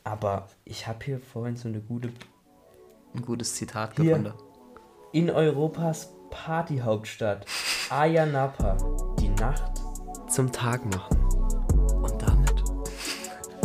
aber 0.03 0.47
ich 0.63 0.88
habe 0.88 1.03
hier 1.03 1.19
vorhin 1.19 1.57
so 1.57 1.67
eine 1.67 1.81
gute. 1.81 2.11
Ein 3.13 3.21
gutes 3.21 3.55
Zitat 3.55 3.95
Hier. 3.95 4.05
gefunden. 4.05 4.33
In 5.13 5.29
Europas 5.29 6.13
Partyhauptstadt 6.29 7.45
Ayanapa 7.89 8.77
die 9.19 9.29
Nacht 9.29 9.81
zum 10.29 10.51
Tag 10.51 10.85
machen. 10.85 11.17
Und 12.01 12.21
damit 12.21 12.63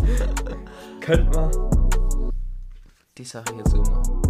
Könnt 1.01 1.35
man 1.35 1.51
die 3.19 3.25
Sache 3.25 3.55
hier 3.55 3.65
zumachen. 3.65 4.22